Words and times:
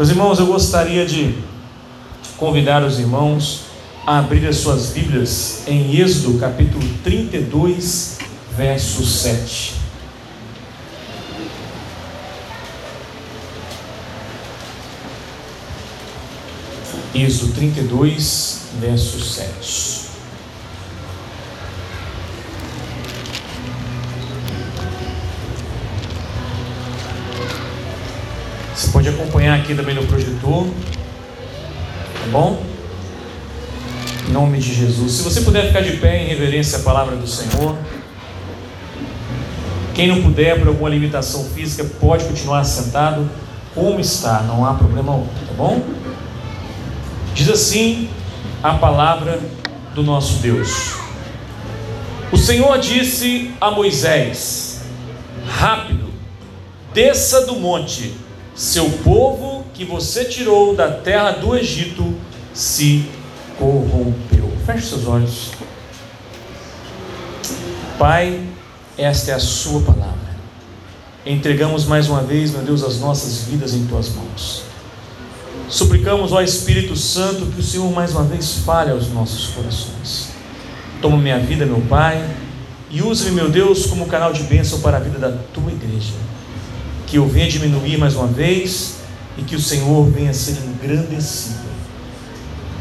Meus 0.00 0.08
irmãos, 0.08 0.38
eu 0.38 0.46
gostaria 0.46 1.04
de 1.04 1.34
convidar 2.38 2.82
os 2.82 2.98
irmãos 2.98 3.64
a 4.06 4.18
abrir 4.18 4.46
as 4.46 4.56
suas 4.56 4.92
Bíblias 4.92 5.64
em 5.66 5.94
Êxodo 5.94 6.38
capítulo 6.38 6.82
32, 7.04 8.16
verso 8.56 9.04
7. 9.04 9.74
Êxodo 17.14 17.52
32, 17.52 18.68
verso 18.80 19.20
7. 19.20 19.99
Pode 29.00 29.08
acompanhar 29.08 29.58
aqui 29.58 29.74
também 29.74 29.94
no 29.94 30.04
projetor, 30.04 30.66
tá 30.66 32.26
bom? 32.30 32.62
Em 34.28 34.30
nome 34.30 34.58
de 34.58 34.74
Jesus. 34.74 35.12
Se 35.12 35.22
você 35.22 35.40
puder 35.40 35.68
ficar 35.68 35.80
de 35.80 35.96
pé 35.96 36.22
em 36.22 36.26
reverência 36.26 36.80
à 36.80 36.82
palavra 36.82 37.16
do 37.16 37.26
Senhor. 37.26 37.78
Quem 39.94 40.06
não 40.06 40.20
puder, 40.20 40.58
por 40.58 40.68
alguma 40.68 40.90
limitação 40.90 41.44
física, 41.44 41.82
pode 41.98 42.26
continuar 42.26 42.62
sentado 42.64 43.26
como 43.74 43.98
está, 44.00 44.42
não 44.42 44.66
há 44.66 44.74
problema 44.74 45.12
algum, 45.12 45.26
tá 45.46 45.54
bom? 45.56 45.82
Diz 47.34 47.48
assim 47.48 48.10
a 48.62 48.74
palavra 48.74 49.40
do 49.94 50.02
nosso 50.02 50.40
Deus. 50.40 50.94
O 52.30 52.36
Senhor 52.36 52.78
disse 52.78 53.50
a 53.58 53.70
Moisés: 53.70 54.82
Rápido, 55.46 56.10
desça 56.92 57.46
do 57.46 57.56
monte, 57.56 58.14
seu 58.60 58.90
povo 59.02 59.64
que 59.72 59.86
você 59.86 60.26
tirou 60.26 60.76
da 60.76 60.90
terra 60.90 61.30
do 61.30 61.56
Egito 61.56 62.14
se 62.52 63.08
corrompeu. 63.58 64.52
Feche 64.66 64.86
seus 64.86 65.06
olhos. 65.06 65.52
Pai, 67.98 68.38
esta 68.98 69.30
é 69.30 69.34
a 69.34 69.38
Sua 69.38 69.80
palavra. 69.80 70.36
Entregamos 71.24 71.86
mais 71.86 72.10
uma 72.10 72.20
vez, 72.22 72.50
meu 72.50 72.60
Deus, 72.60 72.84
as 72.84 73.00
nossas 73.00 73.44
vidas 73.44 73.72
em 73.72 73.86
Tuas 73.86 74.10
mãos. 74.10 74.64
Suplicamos 75.66 76.30
ao 76.30 76.42
Espírito 76.42 76.94
Santo 76.94 77.46
que 77.46 77.60
o 77.60 77.64
Senhor 77.64 77.90
mais 77.90 78.10
uma 78.10 78.24
vez 78.24 78.56
fale 78.56 78.90
aos 78.90 79.08
nossos 79.08 79.54
corações. 79.54 80.32
Toma 81.00 81.16
minha 81.16 81.38
vida, 81.38 81.64
meu 81.64 81.80
Pai, 81.88 82.22
e 82.90 83.00
use-me, 83.00 83.30
meu 83.30 83.48
Deus, 83.48 83.86
como 83.86 84.04
canal 84.04 84.34
de 84.34 84.42
bênção 84.42 84.80
para 84.80 84.98
a 84.98 85.00
vida 85.00 85.18
da 85.18 85.30
tua 85.54 85.72
igreja. 85.72 86.12
Que 87.10 87.16
eu 87.16 87.26
venha 87.26 87.48
diminuir 87.48 87.98
mais 87.98 88.14
uma 88.14 88.28
vez 88.28 88.94
e 89.36 89.42
que 89.42 89.56
o 89.56 89.60
Senhor 89.60 90.08
venha 90.08 90.32
ser 90.32 90.52
engrandecido. 90.52 91.58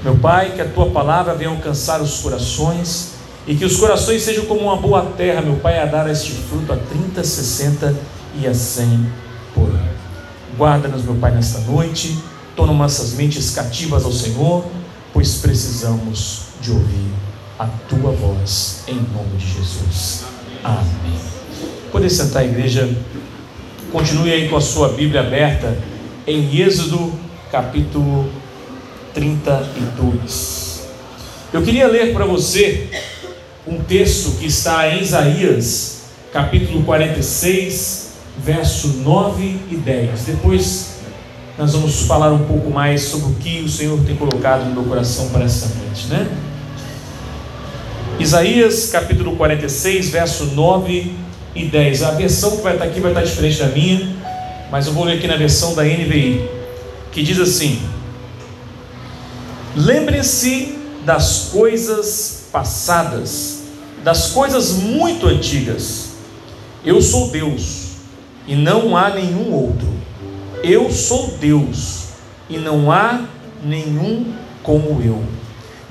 Meu 0.03 0.15
Pai, 0.15 0.53
que 0.53 0.61
a 0.61 0.67
tua 0.67 0.91
palavra 0.91 1.33
venha 1.33 1.49
alcançar 1.49 2.01
os 2.01 2.19
corações 2.19 3.13
e 3.47 3.55
que 3.55 3.65
os 3.65 3.77
corações 3.77 4.21
sejam 4.21 4.45
como 4.45 4.61
uma 4.61 4.77
boa 4.77 5.01
terra, 5.17 5.41
meu 5.41 5.55
Pai, 5.55 5.79
a 5.79 5.85
dar 5.85 6.09
este 6.09 6.31
fruto 6.31 6.71
a 6.71 6.77
30, 6.77 7.23
60 7.23 7.95
e 8.39 8.47
a 8.47 8.53
100 8.53 9.07
por 9.53 9.67
ano. 9.67 9.89
Guarda-nos, 10.57 11.03
meu 11.03 11.15
Pai, 11.15 11.31
nesta 11.31 11.59
noite 11.61 12.17
torna 12.55 12.73
nossas 12.73 13.13
mentes 13.13 13.51
cativas 13.51 14.03
ao 14.03 14.11
Senhor, 14.11 14.65
pois 15.13 15.37
precisamos 15.37 16.41
de 16.61 16.71
ouvir 16.71 17.09
a 17.57 17.65
tua 17.87 18.11
voz, 18.11 18.83
em 18.87 18.95
nome 18.95 19.37
de 19.37 19.47
Jesus. 19.47 20.25
Amém. 20.63 21.19
Poder 21.91 22.09
sentar, 22.09 22.45
igreja. 22.45 22.87
Continue 23.91 24.31
aí 24.31 24.47
com 24.47 24.55
a 24.55 24.61
sua 24.61 24.89
Bíblia 24.89 25.21
aberta 25.21 25.75
em 26.27 26.61
Êxodo 26.61 27.11
capítulo 27.51 28.29
32. 29.15 30.87
Eu 31.51 31.63
queria 31.63 31.87
ler 31.87 32.13
para 32.13 32.23
você 32.23 32.87
um 33.65 33.79
texto 33.79 34.37
que 34.37 34.45
está 34.45 34.87
em 34.89 35.01
Isaías, 35.01 36.03
capítulo 36.31 36.83
46, 36.83 38.11
verso 38.37 38.89
9 38.99 39.59
e 39.71 39.75
10. 39.75 40.21
Depois 40.21 40.99
nós 41.57 41.73
vamos 41.73 42.03
falar 42.03 42.31
um 42.31 42.45
pouco 42.45 42.69
mais 42.69 43.01
sobre 43.01 43.31
o 43.31 43.35
que 43.37 43.61
o 43.61 43.69
Senhor 43.69 43.99
tem 44.05 44.15
colocado 44.15 44.65
no 44.65 44.75
meu 44.75 44.83
coração 44.83 45.29
para 45.29 45.45
essa 45.45 45.67
noite, 45.83 46.05
né? 46.09 46.29
Isaías 48.19 48.91
capítulo 48.91 49.35
46, 49.35 50.09
verso 50.09 50.45
9 50.45 51.28
e 51.55 51.65
10. 51.65 52.03
A 52.03 52.11
versão 52.11 52.57
que 52.57 52.63
vai 52.63 52.73
estar 52.73 52.85
aqui 52.85 52.99
vai 52.99 53.11
estar 53.11 53.23
diferente 53.23 53.59
da 53.59 53.67
minha, 53.67 54.15
mas 54.71 54.87
eu 54.87 54.93
vou 54.93 55.03
ler 55.03 55.17
aqui 55.17 55.27
na 55.27 55.35
versão 55.35 55.75
da 55.75 55.83
NVI, 55.83 56.47
que 57.11 57.23
diz 57.23 57.39
assim: 57.39 57.81
Lembre-se 59.75 60.77
das 61.05 61.49
coisas 61.51 62.47
passadas, 62.51 63.63
das 64.03 64.31
coisas 64.31 64.73
muito 64.73 65.27
antigas. 65.27 66.09
Eu 66.85 67.01
sou 67.01 67.29
Deus 67.29 67.89
e 68.47 68.55
não 68.55 68.95
há 68.95 69.09
nenhum 69.09 69.53
outro. 69.53 69.87
Eu 70.63 70.91
sou 70.91 71.35
Deus 71.39 72.09
e 72.49 72.57
não 72.57 72.91
há 72.91 73.25
nenhum 73.63 74.33
como 74.63 75.01
eu. 75.01 75.23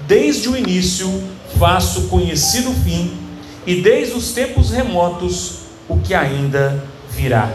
Desde 0.06 0.48
o 0.48 0.56
início 0.56 1.08
faço 1.58 2.02
conhecido 2.08 2.70
o 2.70 2.74
fim, 2.74 3.12
e 3.68 3.82
desde 3.82 4.14
os 4.14 4.32
tempos 4.32 4.70
remotos 4.70 5.58
o 5.86 5.98
que 5.98 6.14
ainda 6.14 6.82
virá. 7.10 7.52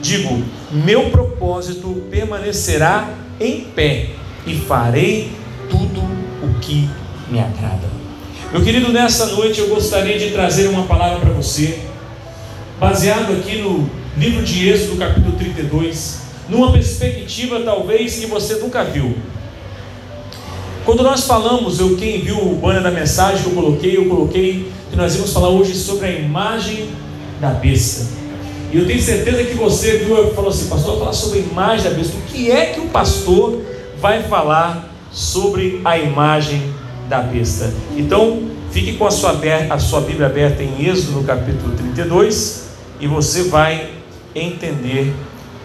Digo: 0.00 0.42
meu 0.72 1.08
propósito 1.10 2.02
permanecerá 2.10 3.08
em 3.38 3.60
pé, 3.60 4.10
e 4.44 4.56
farei 4.56 5.30
tudo 5.70 6.00
o 6.42 6.58
que 6.60 6.90
me 7.30 7.38
agrada. 7.38 7.88
Meu 8.50 8.60
querido, 8.60 8.92
nessa 8.92 9.26
noite 9.26 9.60
eu 9.60 9.68
gostaria 9.68 10.18
de 10.18 10.32
trazer 10.32 10.66
uma 10.66 10.82
palavra 10.82 11.20
para 11.20 11.30
você, 11.30 11.78
baseado 12.80 13.32
aqui 13.32 13.58
no 13.62 13.88
livro 14.18 14.42
de 14.42 14.68
Êxodo, 14.68 14.96
capítulo 14.96 15.36
32 15.36 16.22
numa 16.48 16.72
perspectiva 16.72 17.60
talvez 17.60 18.18
que 18.18 18.26
você 18.26 18.56
nunca 18.56 18.82
viu. 18.82 19.16
Quando 20.84 21.04
nós 21.04 21.24
falamos, 21.24 21.78
eu 21.78 21.96
quem 21.96 22.20
viu 22.20 22.36
o 22.36 22.56
banner 22.56 22.82
da 22.82 22.90
mensagem 22.90 23.42
que 23.42 23.48
eu 23.48 23.54
coloquei, 23.54 23.96
eu 23.96 24.08
coloquei 24.08 24.68
que 24.92 24.96
nós 24.98 25.16
vamos 25.16 25.32
falar 25.32 25.48
hoje 25.48 25.74
sobre 25.74 26.06
a 26.06 26.12
imagem 26.12 26.90
da 27.40 27.48
besta. 27.48 28.06
E 28.70 28.76
eu 28.76 28.86
tenho 28.86 29.00
certeza 29.00 29.42
que 29.42 29.54
você 29.54 29.96
viu 29.98 30.28
e 30.28 30.34
falou 30.34 30.50
assim, 30.50 30.68
pastor, 30.68 30.98
falar 30.98 31.14
sobre 31.14 31.38
a 31.38 31.42
imagem 31.42 31.84
da 31.90 31.96
besta. 31.96 32.14
O 32.14 32.20
que 32.30 32.50
é 32.50 32.66
que 32.66 32.80
o 32.80 32.88
pastor 32.88 33.62
vai 33.98 34.22
falar 34.24 34.94
sobre 35.10 35.80
a 35.82 35.98
imagem 35.98 36.74
da 37.08 37.20
besta? 37.20 37.72
Então, 37.96 38.42
fique 38.70 38.92
com 38.98 39.06
a 39.06 39.10
sua, 39.10 39.40
a 39.70 39.78
sua 39.78 40.02
Bíblia 40.02 40.26
aberta 40.26 40.62
em 40.62 40.86
Êxodo 40.86 41.12
no 41.12 41.24
capítulo 41.24 41.74
32 41.74 42.64
e 43.00 43.06
você 43.06 43.44
vai 43.44 43.92
entender 44.34 45.14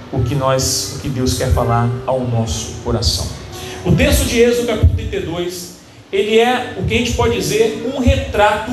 o 0.09 0.23
que 0.23 0.35
nós, 0.35 0.95
o 0.95 0.99
que 1.01 1.09
Deus 1.09 1.37
quer 1.37 1.51
falar 1.51 1.89
ao 2.05 2.21
nosso 2.21 2.75
coração. 2.81 3.27
O 3.85 3.91
texto 3.91 4.25
de 4.25 4.39
Êxodo, 4.39 4.67
capítulo 4.67 4.95
32, 4.95 5.75
ele 6.13 6.39
é 6.39 6.75
o 6.77 6.83
que 6.83 6.93
a 6.93 6.97
gente 6.97 7.11
pode 7.11 7.35
dizer 7.35 7.91
um 7.93 7.99
retrato 7.99 8.71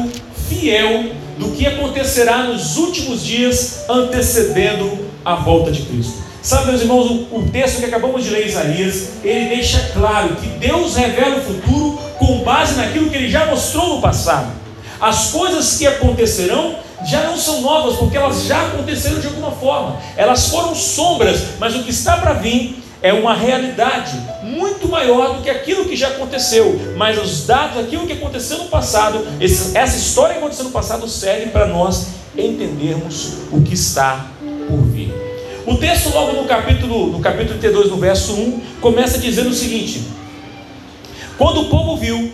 fiel 0.48 1.12
do 1.38 1.50
que 1.50 1.66
acontecerá 1.66 2.44
nos 2.44 2.76
últimos 2.76 3.24
dias 3.24 3.84
antecedendo 3.88 4.98
a 5.24 5.34
volta 5.34 5.70
de 5.70 5.82
Cristo. 5.82 6.24
Sabe, 6.42 6.66
meus 6.66 6.82
irmãos, 6.82 7.10
o, 7.32 7.48
texto 7.50 7.78
que 7.78 7.86
acabamos 7.86 8.22
de 8.22 8.30
ler, 8.30 8.46
Isaías, 8.46 9.08
ele 9.24 9.48
deixa 9.48 9.80
claro 9.94 10.36
que 10.36 10.46
Deus 10.46 10.94
revela 10.94 11.36
o 11.36 11.40
futuro 11.40 11.98
com 12.18 12.40
base 12.40 12.76
naquilo 12.76 13.08
que 13.08 13.16
ele 13.16 13.30
já 13.30 13.46
mostrou 13.46 13.94
no 13.94 14.02
passado. 14.02 14.52
As 15.00 15.30
coisas 15.30 15.78
que 15.78 15.86
acontecerão 15.86 16.76
já 17.06 17.22
não 17.22 17.36
são 17.36 17.62
novas, 17.62 17.96
porque 17.96 18.16
elas 18.16 18.44
já 18.44 18.60
aconteceram 18.66 19.20
de 19.20 19.26
alguma 19.26 19.52
forma. 19.52 19.98
Elas 20.16 20.48
foram 20.48 20.74
sombras, 20.74 21.40
mas 21.58 21.74
o 21.74 21.82
que 21.82 21.90
está 21.90 22.18
para 22.18 22.34
vir 22.34 22.83
é 23.04 23.12
uma 23.12 23.34
realidade 23.34 24.18
muito 24.42 24.88
maior 24.88 25.36
do 25.36 25.42
que 25.42 25.50
aquilo 25.50 25.84
que 25.84 25.94
já 25.94 26.08
aconteceu. 26.08 26.94
Mas 26.96 27.22
os 27.22 27.46
dados, 27.46 27.78
aquilo 27.78 28.06
que 28.06 28.14
aconteceu 28.14 28.56
no 28.56 28.64
passado, 28.64 29.26
essa 29.38 29.96
história 29.98 30.32
que 30.32 30.38
aconteceu 30.38 30.64
no 30.64 30.70
passado 30.70 31.06
serve 31.06 31.50
para 31.50 31.66
nós 31.66 32.06
entendermos 32.34 33.34
o 33.52 33.60
que 33.60 33.74
está 33.74 34.30
por 34.40 34.80
vir. 34.86 35.12
O 35.66 35.76
texto 35.76 36.14
logo 36.14 36.32
no 36.32 36.48
capítulo, 36.48 37.08
no 37.08 37.20
capítulo 37.20 37.58
32, 37.58 37.90
no 37.90 37.98
verso 37.98 38.32
1, 38.32 38.60
começa 38.80 39.18
dizendo 39.18 39.50
o 39.50 39.54
seguinte: 39.54 40.02
Quando 41.36 41.60
o 41.60 41.68
povo 41.68 41.98
viu 41.98 42.32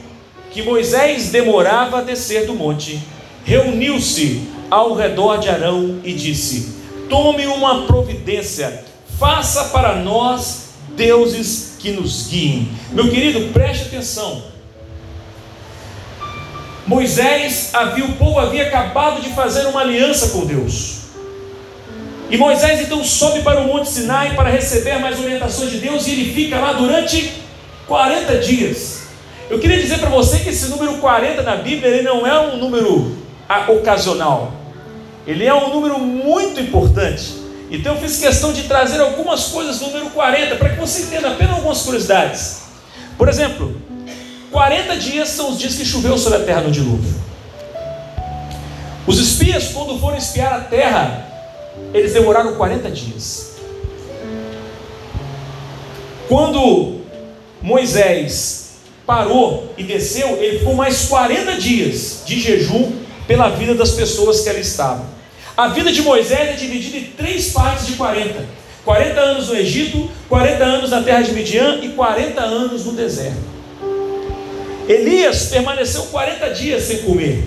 que 0.53 0.63
Moisés 0.63 1.31
demorava 1.31 1.99
a 1.99 2.03
descer 2.03 2.47
do 2.47 2.55
monte, 2.55 3.03
reuniu-se 3.45 4.49
ao 4.71 4.95
redor 4.95 5.39
de 5.39 5.49
Arão 5.49 5.99
e 6.05 6.13
disse: 6.13 6.77
Tome 7.09 7.45
uma 7.47 7.89
providência, 7.89 8.85
faça 9.21 9.65
para 9.65 9.97
nós 9.97 10.71
deuses 10.97 11.77
que 11.79 11.91
nos 11.91 12.29
guiem. 12.29 12.73
Meu 12.91 13.11
querido, 13.11 13.53
preste 13.53 13.85
atenção. 13.85 14.43
Moisés 16.87 17.71
havia, 17.75 18.07
o 18.07 18.15
povo 18.15 18.41
havia 18.41 18.67
acabado 18.67 19.21
de 19.21 19.29
fazer 19.29 19.67
uma 19.67 19.83
aliança 19.83 20.31
com 20.31 20.47
Deus. 20.47 21.01
E 22.31 22.39
Moisés 22.39 22.81
então 22.81 23.05
sobe 23.05 23.43
para 23.43 23.61
o 23.61 23.67
Monte 23.67 23.91
Sinai 23.91 24.35
para 24.35 24.49
receber 24.49 24.99
mais 24.99 25.21
orientações 25.21 25.71
de 25.71 25.79
Deus 25.79 26.07
e 26.07 26.13
ele 26.13 26.33
fica 26.33 26.59
lá 26.59 26.73
durante 26.73 27.43
40 27.87 28.39
dias. 28.39 29.03
Eu 29.51 29.59
queria 29.59 29.79
dizer 29.79 29.99
para 29.99 30.09
você 30.09 30.39
que 30.39 30.49
esse 30.49 30.69
número 30.69 30.95
40 30.95 31.43
na 31.43 31.57
Bíblia 31.57 31.91
ele 31.91 32.03
não 32.03 32.27
é 32.27 32.41
um 32.41 32.57
número 32.57 33.17
ocasional. 33.69 34.55
Ele 35.27 35.45
é 35.45 35.53
um 35.53 35.69
número 35.69 35.99
muito 35.99 36.59
importante. 36.59 37.40
Então 37.71 37.95
eu 37.95 38.01
fiz 38.01 38.19
questão 38.19 38.53
de 38.53 38.65
trazer 38.65 39.01
algumas 39.01 39.47
coisas 39.47 39.79
do 39.79 39.87
número 39.87 40.11
40 40.11 40.57
para 40.57 40.71
que 40.71 40.81
você 40.81 41.03
entenda 41.03 41.29
apenas 41.29 41.55
algumas 41.55 41.83
curiosidades. 41.83 42.63
Por 43.17 43.29
exemplo, 43.29 43.81
40 44.51 44.97
dias 44.97 45.29
são 45.29 45.51
os 45.51 45.59
dias 45.59 45.77
que 45.77 45.85
choveu 45.85 46.19
sobre 46.19 46.39
a 46.39 46.45
terra 46.45 46.63
no 46.63 46.71
dilúvio. 46.73 47.15
Os 49.07 49.19
espias, 49.19 49.69
quando 49.69 49.99
foram 50.01 50.17
espiar 50.17 50.53
a 50.53 50.61
terra, 50.61 51.27
eles 51.95 52.13
demoraram 52.13 52.57
40 52.57 52.91
dias. 52.91 53.53
Quando 56.29 57.01
Moisés 57.63 58.71
parou 59.07 59.73
e 59.77 59.85
desceu, 59.85 60.37
ele 60.43 60.59
ficou 60.59 60.75
mais 60.75 61.07
40 61.07 61.57
dias 61.57 62.23
de 62.27 62.41
jejum 62.41 62.93
pela 63.27 63.49
vida 63.49 63.75
das 63.75 63.93
pessoas 63.93 64.41
que 64.41 64.49
ali 64.49 64.61
estavam. 64.61 65.20
A 65.61 65.69
vida 65.69 65.93
de 65.93 66.01
Moisés 66.01 66.49
é 66.49 66.53
dividida 66.55 66.97
em 66.97 67.05
três 67.05 67.53
partes 67.53 67.87
de 67.87 67.93
40: 67.93 68.47
40 68.83 69.21
anos 69.21 69.49
no 69.49 69.57
Egito, 69.57 70.11
40 70.27 70.65
anos 70.65 70.91
na 70.91 71.03
terra 71.03 71.21
de 71.21 71.33
Midian 71.33 71.81
e 71.83 71.91
40 71.91 72.41
anos 72.41 72.87
no 72.87 72.93
deserto. 72.93 73.37
Elias 74.89 75.49
permaneceu 75.51 76.05
40 76.05 76.49
dias 76.55 76.85
sem 76.85 77.03
comer, 77.03 77.45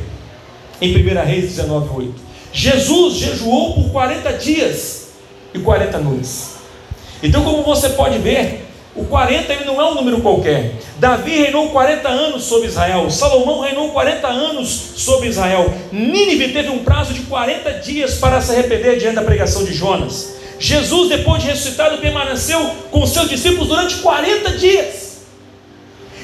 em 0.80 0.96
1 0.96 1.26
Reis 1.26 1.58
19,8. 1.58 2.12
Jesus 2.54 3.16
jejuou 3.16 3.74
por 3.74 3.92
40 3.92 4.34
dias 4.34 5.08
e 5.52 5.58
40 5.58 5.98
noites. 5.98 6.50
Então, 7.24 7.44
como 7.44 7.64
você 7.64 7.90
pode 7.90 8.20
ver, 8.20 8.63
o 8.96 9.06
40 9.06 9.52
ele 9.52 9.66
não 9.66 9.82
é 9.82 9.86
um 9.86 9.96
número 9.96 10.22
qualquer. 10.22 10.76
Davi 10.98 11.32
reinou 11.32 11.70
40 11.70 12.08
anos 12.08 12.44
sobre 12.44 12.68
Israel. 12.68 13.10
Salomão 13.10 13.62
reinou 13.62 13.92
40 13.92 14.28
anos 14.28 14.70
sobre 14.98 15.30
Israel. 15.30 15.74
Nínive 15.92 16.54
teve 16.54 16.70
um 16.70 16.84
prazo 16.84 17.14
de 17.14 17.22
40 17.22 17.72
dias 17.80 18.16
para 18.16 18.40
se 18.40 18.52
arrepender 18.52 19.00
diante 19.00 19.16
da 19.16 19.24
pregação 19.24 19.64
de 19.64 19.74
Jonas. 19.74 20.36
Jesus, 20.60 21.10
depois 21.10 21.42
de 21.42 21.50
ressuscitado, 21.50 21.98
permaneceu 21.98 22.60
com 22.92 23.06
seus 23.08 23.28
discípulos 23.28 23.68
durante 23.68 23.96
40 23.96 24.52
dias. 24.58 25.24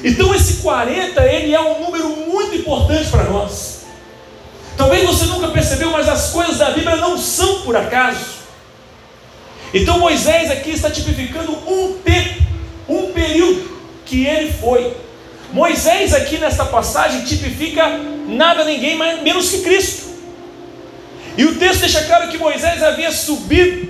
Então 0.04 0.32
esse 0.32 0.62
40, 0.62 1.20
ele 1.26 1.52
é 1.52 1.60
um 1.60 1.82
número 1.82 2.08
muito 2.08 2.54
importante 2.54 3.10
para 3.10 3.24
nós. 3.24 3.80
Talvez 4.76 5.04
você 5.04 5.26
nunca 5.26 5.48
percebeu, 5.48 5.90
mas 5.90 6.08
as 6.08 6.30
coisas 6.30 6.58
da 6.58 6.70
Bíblia 6.70 6.96
não 6.96 7.18
são 7.18 7.62
por 7.62 7.76
acaso. 7.76 8.40
Então 9.74 9.98
Moisés 9.98 10.50
aqui 10.50 10.70
está 10.70 10.88
tipificando 10.88 11.52
um 11.52 11.98
tempo 12.02 12.39
um 12.90 13.12
período 13.12 13.78
que 14.04 14.26
ele 14.26 14.52
foi. 14.52 14.96
Moisés, 15.52 16.14
aqui 16.14 16.38
nesta 16.38 16.64
passagem, 16.64 17.24
tipifica 17.24 17.88
nada, 18.26 18.64
ninguém 18.64 18.96
mais, 18.96 19.22
menos 19.22 19.50
que 19.50 19.62
Cristo. 19.62 20.10
E 21.36 21.44
o 21.44 21.58
texto 21.58 21.80
deixa 21.80 22.04
claro 22.04 22.28
que 22.28 22.38
Moisés 22.38 22.82
havia 22.82 23.10
subido 23.10 23.88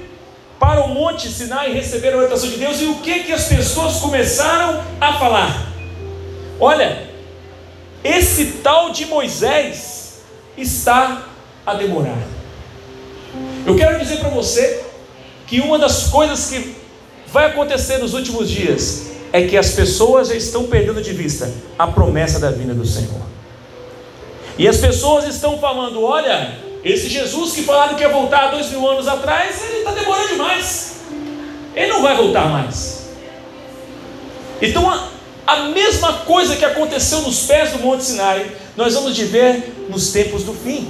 para 0.58 0.84
o 0.84 0.88
monte 0.88 1.28
Sinai 1.28 1.70
e 1.70 1.74
receber 1.74 2.12
a 2.12 2.16
orientação 2.16 2.48
de 2.48 2.56
Deus. 2.56 2.80
E 2.80 2.84
o 2.84 2.96
que, 2.96 3.20
que 3.20 3.32
as 3.32 3.48
pessoas 3.48 3.96
começaram 3.96 4.82
a 5.00 5.14
falar? 5.14 5.66
Olha, 6.60 7.08
esse 8.04 8.44
tal 8.62 8.90
de 8.90 9.06
Moisés 9.06 10.20
está 10.56 11.26
a 11.64 11.74
demorar. 11.74 12.18
Eu 13.66 13.76
quero 13.76 13.98
dizer 13.98 14.18
para 14.18 14.28
você 14.28 14.84
que 15.46 15.60
uma 15.60 15.78
das 15.78 16.04
coisas 16.08 16.48
que 16.48 16.79
vai 17.32 17.46
acontecer 17.46 17.98
nos 17.98 18.14
últimos 18.14 18.48
dias 18.48 19.10
é 19.32 19.46
que 19.46 19.56
as 19.56 19.70
pessoas 19.70 20.28
já 20.28 20.34
estão 20.34 20.64
perdendo 20.64 21.00
de 21.00 21.12
vista 21.12 21.50
a 21.78 21.86
promessa 21.86 22.38
da 22.38 22.50
vinda 22.50 22.74
do 22.74 22.84
Senhor. 22.84 23.20
E 24.58 24.66
as 24.66 24.76
pessoas 24.78 25.24
estão 25.24 25.58
falando: 25.58 26.02
olha, 26.02 26.58
esse 26.84 27.08
Jesus 27.08 27.52
que 27.52 27.62
falaram 27.62 27.94
que 27.94 28.02
ia 28.02 28.08
voltar 28.08 28.50
dois 28.50 28.70
mil 28.70 28.88
anos 28.88 29.06
atrás, 29.06 29.62
ele 29.68 29.78
está 29.78 29.92
demorando 29.92 30.28
demais. 30.28 30.96
Ele 31.74 31.92
não 31.92 32.02
vai 32.02 32.16
voltar 32.16 32.48
mais. 32.48 33.08
Então, 34.60 34.90
a, 34.90 35.08
a 35.46 35.56
mesma 35.68 36.12
coisa 36.24 36.56
que 36.56 36.64
aconteceu 36.64 37.22
nos 37.22 37.46
pés 37.46 37.70
do 37.70 37.78
Monte 37.78 38.04
Sinai, 38.04 38.50
nós 38.76 38.94
vamos 38.94 39.16
ver 39.16 39.86
nos 39.88 40.10
tempos 40.10 40.42
do 40.42 40.52
fim. 40.52 40.88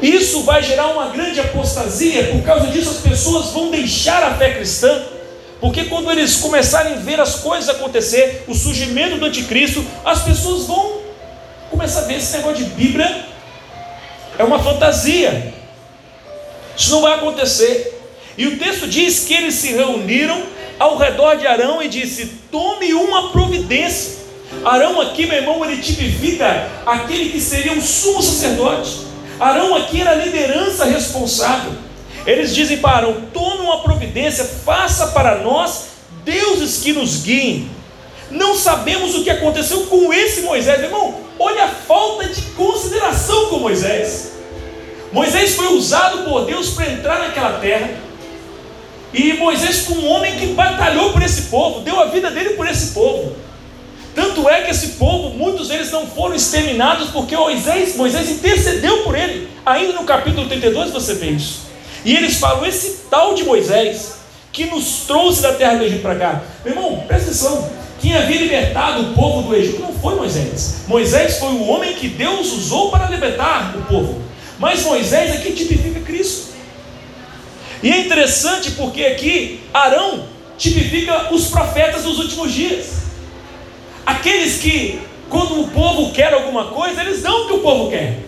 Isso 0.00 0.42
vai 0.42 0.62
gerar 0.62 0.88
uma 0.88 1.08
grande 1.08 1.40
apostasia, 1.40 2.28
por 2.32 2.42
causa 2.42 2.68
disso 2.68 2.90
as 2.90 2.98
pessoas 2.98 3.50
vão 3.50 3.70
deixar 3.70 4.22
a 4.22 4.34
fé 4.34 4.54
cristã, 4.54 5.02
porque 5.60 5.84
quando 5.84 6.10
eles 6.10 6.36
começarem 6.36 6.94
a 6.94 6.98
ver 6.98 7.20
as 7.20 7.36
coisas 7.36 7.68
acontecer, 7.68 8.44
o 8.46 8.54
surgimento 8.54 9.16
do 9.16 9.26
anticristo, 9.26 9.84
as 10.04 10.22
pessoas 10.22 10.66
vão 10.66 10.98
começar 11.70 12.00
a 12.00 12.04
ver 12.04 12.18
esse 12.18 12.36
negócio 12.36 12.64
de 12.64 12.70
Bíblia 12.70 13.26
é 14.38 14.44
uma 14.44 14.60
fantasia. 14.60 15.52
Isso 16.76 16.92
não 16.92 17.02
vai 17.02 17.14
acontecer. 17.14 18.00
E 18.38 18.46
o 18.46 18.56
texto 18.56 18.86
diz 18.86 19.24
que 19.24 19.34
eles 19.34 19.54
se 19.54 19.72
reuniram 19.72 20.40
ao 20.78 20.96
redor 20.96 21.34
de 21.34 21.46
Arão 21.46 21.82
e 21.82 21.88
disse: 21.88 22.26
Tome 22.50 22.94
uma 22.94 23.30
providência. 23.30 24.16
Arão 24.64 25.00
aqui, 25.00 25.26
meu 25.26 25.36
irmão, 25.36 25.64
ele 25.64 25.82
tipifica 25.82 26.68
aquele 26.86 27.30
que 27.30 27.40
seria 27.40 27.72
um 27.72 27.82
sumo 27.82 28.22
sacerdote. 28.22 29.07
Arão 29.40 29.76
aqui 29.76 30.00
era 30.00 30.10
a 30.10 30.14
liderança 30.14 30.84
responsável. 30.84 31.72
Eles 32.26 32.54
dizem 32.54 32.78
para 32.78 32.98
Arão: 32.98 33.22
tome 33.32 33.62
uma 33.62 33.82
providência, 33.82 34.44
faça 34.44 35.08
para 35.08 35.38
nós 35.38 35.88
deuses 36.24 36.82
que 36.82 36.92
nos 36.92 37.22
guiem. 37.22 37.70
Não 38.30 38.54
sabemos 38.54 39.14
o 39.14 39.24
que 39.24 39.30
aconteceu 39.30 39.86
com 39.86 40.12
esse 40.12 40.42
Moisés, 40.42 40.82
irmão. 40.82 41.14
Olha 41.38 41.64
a 41.64 41.68
falta 41.68 42.28
de 42.28 42.42
consideração 42.52 43.46
com 43.46 43.58
Moisés. 43.60 44.32
Moisés 45.12 45.54
foi 45.54 45.68
usado 45.68 46.24
por 46.24 46.44
Deus 46.44 46.70
para 46.70 46.90
entrar 46.90 47.18
naquela 47.20 47.58
terra. 47.58 47.90
E 49.14 49.32
Moisés 49.34 49.86
foi 49.86 49.96
um 49.96 50.06
homem 50.06 50.36
que 50.36 50.48
batalhou 50.48 51.12
por 51.12 51.22
esse 51.22 51.42
povo, 51.42 51.80
deu 51.80 51.98
a 51.98 52.06
vida 52.06 52.30
dele 52.30 52.50
por 52.50 52.68
esse 52.68 52.92
povo. 52.92 53.34
Tanto 54.18 54.48
é 54.48 54.62
que 54.62 54.72
esse 54.72 54.88
povo, 54.94 55.30
muitos 55.30 55.68
deles 55.68 55.92
não 55.92 56.04
foram 56.04 56.34
exterminados 56.34 57.10
porque 57.10 57.36
Moisés, 57.36 57.94
Moisés 57.94 58.28
intercedeu 58.28 59.04
por 59.04 59.16
ele. 59.16 59.48
Ainda 59.64 59.92
no 59.92 60.02
capítulo 60.02 60.48
32 60.48 60.90
você 60.90 61.14
vê 61.14 61.30
isso. 61.30 61.60
E 62.04 62.16
eles 62.16 62.36
falam: 62.36 62.66
esse 62.66 63.02
tal 63.08 63.32
de 63.34 63.44
Moisés 63.44 64.14
que 64.50 64.64
nos 64.64 65.04
trouxe 65.06 65.40
da 65.40 65.52
terra 65.52 65.76
do 65.76 65.84
Egito 65.84 66.02
para 66.02 66.16
cá. 66.16 66.42
Meu 66.64 66.74
irmão, 66.74 67.04
presta 67.06 67.28
atenção. 67.28 67.70
Quem 68.00 68.16
havia 68.16 68.40
libertado 68.40 69.02
o 69.02 69.14
povo 69.14 69.42
do 69.50 69.54
Egito 69.54 69.82
não 69.82 69.92
foi 69.92 70.16
Moisés. 70.16 70.78
Moisés 70.88 71.38
foi 71.38 71.50
o 71.50 71.68
homem 71.68 71.94
que 71.94 72.08
Deus 72.08 72.50
usou 72.52 72.90
para 72.90 73.08
libertar 73.08 73.76
o 73.76 73.82
povo. 73.82 74.20
Mas 74.58 74.82
Moisés 74.82 75.32
aqui 75.32 75.52
tipifica 75.52 76.00
Cristo. 76.00 76.54
E 77.84 77.92
é 77.92 78.00
interessante 78.00 78.72
porque 78.72 79.04
aqui 79.04 79.60
Arão 79.72 80.24
tipifica 80.56 81.32
os 81.32 81.46
profetas 81.46 82.02
dos 82.02 82.18
últimos 82.18 82.52
dias. 82.52 82.98
Aqueles 84.08 84.56
que, 84.56 85.02
quando 85.28 85.60
o 85.60 85.68
povo 85.68 86.10
quer 86.12 86.32
alguma 86.32 86.68
coisa, 86.68 87.02
eles 87.02 87.20
dão 87.20 87.44
o 87.44 87.46
que 87.46 87.52
o 87.52 87.58
povo 87.58 87.90
quer. 87.90 88.20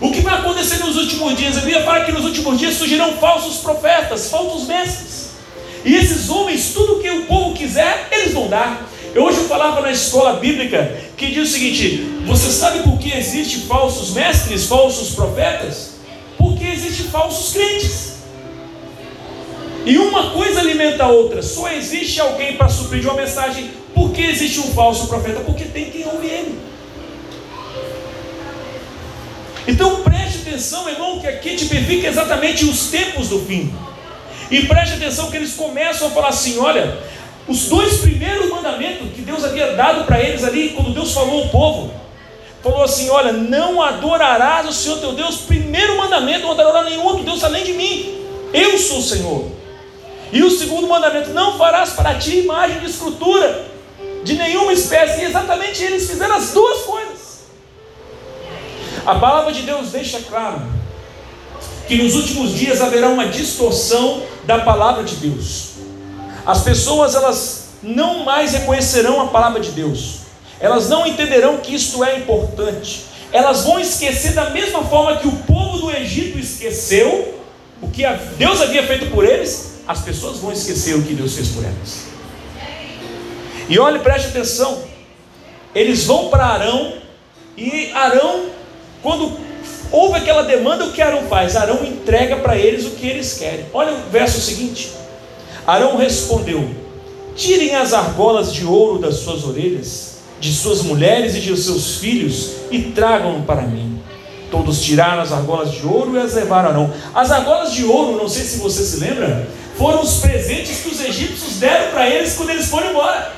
O 0.00 0.12
que 0.12 0.20
vai 0.20 0.34
acontecer 0.34 0.78
nos 0.84 0.94
últimos 0.94 1.36
dias? 1.36 1.56
A 1.56 1.62
Bíblia 1.62 1.82
fala 1.82 2.04
que 2.04 2.12
nos 2.12 2.24
últimos 2.24 2.56
dias 2.60 2.74
surgirão 2.74 3.14
falsos 3.14 3.56
profetas, 3.56 4.30
falsos 4.30 4.68
mestres. 4.68 5.30
E 5.84 5.96
esses 5.96 6.30
homens, 6.30 6.72
tudo 6.72 7.00
que 7.00 7.10
o 7.10 7.26
povo 7.26 7.56
quiser, 7.56 8.06
eles 8.12 8.32
vão 8.32 8.46
dar. 8.46 8.88
Eu 9.12 9.24
hoje 9.24 9.40
falava 9.48 9.80
na 9.80 9.90
escola 9.90 10.34
bíblica 10.34 10.96
que 11.16 11.26
diz 11.26 11.48
o 11.48 11.52
seguinte: 11.52 12.22
você 12.24 12.48
sabe 12.52 12.84
por 12.84 13.00
que 13.00 13.10
existem 13.10 13.62
falsos 13.62 14.10
mestres, 14.10 14.66
falsos 14.66 15.12
profetas? 15.12 15.94
Porque 16.36 16.64
existem 16.64 17.06
falsos 17.06 17.52
crentes. 17.52 18.07
E 19.84 19.98
uma 19.98 20.30
coisa 20.30 20.60
alimenta 20.60 21.04
a 21.04 21.08
outra. 21.08 21.42
Só 21.42 21.70
existe 21.70 22.20
alguém 22.20 22.56
para 22.56 22.68
suprir 22.68 23.00
de 23.00 23.06
uma 23.06 23.16
mensagem. 23.16 23.70
Por 23.94 24.12
que 24.12 24.22
existe 24.22 24.60
um 24.60 24.74
falso 24.74 25.08
profeta? 25.08 25.40
Porque 25.40 25.64
tem 25.64 25.90
quem 25.90 26.06
ouve 26.06 26.26
ele. 26.26 26.58
Então 29.66 30.02
preste 30.02 30.48
atenção, 30.48 30.88
irmão, 30.88 31.20
que 31.20 31.26
aqui 31.26 31.56
tipifica 31.56 32.08
exatamente 32.08 32.64
os 32.64 32.90
tempos 32.90 33.28
do 33.28 33.40
fim. 33.40 33.72
E 34.50 34.62
preste 34.62 34.94
atenção 34.94 35.30
que 35.30 35.36
eles 35.36 35.54
começam 35.54 36.08
a 36.08 36.10
falar 36.10 36.28
assim: 36.28 36.58
olha, 36.58 36.98
os 37.46 37.66
dois 37.66 37.98
primeiros 37.98 38.48
mandamentos 38.50 39.08
que 39.14 39.20
Deus 39.20 39.44
havia 39.44 39.74
dado 39.74 40.04
para 40.04 40.20
eles 40.20 40.42
ali, 40.42 40.70
quando 40.70 40.94
Deus 40.94 41.12
falou 41.12 41.44
ao 41.44 41.48
povo, 41.50 41.92
falou 42.62 42.82
assim: 42.82 43.10
olha, 43.10 43.32
não 43.32 43.82
adorarás 43.82 44.66
o 44.66 44.72
Senhor 44.72 44.98
teu 45.00 45.12
Deus, 45.12 45.36
primeiro 45.36 45.98
mandamento, 45.98 46.40
não 46.40 46.52
adorarás 46.52 46.88
nenhum 46.88 47.04
outro 47.04 47.24
Deus 47.24 47.44
além 47.44 47.64
de 47.64 47.74
mim. 47.74 48.24
Eu 48.54 48.78
sou 48.78 48.98
o 48.98 49.02
Senhor. 49.02 49.57
E 50.32 50.42
o 50.42 50.50
segundo 50.50 50.86
mandamento: 50.86 51.30
não 51.30 51.56
farás 51.56 51.90
para 51.90 52.14
ti 52.14 52.40
imagem 52.40 52.80
de 52.80 52.86
escultura 52.86 53.66
de 54.24 54.34
nenhuma 54.34 54.72
espécie. 54.72 55.22
E 55.22 55.24
exatamente 55.24 55.82
eles 55.82 56.08
fizeram 56.08 56.34
as 56.36 56.50
duas 56.50 56.82
coisas. 56.82 57.18
A 59.06 59.14
palavra 59.14 59.52
de 59.52 59.62
Deus 59.62 59.90
deixa 59.90 60.20
claro 60.20 60.60
que 61.86 61.96
nos 61.96 62.14
últimos 62.14 62.52
dias 62.52 62.82
haverá 62.82 63.08
uma 63.08 63.26
distorção 63.26 64.22
da 64.44 64.58
palavra 64.58 65.02
de 65.02 65.16
Deus. 65.16 65.70
As 66.44 66.62
pessoas 66.62 67.14
elas 67.14 67.68
não 67.82 68.24
mais 68.24 68.52
reconhecerão 68.52 69.20
a 69.22 69.28
palavra 69.28 69.60
de 69.60 69.70
Deus. 69.70 70.18
Elas 70.60 70.88
não 70.88 71.06
entenderão 71.06 71.58
que 71.58 71.74
isto 71.74 72.04
é 72.04 72.18
importante. 72.18 73.04
Elas 73.32 73.64
vão 73.64 73.78
esquecer 73.78 74.32
da 74.32 74.50
mesma 74.50 74.82
forma 74.84 75.16
que 75.16 75.28
o 75.28 75.32
povo 75.32 75.78
do 75.78 75.90
Egito 75.90 76.38
esqueceu 76.38 77.34
o 77.80 77.88
que 77.88 78.02
Deus 78.36 78.60
havia 78.60 78.86
feito 78.86 79.06
por 79.10 79.24
eles, 79.24 79.77
as 79.88 80.02
pessoas 80.02 80.36
vão 80.36 80.52
esquecer 80.52 80.94
o 80.94 81.02
que 81.02 81.14
Deus 81.14 81.34
fez 81.34 81.48
por 81.48 81.64
elas. 81.64 82.08
E 83.70 83.78
olhe, 83.78 83.98
preste 84.00 84.28
atenção. 84.28 84.82
Eles 85.74 86.04
vão 86.04 86.28
para 86.28 86.44
Arão 86.44 86.92
e 87.56 87.90
Arão, 87.92 88.44
quando 89.02 89.32
houve 89.90 90.18
aquela 90.18 90.42
demanda, 90.42 90.84
o 90.84 90.92
que 90.92 91.00
Arão 91.00 91.22
faz? 91.22 91.56
Arão 91.56 91.82
entrega 91.84 92.36
para 92.36 92.56
eles 92.56 92.84
o 92.84 92.90
que 92.90 93.06
eles 93.06 93.38
querem. 93.38 93.64
Olha 93.72 93.94
o 93.94 94.10
verso 94.10 94.40
seguinte. 94.42 94.92
Arão 95.66 95.96
respondeu: 95.96 96.68
Tirem 97.34 97.74
as 97.74 97.94
argolas 97.94 98.52
de 98.52 98.66
ouro 98.66 98.98
das 98.98 99.16
suas 99.16 99.44
orelhas, 99.44 100.18
de 100.38 100.52
suas 100.52 100.82
mulheres 100.82 101.34
e 101.34 101.40
de 101.40 101.56
seus 101.56 101.96
filhos, 101.96 102.52
e 102.70 102.82
tragam-no 102.92 103.42
para 103.44 103.62
mim. 103.62 103.98
Todos 104.50 104.82
tiraram 104.82 105.20
as 105.22 105.32
argolas 105.32 105.72
de 105.72 105.86
ouro 105.86 106.14
e 106.14 106.18
as 106.18 106.34
levaram 106.34 106.68
a 106.68 106.72
Arão. 106.72 106.94
As 107.14 107.30
argolas 107.30 107.72
de 107.72 107.84
ouro, 107.84 108.16
não 108.16 108.28
sei 108.28 108.44
se 108.44 108.58
você 108.58 108.82
se 108.82 108.98
lembra, 108.98 109.46
foram 109.78 110.02
os 110.02 110.18
presentes 110.18 110.80
que 110.80 110.88
os 110.88 111.00
egípcios 111.00 111.60
deram 111.60 111.92
para 111.92 112.10
eles 112.10 112.34
quando 112.34 112.50
eles 112.50 112.66
foram 112.66 112.90
embora. 112.90 113.32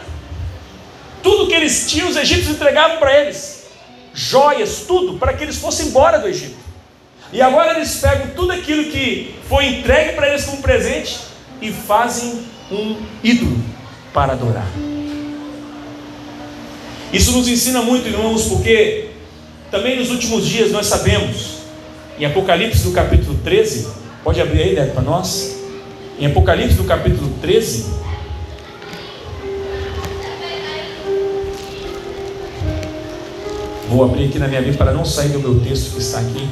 Tudo 1.22 1.46
que 1.46 1.54
eles 1.54 1.88
tinham, 1.88 2.08
os 2.08 2.16
egípcios 2.16 2.56
entregavam 2.56 2.96
para 2.96 3.20
eles. 3.20 3.66
Joias, 4.14 4.84
tudo, 4.88 5.18
para 5.18 5.34
que 5.34 5.44
eles 5.44 5.56
fossem 5.56 5.88
embora 5.88 6.18
do 6.18 6.26
Egito. 6.26 6.56
E 7.30 7.42
agora 7.42 7.76
eles 7.76 7.94
pegam 7.96 8.28
tudo 8.34 8.52
aquilo 8.52 8.90
que 8.90 9.34
foi 9.48 9.66
entregue 9.66 10.14
para 10.14 10.30
eles 10.30 10.44
como 10.46 10.62
presente 10.62 11.18
e 11.60 11.70
fazem 11.70 12.42
um 12.72 12.96
ídolo 13.22 13.62
para 14.12 14.32
adorar. 14.32 14.66
Isso 17.12 17.32
nos 17.32 17.46
ensina 17.48 17.82
muito, 17.82 18.08
irmãos, 18.08 18.44
porque 18.44 19.10
também 19.70 19.98
nos 19.98 20.10
últimos 20.10 20.46
dias 20.46 20.72
nós 20.72 20.86
sabemos, 20.86 21.58
em 22.18 22.24
Apocalipse 22.24 22.82
do 22.82 22.92
capítulo 22.92 23.38
13, 23.44 23.88
pode 24.24 24.40
abrir 24.40 24.62
aí, 24.62 24.74
Neto, 24.74 24.92
para 24.92 25.02
nós? 25.02 25.59
Em 26.20 26.26
Apocalipse 26.26 26.74
do 26.74 26.84
capítulo 26.84 27.32
13, 27.40 27.98
Vou 33.88 34.04
abrir 34.04 34.28
aqui 34.28 34.38
na 34.38 34.46
minha 34.46 34.60
Bíblia 34.60 34.78
para 34.78 34.92
não 34.92 35.04
sair 35.04 35.30
do 35.30 35.40
meu 35.40 35.58
texto 35.60 35.94
que 35.94 35.98
está 35.98 36.20
aqui. 36.20 36.48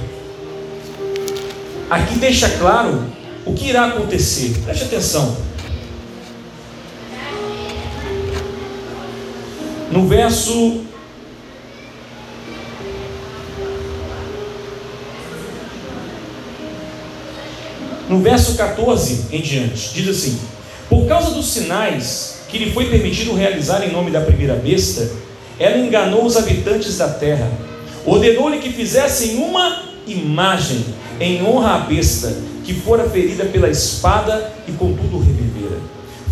Aqui 1.89 2.19
deixa 2.19 2.49
claro 2.49 3.05
o 3.47 3.53
que 3.53 3.69
irá 3.69 3.87
acontecer. 3.87 4.59
Preste 4.65 4.85
atenção. 4.85 5.37
No 9.93 10.09
verso 10.09 10.81
no 18.09 18.21
verso 18.21 18.57
14 18.57 19.27
em 19.31 19.41
diante, 19.41 19.93
diz 19.93 20.09
assim: 20.09 20.39
Por 20.89 21.07
causa 21.07 21.31
dos 21.31 21.47
sinais 21.47 22.39
que 22.49 22.59
lhe 22.59 22.73
foi 22.73 22.87
permitido 22.87 23.35
realizar 23.35 23.87
em 23.87 23.93
nome 23.93 24.11
da 24.11 24.23
primeira 24.23 24.55
besta, 24.55 25.11
ela 25.59 25.77
enganou 25.79 26.25
os 26.25 26.37
habitantes 26.37 26.97
da 26.97 27.09
terra. 27.09 27.51
Ordenou-lhe 28.07 28.59
que 28.59 28.71
fizessem 28.71 29.37
uma 29.37 29.83
imagem 30.07 30.85
em 31.21 31.45
honra 31.45 31.75
à 31.75 31.79
besta, 31.81 32.35
que 32.65 32.73
fora 32.73 33.09
ferida 33.09 33.45
pela 33.45 33.69
espada 33.69 34.53
e 34.67 34.73
contudo 34.73 35.19
revivera. 35.19 35.77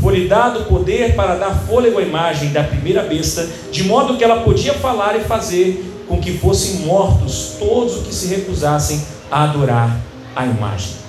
Foi-lhe 0.00 0.28
dado 0.28 0.64
poder 0.64 1.14
para 1.14 1.34
dar 1.34 1.66
fôlego 1.66 1.98
à 1.98 2.02
imagem 2.02 2.50
da 2.50 2.62
primeira 2.62 3.02
besta, 3.02 3.46
de 3.70 3.84
modo 3.84 4.16
que 4.16 4.24
ela 4.24 4.42
podia 4.42 4.74
falar 4.74 5.16
e 5.16 5.24
fazer 5.24 5.84
com 6.08 6.20
que 6.20 6.38
fossem 6.38 6.86
mortos 6.86 7.56
todos 7.58 7.96
os 7.96 8.06
que 8.06 8.14
se 8.14 8.28
recusassem 8.28 9.02
a 9.30 9.44
adorar 9.44 10.00
a 10.34 10.46
imagem. 10.46 11.05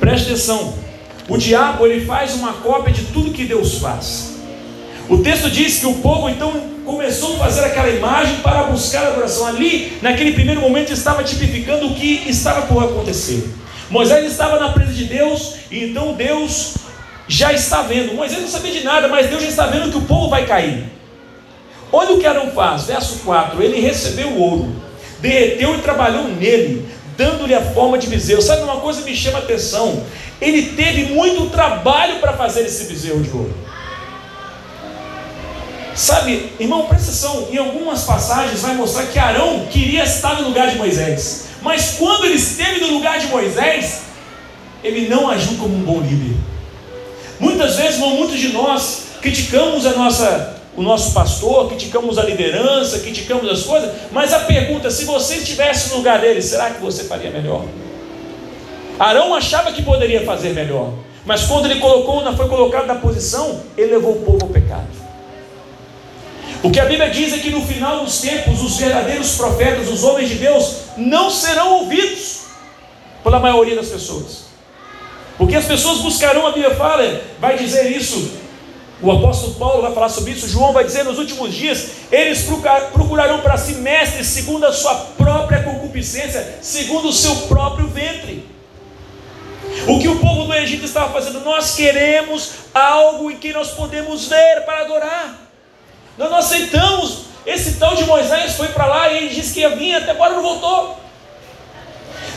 Preste 0.00 0.28
atenção. 0.28 0.74
O 1.28 1.36
diabo 1.36 1.86
ele 1.86 2.06
faz 2.06 2.34
uma 2.34 2.54
cópia 2.54 2.92
de 2.92 3.04
tudo 3.06 3.32
que 3.32 3.44
Deus 3.44 3.78
faz. 3.78 4.34
O 5.08 5.18
texto 5.18 5.50
diz 5.50 5.78
que 5.78 5.86
o 5.86 5.94
povo 5.94 6.28
então 6.28 6.52
começou 6.84 7.36
a 7.36 7.38
fazer 7.40 7.64
aquela 7.64 7.88
imagem 7.88 8.36
para 8.36 8.64
buscar 8.64 9.04
a 9.04 9.08
adoração. 9.08 9.46
Ali, 9.46 9.98
naquele 10.00 10.32
primeiro 10.32 10.60
momento, 10.60 10.92
estava 10.92 11.22
tipificando 11.22 11.86
o 11.86 11.94
que 11.94 12.24
estava 12.26 12.62
por 12.62 12.82
acontecer. 12.82 13.48
Moisés 13.90 14.30
estava 14.30 14.58
na 14.58 14.70
presença 14.70 14.96
de 14.96 15.04
Deus, 15.04 15.54
e 15.70 15.84
então 15.84 16.14
Deus 16.14 16.76
já 17.26 17.52
está 17.52 17.82
vendo. 17.82 18.14
Moisés 18.14 18.40
não 18.40 18.48
sabia 18.48 18.72
de 18.72 18.84
nada, 18.84 19.08
mas 19.08 19.28
Deus 19.28 19.42
já 19.42 19.48
está 19.48 19.66
vendo 19.66 19.90
que 19.90 19.98
o 19.98 20.02
povo 20.02 20.28
vai 20.28 20.46
cair. 20.46 20.84
Olha 21.92 22.12
o 22.12 22.18
que 22.18 22.26
Arão 22.26 22.50
faz, 22.50 22.84
verso 22.84 23.20
4: 23.20 23.62
ele 23.62 23.80
recebeu 23.80 24.28
o 24.28 24.40
ouro, 24.40 24.76
derreteu 25.20 25.74
e 25.74 25.78
trabalhou 25.78 26.28
nele, 26.28 26.86
dando-lhe 27.18 27.52
a 27.52 27.60
forma 27.60 27.98
de 27.98 28.06
bezerro. 28.06 28.40
Sabe 28.40 28.62
uma 28.62 28.76
coisa 28.76 29.02
que 29.02 29.10
me 29.10 29.16
chama 29.16 29.38
a 29.38 29.42
atenção? 29.42 30.04
Ele 30.40 30.76
teve 30.76 31.12
muito 31.12 31.50
trabalho 31.50 32.20
para 32.20 32.32
fazer 32.34 32.62
esse 32.62 32.84
bezerro 32.84 33.20
de 33.20 33.30
ouro. 33.30 33.54
Sabe, 35.96 36.52
irmão, 36.60 36.86
presta 36.86 37.08
atenção, 37.08 37.48
em 37.50 37.56
algumas 37.56 38.04
passagens 38.04 38.60
vai 38.60 38.76
mostrar 38.76 39.06
que 39.06 39.18
Arão 39.18 39.66
queria 39.68 40.04
estar 40.04 40.40
no 40.40 40.46
lugar 40.46 40.70
de 40.70 40.76
Moisés. 40.76 41.46
Mas 41.60 41.96
quando 41.98 42.24
ele 42.24 42.36
esteve 42.36 42.80
no 42.80 42.92
lugar 42.92 43.18
de 43.18 43.26
Moisés, 43.26 44.02
ele 44.84 45.08
não 45.08 45.28
agiu 45.28 45.58
como 45.58 45.74
um 45.74 45.82
bom 45.82 46.00
líder. 46.00 46.36
Muitas 47.40 47.74
vezes, 47.74 47.94
irmão, 47.94 48.10
muitos 48.10 48.38
de 48.38 48.52
nós 48.52 49.06
criticamos 49.20 49.84
a 49.86 49.94
nossa, 49.94 50.57
o 50.78 50.82
nosso 50.82 51.12
pastor, 51.12 51.66
criticamos 51.66 52.18
a 52.18 52.22
liderança, 52.22 53.00
criticamos 53.00 53.50
as 53.50 53.64
coisas, 53.64 53.90
mas 54.12 54.32
a 54.32 54.38
pergunta, 54.38 54.88
se 54.92 55.04
você 55.04 55.34
estivesse 55.34 55.90
no 55.90 55.96
lugar 55.96 56.20
dele, 56.20 56.40
será 56.40 56.70
que 56.70 56.80
você 56.80 57.02
faria 57.02 57.32
melhor? 57.32 57.64
Arão 58.96 59.34
achava 59.34 59.72
que 59.72 59.82
poderia 59.82 60.24
fazer 60.24 60.50
melhor, 60.50 60.92
mas 61.24 61.46
quando 61.46 61.64
ele 61.68 61.80
colocou, 61.80 62.22
foi 62.36 62.46
colocado 62.46 62.86
na 62.86 62.94
posição, 62.94 63.60
ele 63.76 63.94
levou 63.94 64.12
o 64.12 64.20
povo 64.20 64.38
ao 64.42 64.50
pecado. 64.50 64.86
O 66.62 66.70
que 66.70 66.78
a 66.78 66.84
Bíblia 66.84 67.10
diz 67.10 67.32
é 67.32 67.38
que 67.38 67.50
no 67.50 67.66
final 67.66 68.04
dos 68.04 68.20
tempos, 68.20 68.62
os 68.62 68.76
verdadeiros 68.76 69.34
profetas, 69.34 69.88
os 69.88 70.04
homens 70.04 70.28
de 70.28 70.36
Deus, 70.36 70.76
não 70.96 71.28
serão 71.28 71.72
ouvidos 71.80 72.42
pela 73.24 73.40
maioria 73.40 73.74
das 73.74 73.88
pessoas. 73.88 74.44
Porque 75.36 75.56
as 75.56 75.64
pessoas 75.64 75.98
buscarão, 75.98 76.46
a 76.46 76.52
Bíblia 76.52 76.76
fala, 76.76 77.20
vai 77.40 77.58
dizer 77.58 77.90
isso, 77.90 78.30
o 79.00 79.12
apóstolo 79.12 79.54
Paulo 79.54 79.82
vai 79.82 79.92
falar 79.92 80.08
sobre 80.08 80.32
isso, 80.32 80.48
João 80.48 80.72
vai 80.72 80.84
dizer 80.84 81.04
nos 81.04 81.18
últimos 81.18 81.54
dias, 81.54 81.88
eles 82.10 82.46
procurarão 82.92 83.40
para 83.40 83.56
si 83.56 83.74
mestres 83.74 84.26
segundo 84.26 84.66
a 84.66 84.72
sua 84.72 84.94
própria 85.16 85.62
concupiscência, 85.62 86.58
segundo 86.60 87.08
o 87.08 87.12
seu 87.12 87.34
próprio 87.46 87.86
ventre. 87.86 88.44
O 89.86 90.00
que 90.00 90.08
o 90.08 90.18
povo 90.18 90.44
do 90.44 90.54
Egito 90.54 90.84
estava 90.84 91.12
fazendo, 91.12 91.40
nós 91.40 91.76
queremos 91.76 92.50
algo 92.74 93.30
em 93.30 93.36
que 93.36 93.52
nós 93.52 93.70
podemos 93.70 94.26
ver 94.26 94.64
para 94.64 94.80
adorar. 94.80 95.48
Nós 96.16 96.30
não 96.30 96.38
aceitamos. 96.38 97.28
Esse 97.46 97.74
tal 97.74 97.94
de 97.94 98.04
Moisés 98.04 98.54
foi 98.54 98.68
para 98.68 98.86
lá 98.86 99.08
e 99.08 99.18
ele 99.18 99.28
disse 99.28 99.54
que 99.54 99.60
ia 99.60 99.70
vir, 99.70 99.94
até 99.94 100.10
agora 100.10 100.34
não 100.34 100.42
voltou. 100.42 100.98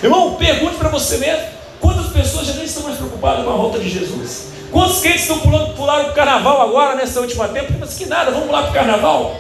Irmão, 0.04 0.36
pergunte 0.36 0.76
para 0.76 0.90
você 0.90 1.18
mesmo: 1.18 1.48
quantas 1.80 2.12
pessoas 2.12 2.46
já 2.48 2.54
nem 2.54 2.66
estão 2.66 2.84
mais 2.84 2.98
preocupadas 2.98 3.44
com 3.44 3.52
a 3.52 3.56
volta 3.56 3.80
de 3.80 3.90
Jesus? 3.90 4.52
Quantos 4.72 5.00
crentes 5.00 5.24
estão 5.24 5.40
pulando, 5.40 5.76
pularam 5.76 6.10
o 6.10 6.14
carnaval 6.14 6.62
agora, 6.62 6.96
nessa 6.96 7.20
última 7.20 7.50
tempo? 7.50 7.74
Mas 7.78 7.94
que 7.94 8.06
nada, 8.06 8.32
vamos 8.32 8.50
lá 8.50 8.62
para 8.62 8.72
o 8.72 8.74
carnaval. 8.74 9.36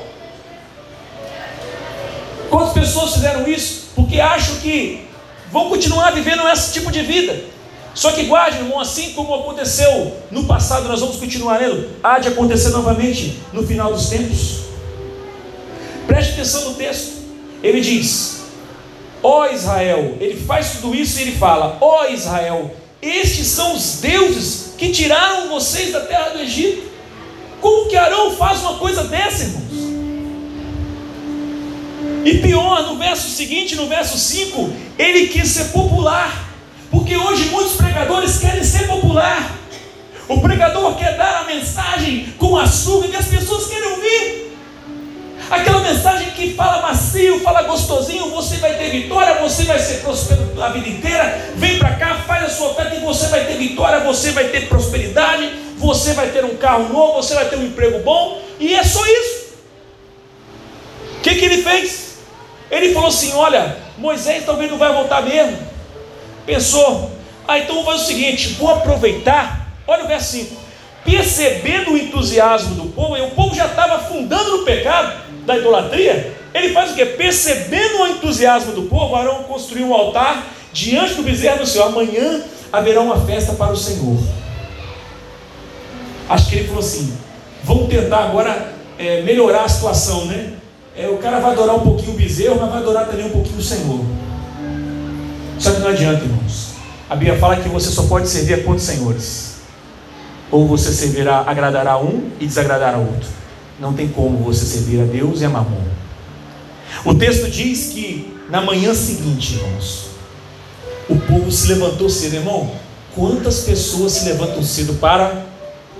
Quantas 2.50 2.73
pessoas 2.73 3.13
fizeram 3.13 3.47
isso? 3.47 3.91
Porque 3.95 4.19
acham 4.19 4.55
que 4.57 5.07
vão 5.50 5.69
continuar 5.69 6.11
vivendo 6.11 6.45
esse 6.50 6.73
tipo 6.73 6.91
de 6.91 7.01
vida. 7.01 7.45
Só 7.93 8.11
que 8.11 8.23
guarde, 8.23 8.57
irmão, 8.57 8.79
assim 8.79 9.13
como 9.13 9.33
aconteceu 9.33 10.17
no 10.29 10.45
passado, 10.45 10.88
nós 10.88 11.00
vamos 11.00 11.15
continuar 11.17 11.59
lendo, 11.59 11.89
há 12.03 12.19
de 12.19 12.27
acontecer 12.27 12.69
novamente 12.69 13.39
no 13.53 13.65
final 13.65 13.91
dos 13.91 14.09
tempos. 14.09 14.61
Preste 16.07 16.33
atenção 16.33 16.69
no 16.69 16.73
texto. 16.75 17.21
Ele 17.63 17.79
diz: 17.79 18.41
Ó 19.23 19.47
Israel, 19.47 20.17
ele 20.19 20.39
faz 20.41 20.71
tudo 20.71 20.95
isso 20.95 21.19
e 21.19 21.21
ele 21.23 21.38
fala: 21.38 21.77
Ó 21.79 22.05
Israel, 22.07 22.73
estes 23.01 23.47
são 23.47 23.75
os 23.75 24.00
deuses 24.01 24.70
que 24.81 24.89
tiraram 24.89 25.47
vocês 25.47 25.91
da 25.91 26.00
terra 26.00 26.29
do 26.29 26.39
Egito. 26.39 26.89
Como 27.61 27.88
que 27.88 27.95
Arão 27.95 28.35
faz 28.35 28.61
uma 28.61 28.79
coisa 28.79 29.03
dessa, 29.03 29.43
irmãos? 29.43 29.61
E 32.25 32.39
pior, 32.39 32.88
no 32.88 32.97
verso 32.97 33.29
seguinte, 33.29 33.75
no 33.75 33.85
verso 33.88 34.17
5, 34.17 34.73
ele 34.97 35.27
quis 35.27 35.50
ser 35.50 35.65
popular. 35.65 36.50
Porque 36.89 37.15
hoje 37.15 37.50
muitos 37.50 37.73
pregadores 37.73 38.39
querem 38.39 38.63
ser 38.63 38.88
popular. 38.88 39.55
O 40.27 40.41
pregador 40.41 40.95
quer 40.97 41.15
dar 41.15 41.41
a 41.41 41.43
mensagem 41.43 42.33
com 42.39 42.57
açúcar 42.57 43.09
que 43.09 43.17
as 43.17 43.27
pessoas 43.27 43.67
querem 43.67 43.88
ouvir. 43.88 44.50
Aquela 45.51 45.81
mensagem 45.81 46.31
que 46.31 46.53
fala 46.53 46.81
macio, 46.81 47.41
fala 47.41 47.63
gostosinho, 47.63 48.29
você 48.29 48.55
vai 48.55 48.77
ter 48.77 48.89
vitória, 48.89 49.34
você 49.41 49.65
vai 49.65 49.77
ser 49.77 49.96
próspero 49.96 50.50
a 50.63 50.70
vida 50.70 50.88
inteira. 50.88 51.51
Vem 51.58 51.77
para 51.77 51.93
cá, 51.96 52.24
faz 52.25 52.46
a 52.46 52.50
sua 52.50 52.70
oferta 52.70 52.96
e 52.96 53.01
você 53.01 53.27
vai 53.27 53.43
ter 53.43 53.58
vitória, 53.58 54.00
você 54.00 54.31
vai 54.31 54.46
ter 54.46 54.70
prosperidade, 54.70 55.51
você 55.75 56.13
vai 56.13 56.29
ter 56.29 56.46
um 56.46 56.55
carro 56.55 56.88
novo, 56.88 57.22
você 57.22 57.36
vai 57.36 57.50
ter 57.50 57.58
um 57.58 57.65
emprego 57.65 58.00
bom, 58.00 58.41
e 58.62 58.74
é 58.74 58.81
só 58.81 59.05
isso. 59.05 59.58
O 61.17 61.22
que, 61.22 61.36
que 61.36 61.43
ele 61.43 61.62
fez? 61.62 62.20
Ele 62.72 62.93
falou 62.93 63.10
assim: 63.10 63.34
Olha, 63.34 63.75
Moisés 63.98 64.46
talvez 64.46 64.72
não 64.72 64.77
vai 64.77 64.93
voltar 64.93 65.22
mesmo. 65.22 65.60
Pensou, 66.46 67.12
ah, 67.46 67.60
então 67.60 67.75
vou 67.75 67.84
fazer 67.84 68.03
o 68.03 68.08
seguinte: 68.08 68.48
vou 68.53 68.70
aproveitar. 68.70 69.67
Olha 69.86 70.05
o 70.05 70.08
verso 70.08 70.31
5 70.31 70.62
percebendo 71.03 71.93
o 71.93 71.98
entusiasmo 71.98 72.75
do 72.75 72.89
povo, 72.93 73.17
e 73.17 73.22
o 73.22 73.31
povo 73.31 73.55
já 73.55 73.65
estava 73.65 73.96
afundando 73.96 74.58
no 74.58 74.63
pecado 74.63 75.30
da 75.45 75.57
idolatria, 75.57 76.33
ele 76.53 76.74
faz 76.74 76.91
o 76.91 76.95
que? 76.95 77.05
Percebendo 77.05 78.01
o 78.01 78.07
entusiasmo 78.07 78.74
do 78.74 78.83
povo, 78.83 79.15
Arão 79.15 79.43
construiu 79.43 79.88
um 79.88 79.93
altar 79.93 80.45
diante 80.74 81.15
do 81.15 81.24
bezerro 81.24 81.60
do 81.60 81.65
Senhor. 81.65 81.88
Amanhã 81.88 82.41
haverá 82.71 83.01
uma 83.01 83.19
festa 83.25 83.53
para 83.53 83.71
o 83.71 83.77
Senhor. 83.77 84.17
Acho 86.29 86.50
que 86.50 86.55
ele 86.55 86.67
falou 86.67 86.81
assim: 86.81 87.17
vamos 87.63 87.89
tentar 87.89 88.25
agora 88.25 88.74
é, 88.98 89.21
melhorar 89.21 89.63
a 89.63 89.69
situação, 89.69 90.25
né? 90.25 90.53
É, 90.95 91.07
o 91.07 91.17
cara 91.17 91.39
vai 91.39 91.51
adorar 91.51 91.75
um 91.75 91.81
pouquinho 91.81 92.12
o 92.12 92.17
bezerro, 92.17 92.57
mas 92.60 92.69
vai 92.69 92.79
adorar 92.79 93.07
também 93.07 93.25
um 93.25 93.31
pouquinho 93.31 93.57
o 93.60 93.63
Senhor. 93.63 94.05
Só 95.57 95.71
que 95.71 95.79
não 95.79 95.88
adianta, 95.88 96.24
irmãos. 96.24 96.71
A 97.10 97.15
Bíblia 97.15 97.38
fala 97.38 97.57
que 97.57 97.69
você 97.69 97.89
só 97.89 98.03
pode 98.03 98.27
servir 98.27 98.55
a 98.55 98.63
quantos 98.63 98.83
senhores? 98.83 99.55
Ou 100.50 100.67
você 100.67 100.91
servirá, 100.91 101.43
agradará 101.45 101.98
um 101.98 102.29
e 102.39 102.45
desagradará 102.45 102.98
outro. 102.98 103.40
Não 103.81 103.93
tem 103.93 104.07
como 104.09 104.38
você 104.38 104.63
servir 104.63 105.01
a 105.01 105.05
Deus 105.05 105.41
e 105.41 105.45
a 105.45 105.50
Mamon. 105.50 105.81
O 107.03 107.15
texto 107.15 107.50
diz 107.50 107.88
que 107.88 108.31
na 108.47 108.61
manhã 108.61 108.93
seguinte, 108.93 109.55
irmãos, 109.55 110.05
o 111.09 111.17
povo 111.17 111.51
se 111.51 111.67
levantou 111.73 112.07
cedo, 112.07 112.35
irmão. 112.35 112.69
Quantas 113.15 113.61
pessoas 113.61 114.11
se 114.11 114.25
levantam 114.25 114.61
cedo 114.61 114.93
para 115.00 115.47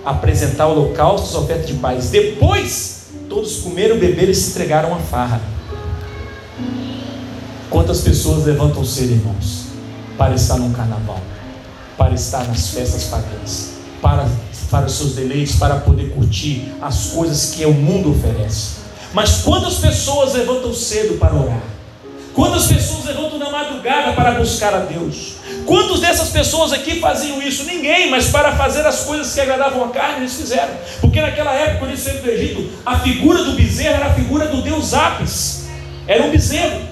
apresentar 0.05 0.67
holocaustos, 0.67 1.33
oferta 1.33 1.65
de 1.65 1.73
paz? 1.73 2.11
Depois, 2.11 3.07
todos 3.27 3.57
comeram, 3.57 3.97
beberam 3.97 4.31
e 4.31 4.35
se 4.35 4.51
entregaram 4.51 4.93
à 4.93 5.00
farra. 5.00 5.41
Quantas 7.67 8.01
pessoas 8.01 8.45
levantam 8.45 8.85
cedo, 8.85 9.13
irmãos, 9.13 9.65
para 10.19 10.35
estar 10.35 10.57
num 10.57 10.71
carnaval, 10.71 11.19
para 11.97 12.13
estar 12.13 12.47
nas 12.47 12.67
festas 12.67 13.05
pagãs? 13.05 13.81
para, 14.01 14.27
para 14.71 14.85
os 14.85 14.93
seus 14.93 15.13
deleites, 15.13 15.57
para 15.57 15.75
poder 15.75 16.09
curtir 16.11 16.73
as 16.81 17.07
coisas 17.07 17.53
que 17.53 17.65
o 17.65 17.73
mundo 17.73 18.11
oferece. 18.11 18.79
Mas 19.13 19.41
quantas 19.41 19.75
pessoas 19.75 20.33
levantam 20.33 20.73
cedo 20.73 21.19
para 21.19 21.35
orar? 21.35 21.61
Quantas 22.33 22.67
pessoas 22.67 23.05
levantam 23.05 23.37
na 23.37 23.49
madrugada 23.49 24.13
para 24.13 24.31
buscar 24.31 24.73
a 24.73 24.79
Deus? 24.79 25.33
Quantas 25.65 25.99
dessas 25.99 26.29
pessoas 26.29 26.71
aqui 26.71 26.99
faziam 27.01 27.41
isso? 27.41 27.65
Ninguém, 27.65 28.09
mas 28.09 28.29
para 28.29 28.55
fazer 28.55 28.85
as 28.85 29.01
coisas 29.01 29.33
que 29.33 29.41
agradavam 29.41 29.83
a 29.83 29.89
carne, 29.89 30.21
eles 30.21 30.35
fizeram. 30.35 30.73
Porque 31.01 31.19
naquela 31.19 31.53
época, 31.53 31.79
quando 31.79 31.91
eles 31.91 32.01
saíram 32.01 32.23
do 32.23 32.29
Egito, 32.29 32.69
a 32.85 32.99
figura 32.99 33.43
do 33.43 33.51
bezerro 33.51 33.95
era 33.95 34.05
a 34.07 34.13
figura 34.13 34.47
do 34.47 34.61
Deus 34.61 34.93
Apis. 34.93 35.65
Era 36.07 36.23
um 36.23 36.31
bezerro. 36.31 36.90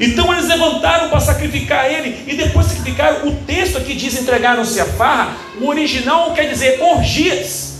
Então 0.00 0.32
eles 0.32 0.48
levantaram 0.48 1.08
para 1.08 1.20
sacrificar 1.20 1.86
ele, 1.86 2.24
e 2.26 2.36
depois 2.36 2.66
sacrificaram. 2.66 3.28
O 3.28 3.36
texto 3.44 3.78
aqui 3.78 3.94
diz: 3.94 4.18
entregaram-se 4.18 4.80
a 4.80 4.84
farra. 4.84 5.36
O 5.60 5.68
original 5.68 6.32
quer 6.32 6.48
dizer 6.48 6.80
orgias. 6.82 7.74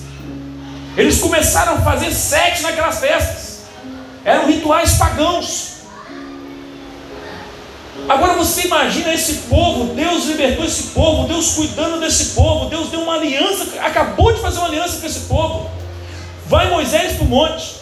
Eles 0.96 1.18
começaram 1.18 1.74
a 1.74 1.80
fazer 1.80 2.12
sexo 2.12 2.62
naquelas 2.62 3.00
festas. 3.00 3.64
Eram 4.24 4.46
rituais 4.46 4.94
pagãos. 4.94 5.74
Agora 8.08 8.34
você 8.34 8.66
imagina 8.66 9.14
esse 9.14 9.34
povo, 9.48 9.94
Deus 9.94 10.26
libertou 10.26 10.64
esse 10.64 10.88
povo, 10.88 11.26
Deus 11.26 11.54
cuidando 11.54 12.00
desse 12.00 12.34
povo, 12.34 12.68
Deus 12.68 12.90
deu 12.90 13.00
uma 13.00 13.14
aliança, 13.14 13.80
acabou 13.80 14.30
de 14.32 14.40
fazer 14.42 14.58
uma 14.58 14.68
aliança 14.68 15.00
com 15.00 15.06
esse 15.06 15.20
povo. 15.20 15.70
Vai 16.46 16.68
Moisés 16.70 17.14
para 17.14 17.24
o 17.24 17.28
monte, 17.28 17.76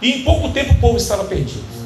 e 0.00 0.12
em 0.12 0.22
pouco 0.22 0.50
tempo 0.50 0.74
o 0.74 0.76
povo 0.76 0.96
estava 0.96 1.24
perdido. 1.24 1.83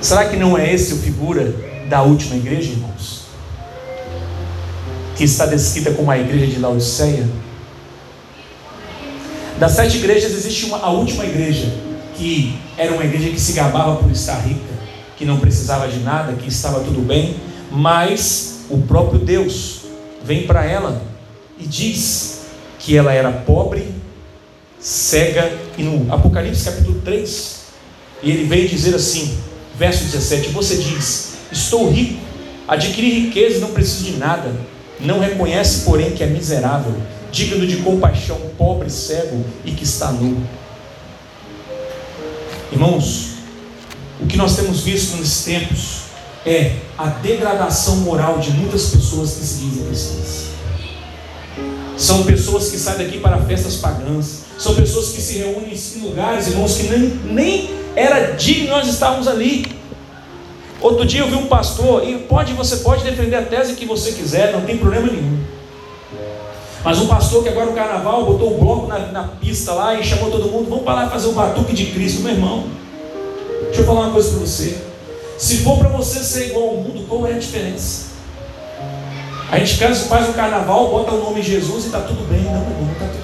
Será 0.00 0.28
que 0.28 0.36
não 0.36 0.56
é 0.56 0.72
esse 0.72 0.94
o 0.94 0.98
figura 0.98 1.54
da 1.88 2.02
última 2.02 2.36
igreja, 2.36 2.70
irmãos? 2.70 3.24
Que 5.14 5.24
está 5.24 5.44
descrita 5.44 5.92
como 5.92 6.10
a 6.10 6.18
igreja 6.18 6.46
de 6.46 6.58
Laodiceia? 6.58 7.28
Das 9.58 9.72
sete 9.72 9.98
igrejas 9.98 10.32
existe 10.32 10.66
uma, 10.66 10.78
a 10.78 10.90
última 10.90 11.26
igreja, 11.26 11.70
que 12.16 12.58
era 12.78 12.94
uma 12.94 13.04
igreja 13.04 13.28
que 13.28 13.38
se 13.38 13.52
gabava 13.52 13.96
por 13.96 14.10
estar 14.10 14.38
rica, 14.38 14.72
que 15.18 15.26
não 15.26 15.38
precisava 15.38 15.86
de 15.86 15.98
nada, 15.98 16.32
que 16.32 16.48
estava 16.48 16.80
tudo 16.80 17.02
bem, 17.02 17.36
mas 17.70 18.60
o 18.70 18.78
próprio 18.78 19.18
Deus 19.20 19.82
vem 20.24 20.46
para 20.46 20.64
ela 20.64 21.02
e 21.58 21.66
diz 21.66 22.46
que 22.78 22.96
ela 22.96 23.12
era 23.12 23.30
pobre, 23.30 23.86
cega, 24.78 25.52
e 25.76 25.82
no 25.82 26.10
Apocalipse 26.10 26.64
capítulo 26.64 27.02
3, 27.02 27.60
e 28.22 28.30
ele 28.30 28.44
veio 28.44 28.66
dizer 28.66 28.94
assim: 28.94 29.36
Verso 29.80 30.04
17: 30.04 30.50
Você 30.50 30.76
diz: 30.76 31.36
Estou 31.50 31.90
rico, 31.90 32.20
adquiri 32.68 33.20
riqueza 33.20 33.56
e 33.56 33.60
não 33.60 33.70
preciso 33.70 34.04
de 34.04 34.18
nada. 34.18 34.54
Não 35.00 35.18
reconhece, 35.18 35.86
porém, 35.86 36.10
que 36.10 36.22
é 36.22 36.26
miserável, 36.26 36.94
digno 37.32 37.66
de 37.66 37.78
compaixão, 37.78 38.38
pobre, 38.58 38.90
cego 38.90 39.42
e 39.64 39.70
que 39.70 39.84
está 39.84 40.12
nu. 40.12 40.46
Irmãos, 42.70 43.30
o 44.20 44.26
que 44.26 44.36
nós 44.36 44.54
temos 44.54 44.82
visto 44.82 45.16
nesses 45.16 45.44
tempos 45.44 46.00
é 46.44 46.76
a 46.98 47.06
degradação 47.06 47.96
moral 47.96 48.38
de 48.38 48.50
muitas 48.50 48.90
pessoas 48.90 49.30
que 49.30 49.46
se 49.46 49.64
dizem 49.64 49.86
cristãs. 49.86 50.50
São 51.96 52.24
pessoas 52.24 52.70
que 52.70 52.76
saem 52.76 52.98
daqui 52.98 53.18
para 53.18 53.40
festas 53.46 53.76
pagãs, 53.76 54.42
são 54.58 54.74
pessoas 54.74 55.08
que 55.12 55.22
se 55.22 55.38
reúnem 55.38 55.72
em 55.72 56.00
lugares, 56.00 56.48
irmãos, 56.48 56.76
que 56.76 56.82
nem, 56.82 57.00
nem 57.32 57.79
era 57.94 58.32
digno 58.32 58.70
nós 58.70 58.88
estarmos 58.88 59.26
ali. 59.26 59.66
Outro 60.80 61.04
dia 61.04 61.20
eu 61.20 61.28
vi 61.28 61.34
um 61.34 61.46
pastor, 61.46 62.08
e 62.08 62.18
pode, 62.18 62.54
você 62.54 62.76
pode 62.76 63.04
defender 63.04 63.36
a 63.36 63.42
tese 63.42 63.74
que 63.74 63.84
você 63.84 64.12
quiser, 64.12 64.52
não 64.52 64.62
tem 64.62 64.78
problema 64.78 65.08
nenhum. 65.08 65.38
Mas 66.82 66.98
um 66.98 67.06
pastor 67.06 67.42
que 67.42 67.50
agora 67.50 67.66
no 67.66 67.72
carnaval 67.72 68.24
botou 68.24 68.54
o 68.54 68.58
bloco 68.58 68.86
na, 68.86 68.98
na 68.98 69.24
pista 69.24 69.72
lá 69.72 69.94
e 69.94 70.02
chamou 70.02 70.30
todo 70.30 70.48
mundo, 70.48 70.70
vamos 70.70 70.84
para 70.84 70.94
lá 70.94 71.10
fazer 71.10 71.28
o 71.28 71.32
batuque 71.32 71.74
de 71.74 71.86
Cristo, 71.86 72.22
meu 72.22 72.32
irmão. 72.32 72.64
Deixa 73.64 73.82
eu 73.82 73.84
falar 73.84 74.00
uma 74.00 74.12
coisa 74.12 74.30
para 74.30 74.40
você. 74.40 74.78
Se 75.36 75.58
for 75.58 75.78
para 75.78 75.90
você 75.90 76.20
ser 76.20 76.48
igual 76.48 76.68
ao 76.68 76.76
mundo, 76.76 77.06
qual 77.06 77.26
é 77.26 77.34
a 77.34 77.38
diferença? 77.38 78.10
A 79.50 79.58
gente 79.58 79.76
faz 79.76 80.28
o 80.28 80.32
carnaval, 80.32 80.88
bota 80.90 81.12
o 81.12 81.18
nome 81.18 81.42
Jesus 81.42 81.84
e 81.84 81.86
está 81.86 82.00
tudo 82.00 82.26
bem. 82.28 82.42
Não, 82.42 82.54
irmão, 82.54 82.82
não 82.82 82.92
está 82.92 83.06
tudo 83.06 83.19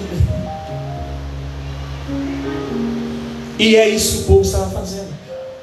E 3.59 3.75
é 3.75 3.89
isso 3.89 4.17
que 4.17 4.23
o 4.23 4.25
povo 4.25 4.41
estava 4.41 4.69
fazendo. 4.69 5.07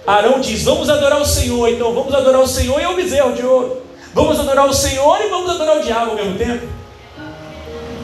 Arão 0.07 0.40
diz: 0.40 0.62
Vamos 0.62 0.88
adorar 0.88 1.20
o 1.20 1.26
Senhor, 1.26 1.68
então 1.68 1.94
vamos 1.94 2.14
adorar 2.14 2.40
o 2.40 2.46
Senhor 2.46 2.80
e 2.80 2.87
o 2.87 2.96
bezerro 2.96 3.35
de 3.35 3.44
ouro. 3.44 3.83
Vamos 4.12 4.38
adorar 4.38 4.68
o 4.68 4.72
Senhor 4.72 5.20
e 5.20 5.28
vamos 5.28 5.50
adorar 5.50 5.78
o 5.78 5.83
diabo 5.83 6.12
ao 6.12 6.16
mesmo 6.16 6.38
tempo. 6.38 6.66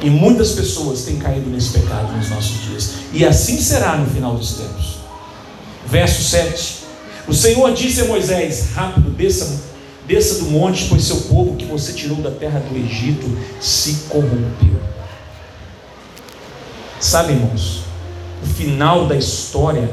E 0.03 0.09
muitas 0.09 0.53
pessoas 0.53 1.03
têm 1.03 1.19
caído 1.19 1.51
nesse 1.51 1.79
pecado 1.79 2.13
nos 2.17 2.31
nossos 2.31 2.63
dias. 2.63 2.95
E 3.13 3.25
assim 3.25 3.61
será 3.61 3.97
no 3.97 4.09
final 4.11 4.35
dos 4.35 4.55
tempos. 4.55 4.97
Verso 5.87 6.23
7. 6.23 6.81
O 7.29 7.35
Senhor 7.35 7.73
disse 7.73 8.01
a 8.01 8.05
Moisés: 8.07 8.71
Rápido, 8.75 9.11
desça, 9.11 9.61
desça 10.07 10.43
do 10.43 10.51
monte, 10.51 10.87
pois 10.89 11.05
seu 11.05 11.17
povo 11.23 11.57
que 11.57 11.67
você 11.67 11.93
tirou 11.93 12.17
da 12.19 12.31
terra 12.31 12.61
do 12.61 12.77
Egito 12.77 13.27
se 13.61 14.07
corrompeu. 14.09 14.81
Sabe, 16.99 17.33
irmãos, 17.33 17.83
o 18.43 18.47
final 18.47 19.07
da 19.07 19.17
história 19.17 19.91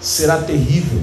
será 0.00 0.38
terrível. 0.38 1.00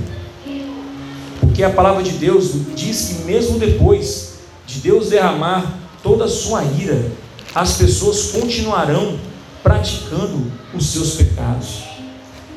Porque 1.39 1.63
a 1.63 1.69
palavra 1.69 2.03
de 2.03 2.11
Deus 2.11 2.51
diz 2.75 3.09
que 3.09 3.25
mesmo 3.25 3.59
depois 3.59 4.35
de 4.65 4.79
Deus 4.79 5.09
derramar 5.09 5.79
toda 6.01 6.25
a 6.25 6.29
sua 6.29 6.63
ira, 6.63 7.11
as 7.53 7.77
pessoas 7.77 8.31
continuarão 8.31 9.19
praticando 9.61 10.51
os 10.73 10.87
seus 10.87 11.15
pecados. 11.15 11.83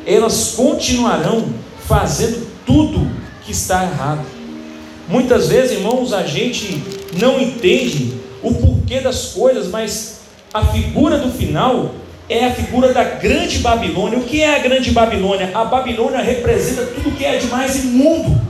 Elas 0.07 0.55
continuarão 0.57 1.49
fazendo 1.87 2.47
tudo 2.65 3.11
que 3.45 3.53
está 3.53 3.85
errado. 3.85 4.25
Muitas 5.09 5.49
vezes, 5.49 5.73
irmãos, 5.73 6.13
a 6.13 6.25
gente 6.25 6.83
não 7.19 7.41
entende 7.41 8.15
o 8.43 8.55
porquê 8.55 9.01
das 9.01 9.27
coisas, 9.27 9.69
mas 9.69 10.21
a 10.53 10.65
figura 10.65 11.19
do 11.19 11.31
final 11.31 11.95
é 12.29 12.47
a 12.47 12.53
figura 12.53 12.93
da 12.93 13.05
grande 13.05 13.59
Babilônia. 13.59 14.19
O 14.19 14.25
que 14.25 14.43
é 14.43 14.57
a 14.57 14.59
grande 14.59 14.91
Babilônia? 14.91 15.51
A 15.55 15.65
Babilônia 15.65 16.21
representa 16.21 16.87
tudo 16.87 17.17
que 17.17 17.25
é 17.25 17.37
de 17.37 17.47
mais 17.47 17.77
imundo. 17.77 18.41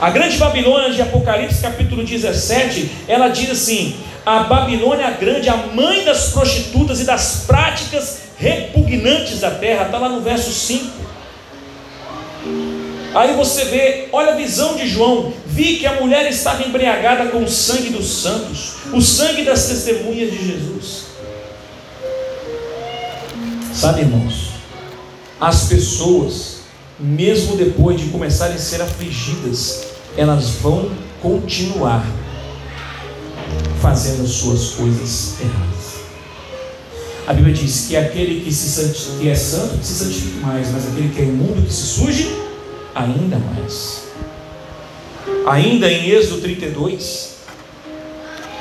A 0.00 0.10
grande 0.10 0.36
Babilônia 0.38 0.90
de 0.90 1.02
Apocalipse 1.02 1.60
capítulo 1.60 2.02
17, 2.02 2.90
ela 3.06 3.28
diz 3.28 3.50
assim: 3.50 3.96
a 4.24 4.40
Babilônia 4.40 5.10
grande, 5.10 5.48
a 5.48 5.56
mãe 5.56 6.04
das 6.04 6.32
prostitutas 6.32 7.00
e 7.00 7.04
das 7.04 7.44
práticas 7.46 8.22
repugnantes 8.38 9.40
da 9.40 9.50
terra, 9.50 9.84
está 9.84 9.98
lá 9.98 10.08
no 10.08 10.20
verso 10.20 10.50
5. 10.50 11.00
Aí 13.14 13.34
você 13.34 13.64
vê, 13.66 14.08
olha 14.12 14.32
a 14.32 14.36
visão 14.36 14.76
de 14.76 14.86
João. 14.86 15.32
Vi 15.46 15.76
que 15.76 15.86
a 15.86 16.00
mulher 16.00 16.28
estava 16.30 16.62
embriagada 16.62 17.26
com 17.26 17.42
o 17.42 17.48
sangue 17.48 17.90
dos 17.90 18.22
santos, 18.22 18.76
o 18.92 19.00
sangue 19.00 19.44
das 19.44 19.66
testemunhas 19.66 20.30
de 20.30 20.46
Jesus. 20.46 21.09
Sabe, 23.72 24.00
irmãos, 24.00 24.50
as 25.40 25.64
pessoas, 25.68 26.58
mesmo 26.98 27.56
depois 27.56 28.00
de 28.00 28.08
começarem 28.08 28.56
a 28.56 28.58
ser 28.58 28.82
afligidas, 28.82 29.84
elas 30.16 30.50
vão 30.60 30.90
continuar 31.22 32.04
fazendo 33.80 34.24
as 34.24 34.30
suas 34.30 34.70
coisas 34.70 35.34
erradas. 35.40 35.80
A 37.26 37.32
Bíblia 37.32 37.54
diz 37.54 37.86
que 37.86 37.96
aquele 37.96 38.40
que, 38.40 38.52
se 38.52 39.18
que 39.20 39.28
é 39.28 39.34
santo 39.34 39.78
que 39.78 39.86
se 39.86 39.94
santifique 39.94 40.38
mais, 40.38 40.70
mas 40.72 40.88
aquele 40.88 41.08
que 41.14 41.20
é 41.20 41.24
imundo 41.24 41.62
que 41.62 41.72
se 41.72 41.86
suje 41.86 42.28
ainda 42.94 43.38
mais. 43.38 44.02
Ainda 45.46 45.90
em 45.90 46.10
Êxodo 46.10 46.40
32, 46.42 47.29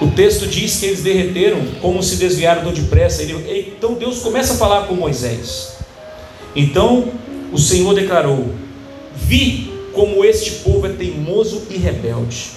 o 0.01 0.07
texto 0.12 0.47
diz 0.47 0.79
que 0.79 0.85
eles 0.85 1.03
derreteram 1.03 1.59
como 1.81 2.01
se 2.01 2.15
desviaram 2.15 2.63
tão 2.63 2.73
depressa. 2.73 3.21
Ele, 3.21 3.73
então 3.75 3.95
Deus 3.95 4.19
começa 4.19 4.53
a 4.53 4.57
falar 4.57 4.88
com 4.88 4.93
Moisés. 4.93 5.73
Então 6.55 7.12
o 7.51 7.57
Senhor 7.57 7.93
declarou: 7.93 8.49
Vi 9.15 9.71
como 9.93 10.23
este 10.23 10.51
povo 10.63 10.85
é 10.85 10.89
teimoso 10.89 11.63
e 11.69 11.77
rebelde. 11.77 12.51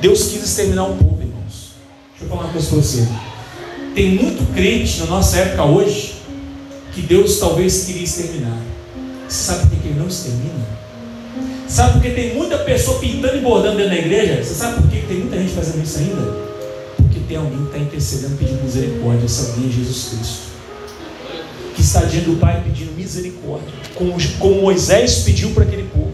Deus 0.00 0.28
quis 0.28 0.42
exterminar 0.42 0.86
o 0.86 0.96
povo, 0.96 1.22
irmãos. 1.22 1.74
Deixa 2.10 2.24
eu 2.24 2.28
falar 2.28 2.42
uma 2.42 2.52
coisa 2.52 2.68
para 2.68 2.76
você. 2.78 3.08
Tem 3.94 4.10
muito 4.10 4.52
crente 4.52 4.98
na 5.00 5.06
nossa 5.06 5.36
época 5.36 5.64
hoje 5.64 6.14
que 6.92 7.02
Deus 7.02 7.38
talvez 7.38 7.84
queria 7.84 8.02
exterminar. 8.02 8.58
Você 9.28 9.44
sabe 9.44 9.70
por 9.70 9.78
que 9.78 9.88
ele 9.88 9.98
não 9.98 10.08
extermina? 10.08 10.81
Sabe 11.68 11.92
por 11.92 12.02
que 12.02 12.10
tem 12.10 12.34
muita 12.34 12.58
pessoa 12.58 12.98
pintando 12.98 13.36
e 13.36 13.40
bordando 13.40 13.76
dentro 13.76 13.90
da 13.90 13.98
igreja? 13.98 14.42
Você 14.42 14.54
sabe 14.54 14.82
por 14.82 14.90
que 14.90 15.06
tem 15.06 15.18
muita 15.18 15.38
gente 15.38 15.52
fazendo 15.52 15.82
isso 15.82 15.98
ainda? 15.98 16.20
Porque 16.96 17.20
tem 17.26 17.36
alguém 17.36 17.58
que 17.58 17.64
está 17.64 17.78
intercedendo 17.78 18.36
pedindo 18.36 18.62
misericórdia. 18.62 19.26
Esse 19.26 19.50
alguém 19.50 19.68
é 19.68 19.72
Jesus 19.72 20.08
Cristo. 20.08 20.42
Que 21.74 21.80
está 21.80 22.00
diante 22.00 22.26
do 22.26 22.36
Pai 22.36 22.62
pedindo 22.62 22.92
misericórdia. 22.92 23.68
Como, 23.94 24.14
como 24.38 24.62
Moisés 24.62 25.20
pediu 25.20 25.50
para 25.50 25.64
aquele 25.64 25.84
povo. 25.84 26.12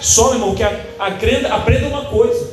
Só, 0.00 0.30
meu 0.30 0.34
irmão, 0.34 0.54
que 0.54 0.62
a, 0.62 0.80
a, 0.98 1.06
aprenda 1.56 1.88
uma 1.88 2.06
coisa: 2.06 2.48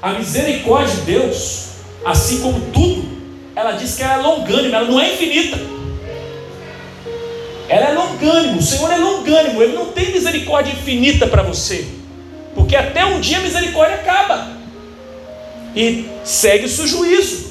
a 0.00 0.14
misericórdia 0.14 0.94
de 0.96 1.00
Deus, 1.02 1.68
assim 2.04 2.40
como 2.40 2.60
tudo, 2.72 3.08
ela 3.54 3.72
diz 3.72 3.94
que 3.94 4.02
ela 4.02 4.14
é 4.14 4.16
longânima, 4.18 4.76
ela 4.76 4.88
não 4.88 5.00
é 5.00 5.14
infinita. 5.14 5.58
Ela 7.68 7.90
é 7.90 7.92
longânimo, 7.92 8.58
o 8.58 8.62
Senhor 8.62 8.90
é 8.90 8.96
longânimo, 8.96 9.62
Ele 9.62 9.74
não 9.74 9.86
tem 9.86 10.10
misericórdia 10.10 10.72
infinita 10.72 11.26
para 11.26 11.42
você, 11.42 11.86
porque 12.54 12.74
até 12.74 13.04
um 13.04 13.20
dia 13.20 13.38
a 13.38 13.42
misericórdia 13.42 13.96
acaba 13.96 14.56
e 15.76 16.08
segue-se 16.24 16.80
o 16.80 16.86
juízo. 16.86 17.48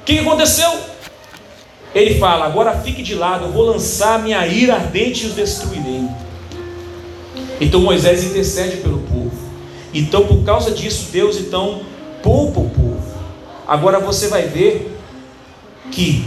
O 0.00 0.04
que 0.04 0.20
aconteceu? 0.20 0.72
Ele 1.94 2.18
fala: 2.18 2.46
agora 2.46 2.78
fique 2.80 3.02
de 3.02 3.14
lado, 3.14 3.46
eu 3.46 3.52
vou 3.52 3.64
lançar 3.64 4.22
minha 4.22 4.46
ira 4.46 4.74
ardente 4.74 5.24
e 5.24 5.26
os 5.28 5.34
destruirei. 5.34 6.04
Então 7.60 7.80
Moisés 7.80 8.22
intercede 8.22 8.76
pelo 8.76 8.98
povo. 9.00 9.32
Então, 9.92 10.26
por 10.26 10.44
causa 10.44 10.72
disso, 10.72 11.08
Deus 11.10 11.38
então 11.38 11.80
poupa 12.22 12.60
o 12.60 12.68
povo. 12.68 13.02
Agora 13.66 13.98
você 13.98 14.28
vai 14.28 14.42
ver 14.42 14.94
que 15.90 16.24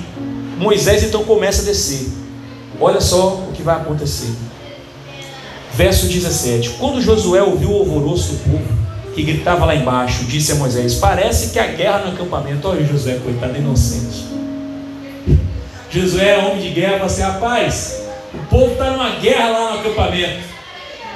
Moisés 0.58 1.04
então 1.04 1.24
começa 1.24 1.62
a 1.62 1.66
descer. 1.66 2.08
Olha 2.80 3.02
só 3.02 3.36
o 3.36 3.52
que 3.54 3.62
vai 3.62 3.76
acontecer. 3.76 4.34
Verso 5.74 6.08
17: 6.08 6.72
Quando 6.72 7.02
Josué 7.02 7.42
ouviu 7.42 7.72
o 7.72 7.80
alvoroço 7.80 8.34
do 8.34 8.52
povo, 8.52 8.80
que 9.14 9.24
gritava 9.24 9.66
lá 9.66 9.76
embaixo, 9.76 10.24
disse 10.26 10.54
a 10.54 10.56
Moisés: 10.56 10.96
Parece 10.96 11.52
que 11.52 11.60
a 11.60 11.68
guerra 11.68 12.00
no 12.00 12.14
acampamento. 12.14 12.68
Olha 12.68 12.86
Josué, 12.86 13.20
coitado 13.24 13.58
inocente. 13.58 14.26
Josué 15.92 16.30
é 16.30 16.38
homem 16.38 16.62
de 16.62 16.70
guerra, 16.70 16.94
fala 16.94 17.06
assim: 17.06 17.22
Rapaz, 17.22 18.02
o 18.34 18.38
povo 18.50 18.72
está 18.74 18.92
numa 18.92 19.10
guerra 19.12 19.50
lá 19.50 19.72
no 19.74 19.80
acampamento. 19.80 20.40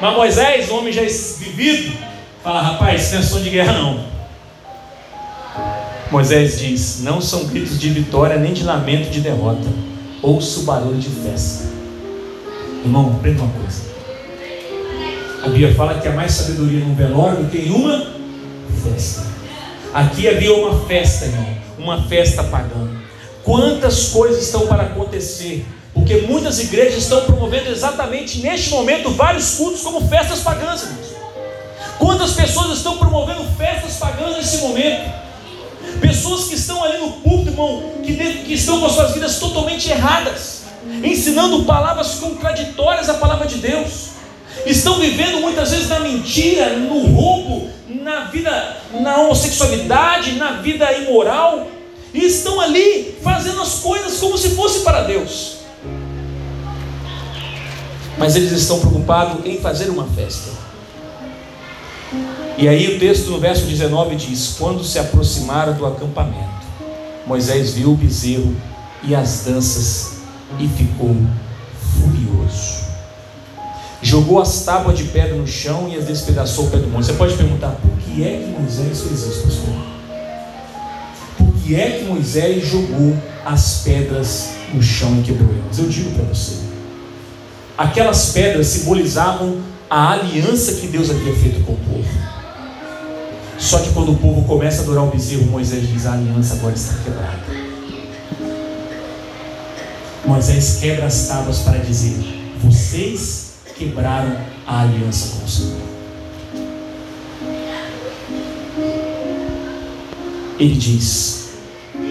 Mas 0.01 0.15
Moisés, 0.15 0.69
homem 0.69 0.91
já 0.91 1.01
vivido, 1.01 1.97
fala: 2.43 2.61
Rapaz, 2.61 3.03
isso 3.03 3.13
não 3.13 3.21
é 3.21 3.23
som 3.23 3.39
de 3.39 3.49
guerra, 3.49 3.73
não. 3.73 4.05
Moisés 6.11 6.59
diz: 6.59 7.01
Não 7.03 7.21
são 7.21 7.45
gritos 7.45 7.79
de 7.79 7.89
vitória 7.89 8.37
nem 8.37 8.53
de 8.53 8.63
lamento 8.63 9.09
de 9.09 9.21
derrota. 9.21 9.92
Ouço 10.23 10.61
o 10.61 10.63
barulho 10.63 10.97
de 10.97 11.09
festa. 11.09 11.65
Irmão, 12.85 13.13
aprenda 13.17 13.41
uma 13.41 13.51
coisa. 13.51 13.83
A 15.43 15.49
Bíblia 15.49 15.75
fala 15.75 15.99
que 15.99 16.07
há 16.07 16.13
mais 16.13 16.31
sabedoria 16.31 16.79
num 16.79 16.95
velório 16.95 17.43
do 17.43 17.49
que 17.49 17.57
em 17.57 17.71
uma 17.71 18.07
festa. 18.81 19.25
Aqui 19.93 20.29
havia 20.29 20.55
uma 20.55 20.79
festa, 20.85 21.25
irmão. 21.25 21.45
Uma 21.77 22.03
festa 22.07 22.41
pagã. 22.45 22.89
Quantas 23.43 24.07
coisas 24.11 24.41
estão 24.43 24.65
para 24.65 24.83
acontecer? 24.83 25.65
Porque 25.93 26.15
muitas 26.21 26.57
igrejas 26.57 27.03
estão 27.03 27.25
promovendo 27.25 27.69
exatamente 27.69 28.39
neste 28.39 28.69
momento 28.69 29.09
vários 29.09 29.55
cultos 29.55 29.81
como 29.81 30.07
festas 30.07 30.39
pagãs, 30.39 30.83
irmãos. 30.83 31.07
Quantas 31.99 32.31
pessoas 32.31 32.77
estão 32.77 32.97
promovendo 32.97 33.43
festas 33.57 33.97
pagãs 33.97 34.37
nesse 34.37 34.59
momento? 34.59 35.22
Pessoas 36.03 36.49
que 36.49 36.55
estão 36.55 36.83
ali 36.83 36.97
no 36.97 37.13
púlpito, 37.13 37.51
irmão, 37.51 37.81
que, 38.03 38.13
que 38.13 38.53
estão 38.53 38.77
com 38.81 38.87
as 38.87 38.91
suas 38.91 39.13
vidas 39.13 39.39
totalmente 39.39 39.89
erradas, 39.89 40.63
ensinando 41.01 41.63
palavras 41.63 42.15
contraditórias 42.15 43.07
à 43.07 43.13
palavra 43.13 43.47
de 43.47 43.55
Deus. 43.59 44.09
Estão 44.65 44.99
vivendo 44.99 45.39
muitas 45.39 45.71
vezes 45.71 45.87
na 45.87 46.01
mentira, 46.01 46.75
no 46.75 47.07
roubo, 47.07 47.69
na 47.87 48.25
vida, 48.25 48.77
na 48.99 49.21
homossexualidade, 49.21 50.33
na 50.33 50.61
vida 50.61 50.91
imoral, 50.91 51.67
e 52.13 52.25
estão 52.25 52.59
ali 52.59 53.17
fazendo 53.23 53.61
as 53.61 53.75
coisas 53.75 54.19
como 54.19 54.37
se 54.37 54.49
fosse 54.49 54.79
para 54.81 55.03
Deus. 55.03 55.59
Mas 58.17 58.35
eles 58.35 58.51
estão 58.51 58.81
preocupados 58.81 59.45
em 59.45 59.57
fazer 59.57 59.89
uma 59.89 60.05
festa. 60.07 60.62
E 62.55 62.67
aí 62.67 62.95
o 62.95 62.99
texto 62.99 63.31
no 63.31 63.39
verso 63.39 63.65
19 63.65 64.15
diz: 64.15 64.55
Quando 64.59 64.83
se 64.83 64.99
aproximaram 64.99 65.73
do 65.73 65.85
acampamento, 65.85 66.63
Moisés 67.25 67.73
viu 67.73 67.91
o 67.91 67.95
bezerro 67.95 68.55
e 69.03 69.15
as 69.15 69.43
danças 69.45 70.17
e 70.59 70.67
ficou 70.67 71.15
furioso. 71.99 72.83
Jogou 74.03 74.39
as 74.39 74.63
tábuas 74.63 74.97
de 74.97 75.05
pedra 75.05 75.35
no 75.35 75.47
chão 75.47 75.89
e 75.89 75.97
as 75.97 76.05
despedaçou 76.05 76.65
ao 76.65 76.71
pé 76.71 76.77
do 76.77 76.87
monte. 76.87 77.07
Você 77.07 77.13
pode 77.13 77.35
perguntar: 77.35 77.69
por 77.81 77.97
que 77.99 78.23
é 78.23 78.37
que 78.37 78.61
Moisés 78.61 79.01
fez 79.01 79.23
isso, 79.23 79.43
pastor? 79.43 79.75
Por 81.37 81.53
que 81.55 81.75
é 81.75 81.89
que 81.89 82.03
Moisés 82.05 82.67
jogou 82.67 83.17
as 83.43 83.81
pedras 83.83 84.49
no 84.71 84.83
chão 84.83 85.19
e 85.19 85.23
quebrou 85.23 85.49
elas? 85.49 85.79
Eu 85.79 85.87
digo 85.87 86.11
para 86.11 86.25
você: 86.25 86.57
aquelas 87.75 88.31
pedras 88.31 88.67
simbolizavam 88.67 89.57
a 89.89 90.11
aliança 90.11 90.73
que 90.73 90.85
Deus 90.85 91.09
havia 91.09 91.33
feito 91.33 91.63
com 91.63 91.73
o 91.73 91.77
povo. 91.77 92.32
Só 93.57 93.79
que 93.79 93.91
quando 93.93 94.11
o 94.11 94.17
povo 94.17 94.43
começa 94.43 94.81
a 94.81 94.83
adorar 94.83 95.05
o 95.05 95.11
bezerro, 95.11 95.45
Moisés 95.45 95.87
diz: 95.87 96.05
a 96.05 96.13
aliança 96.13 96.55
agora 96.55 96.73
está 96.73 96.95
quebrada. 97.03 97.73
Moisés 100.25 100.77
quebra 100.79 101.05
as 101.05 101.27
tábuas 101.27 101.59
para 101.59 101.79
dizer: 101.79 102.17
vocês 102.61 103.53
quebraram 103.77 104.37
a 104.65 104.81
aliança 104.81 105.37
com 105.37 105.45
o 105.45 105.49
Senhor. 105.49 105.81
Ele 110.59 110.75
diz: 110.75 111.49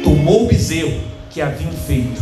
tomou 0.04 0.44
o 0.44 0.48
bezerro 0.48 1.00
que 1.30 1.40
haviam 1.40 1.72
feito 1.72 2.20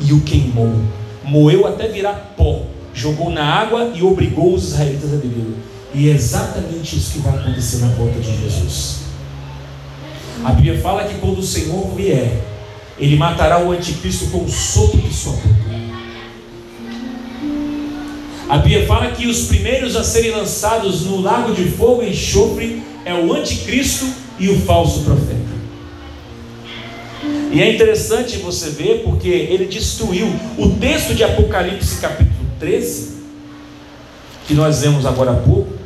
e 0.00 0.12
o 0.12 0.20
queimou, 0.20 0.80
moeu 1.24 1.66
até 1.66 1.88
virar 1.88 2.34
pó, 2.36 2.62
jogou 2.92 3.30
na 3.30 3.44
água 3.44 3.90
e 3.94 4.02
obrigou 4.02 4.54
os 4.54 4.64
israelitas 4.64 5.12
a 5.12 5.16
beber. 5.16 5.73
E 5.94 6.10
é 6.10 6.12
exatamente 6.12 6.96
isso 6.96 7.12
que 7.12 7.18
vai 7.20 7.34
acontecer 7.38 7.78
na 7.78 7.88
volta 7.88 8.18
de 8.18 8.40
Jesus. 8.42 9.04
A 10.44 10.50
Bíblia 10.50 10.80
fala 10.80 11.04
que 11.04 11.14
quando 11.18 11.38
o 11.38 11.42
Senhor 11.42 11.94
vier, 11.94 12.42
ele 12.98 13.16
matará 13.16 13.64
o 13.64 13.70
anticristo 13.70 14.26
com 14.26 14.44
o 14.44 14.48
sopro 14.48 15.00
de 15.00 15.14
sua 15.14 15.32
boca. 15.32 15.64
A 18.48 18.58
Bíblia 18.58 18.86
fala 18.86 19.12
que 19.12 19.26
os 19.26 19.46
primeiros 19.46 19.96
a 19.96 20.04
serem 20.04 20.32
lançados 20.32 21.02
no 21.02 21.20
lago 21.20 21.54
de 21.54 21.64
fogo 21.70 22.02
e 22.02 22.10
enxofre 22.10 22.82
é 23.04 23.14
o 23.14 23.32
anticristo 23.32 24.06
e 24.38 24.48
o 24.48 24.60
falso 24.60 25.02
profeta. 25.04 25.44
E 27.52 27.62
é 27.62 27.72
interessante 27.72 28.38
você 28.38 28.70
ver 28.70 29.02
porque 29.04 29.28
ele 29.28 29.66
destruiu 29.66 30.26
o 30.58 30.70
texto 30.70 31.14
de 31.14 31.22
Apocalipse 31.22 32.00
capítulo 32.00 32.50
13, 32.58 33.14
que 34.46 34.54
nós 34.54 34.82
lemos 34.82 35.06
agora 35.06 35.30
há 35.30 35.36
pouco, 35.36 35.83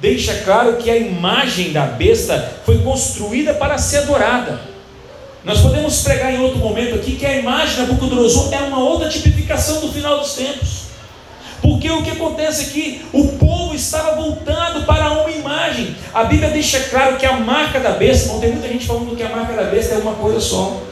deixa 0.00 0.34
claro 0.44 0.76
que 0.76 0.90
a 0.90 0.96
imagem 0.96 1.72
da 1.72 1.86
besta 1.86 2.60
foi 2.64 2.78
construída 2.78 3.54
para 3.54 3.78
ser 3.78 3.98
adorada. 3.98 4.60
Nós 5.44 5.60
podemos 5.60 6.02
pregar 6.02 6.34
em 6.34 6.40
outro 6.40 6.58
momento 6.58 6.96
aqui 6.96 7.16
que 7.16 7.24
a 7.24 7.38
imagem 7.38 7.76
da 7.76 7.82
Nabucodonosor 7.82 8.52
é 8.52 8.58
uma 8.58 8.78
outra 8.80 9.08
tipificação 9.08 9.80
do 9.80 9.92
final 9.92 10.18
dos 10.18 10.34
tempos. 10.34 10.86
Por 11.62 11.76
Porque 11.86 11.90
o 11.90 12.02
que 12.02 12.10
acontece 12.10 12.64
aqui, 12.64 13.04
o 13.12 13.28
povo 13.38 13.72
estava 13.72 14.16
voltando 14.16 14.84
para 14.84 15.12
uma 15.12 15.30
imagem. 15.30 15.94
A 16.12 16.24
Bíblia 16.24 16.50
deixa 16.50 16.80
claro 16.80 17.16
que 17.16 17.24
a 17.24 17.34
marca 17.34 17.78
da 17.78 17.90
besta, 17.90 18.32
não 18.32 18.40
tem 18.40 18.50
muita 18.50 18.66
gente 18.66 18.86
falando 18.86 19.14
que 19.16 19.22
a 19.22 19.28
marca 19.28 19.52
da 19.52 19.64
besta 19.64 19.94
é 19.94 19.98
uma 19.98 20.14
coisa 20.14 20.40
só. 20.40 20.82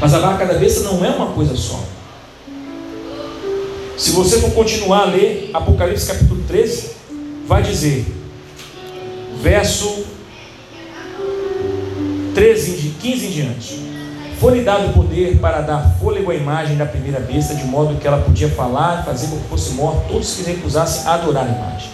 Mas 0.00 0.14
a 0.14 0.20
marca 0.20 0.46
da 0.46 0.54
besta 0.54 0.80
não 0.80 1.04
é 1.04 1.10
uma 1.10 1.26
coisa 1.32 1.54
só. 1.54 1.80
Se 3.98 4.12
você 4.12 4.40
for 4.40 4.52
continuar 4.52 5.02
a 5.02 5.04
ler 5.06 5.50
Apocalipse 5.52 6.06
capítulo 6.06 6.42
13, 6.48 6.90
vai 7.46 7.62
dizer, 7.62 8.06
verso 9.42 10.04
13, 12.34 12.94
15 13.00 13.26
em 13.26 13.30
diante. 13.30 13.92
Foi-lhe 14.38 14.62
dado 14.62 14.92
poder 14.92 15.38
para 15.38 15.60
dar 15.60 15.96
fôlego 16.00 16.30
à 16.30 16.34
imagem 16.34 16.76
da 16.76 16.86
primeira 16.86 17.20
besta, 17.20 17.54
de 17.54 17.64
modo 17.64 17.98
que 18.00 18.06
ela 18.06 18.18
podia 18.18 18.48
falar 18.48 19.04
fazer 19.04 19.28
com 19.28 19.38
que 19.38 19.48
fosse 19.48 19.72
morto 19.74 20.08
todos 20.08 20.34
que 20.34 20.42
recusassem 20.42 21.06
adorar 21.06 21.46
a 21.46 21.48
imagem. 21.48 21.90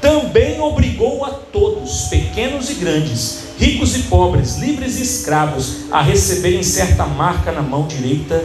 Também 0.00 0.60
obrigou 0.60 1.24
a 1.24 1.30
todos, 1.30 2.08
pequenos 2.08 2.68
e 2.68 2.74
grandes, 2.74 3.44
ricos 3.58 3.96
e 3.96 4.02
pobres, 4.04 4.56
livres 4.58 4.98
e 4.98 5.02
escravos, 5.02 5.90
a 5.90 6.02
receberem 6.02 6.62
certa 6.62 7.06
marca 7.06 7.50
na 7.50 7.62
mão 7.62 7.86
direita 7.86 8.44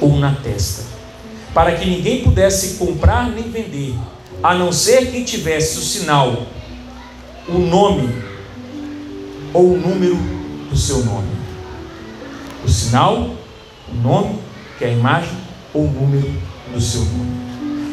ou 0.00 0.16
na 0.16 0.34
testa 0.34 0.92
para 1.54 1.74
que 1.74 1.88
ninguém 1.88 2.22
pudesse 2.22 2.76
comprar 2.76 3.30
nem 3.30 3.44
vender, 3.50 3.94
a 4.42 4.54
não 4.54 4.72
ser 4.72 5.10
quem 5.10 5.24
tivesse 5.24 5.78
o 5.78 5.82
sinal, 5.82 6.46
o 7.48 7.58
nome 7.58 8.08
ou 9.52 9.74
o 9.74 9.76
número 9.76 10.16
do 10.70 10.76
seu 10.76 11.04
nome. 11.04 11.28
O 12.64 12.68
sinal, 12.68 13.30
o 13.88 13.94
nome, 13.94 14.38
que 14.78 14.84
é 14.84 14.88
a 14.88 14.92
imagem, 14.92 15.36
ou 15.74 15.82
o 15.84 15.90
número 15.90 16.32
do 16.72 16.80
seu 16.80 17.00
nome. 17.00 17.42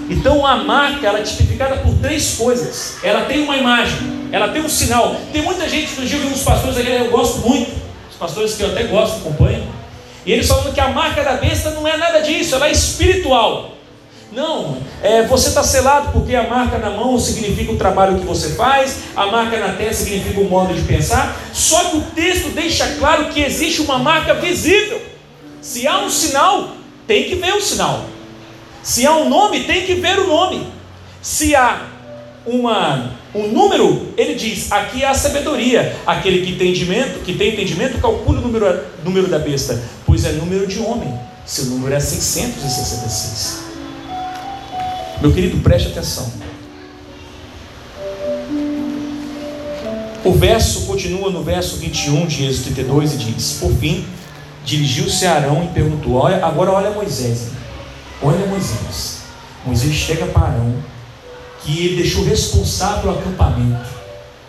Então 0.10 0.46
a 0.46 0.58
marca 0.58 1.06
ela 1.06 1.20
é 1.20 1.24
tipificada 1.24 1.78
por 1.78 1.94
três 1.96 2.36
coisas. 2.36 2.98
Ela 3.04 3.26
tem 3.26 3.44
uma 3.44 3.58
imagem, 3.58 4.30
ela 4.32 4.50
tem 4.50 4.62
um 4.62 4.70
sinal. 4.70 5.16
Tem 5.32 5.42
muita 5.42 5.68
gente 5.68 6.00
no 6.00 6.06
dia 6.06 6.20
uns 6.26 6.44
pastores 6.44 6.78
aqui, 6.78 6.90
eu 6.90 7.12
gosto 7.12 7.48
muito, 7.48 7.72
os 8.10 8.18
pastores 8.18 8.56
que 8.56 8.64
eu 8.64 8.70
até 8.70 8.84
gosto, 8.84 9.18
acompanham 9.18 9.80
e 10.26 10.34
eles 10.34 10.48
falam 10.48 10.72
que 10.72 10.80
a 10.80 10.90
marca 10.90 11.24
da 11.24 11.34
besta 11.34 11.72
não 11.72 11.88
é 11.88 11.98
nada 11.98 12.20
disso, 12.22 12.54
ela 12.54 12.68
é 12.68 12.72
espiritual. 12.72 13.76
Não, 14.32 14.78
é, 15.02 15.24
você 15.24 15.50
está 15.50 15.64
selado 15.64 16.12
porque 16.12 16.36
a 16.36 16.48
marca 16.48 16.78
na 16.78 16.92
mão 16.92 17.18
significa 17.18 17.72
o 17.72 17.78
trabalho 17.78 18.20
que 18.20 18.26
você 18.26 18.50
faz, 18.50 18.98
a 19.16 19.26
marca 19.26 19.58
na 19.58 19.74
testa 19.74 20.04
significa 20.04 20.40
o 20.40 20.48
modo 20.48 20.74
de 20.74 20.84
pensar. 20.84 21.36
Só 21.52 21.86
que 21.86 21.98
o 21.98 22.02
texto 22.02 22.50
deixa 22.50 22.88
claro 23.00 23.30
que 23.30 23.42
existe 23.42 23.82
uma 23.82 23.98
marca 23.98 24.36
visível. 24.36 25.02
Se 25.62 25.88
há 25.88 26.00
um 26.00 26.10
sinal, 26.10 26.76
tem 27.08 27.24
que 27.24 27.36
ver 27.36 27.56
o 27.56 27.62
sinal. 27.62 28.06
Se 28.84 29.06
há 29.06 29.16
um 29.16 29.28
nome, 29.28 29.64
tem 29.64 29.86
que 29.86 29.96
ver 29.96 30.20
o 30.20 30.28
nome. 30.28 30.68
Se 31.22 31.56
há 31.56 31.88
uma, 32.46 33.12
um 33.34 33.48
número, 33.48 34.14
ele 34.16 34.36
diz: 34.36 34.72
aqui 34.72 35.04
a 35.04 35.14
sabedoria. 35.16 35.96
Aquele 36.06 36.46
que 36.46 36.56
tem 36.56 36.70
entendimento, 36.70 37.20
que 37.26 37.34
tem 37.34 37.54
entendimento, 37.54 38.00
calcula 38.00 38.40
o 38.40 38.42
número, 38.42 38.80
número 39.04 39.28
da 39.28 39.40
besta, 39.40 39.82
pois 40.06 40.24
é 40.24 40.34
número 40.34 40.68
de 40.68 40.80
homem. 40.80 41.12
Seu 41.46 41.66
número 41.66 41.96
é 41.96 42.00
666. 42.00 43.69
Meu 45.22 45.34
querido, 45.34 45.58
preste 45.58 45.90
atenção. 45.90 46.32
O 50.24 50.32
verso 50.32 50.86
continua 50.86 51.30
no 51.30 51.44
verso 51.44 51.76
21 51.76 52.26
de 52.26 52.46
Êxodo 52.46 52.76
32 52.76 53.14
e 53.14 53.18
diz: 53.18 53.58
Por 53.60 53.74
fim, 53.74 54.06
dirigiu-se 54.64 55.26
a 55.26 55.34
Arão 55.36 55.66
e 55.66 55.74
perguntou: 55.74 56.14
olha, 56.14 56.46
Agora 56.46 56.72
olha 56.72 56.92
Moisés. 56.92 57.50
Olha 58.22 58.46
Moisés. 58.46 59.24
Moisés 59.66 59.94
chega 59.94 60.26
para 60.28 60.48
Arão 60.48 60.74
que 61.64 61.86
ele 61.86 62.02
deixou 62.02 62.24
responsável 62.24 63.12
o 63.12 63.20
acampamento. 63.20 63.90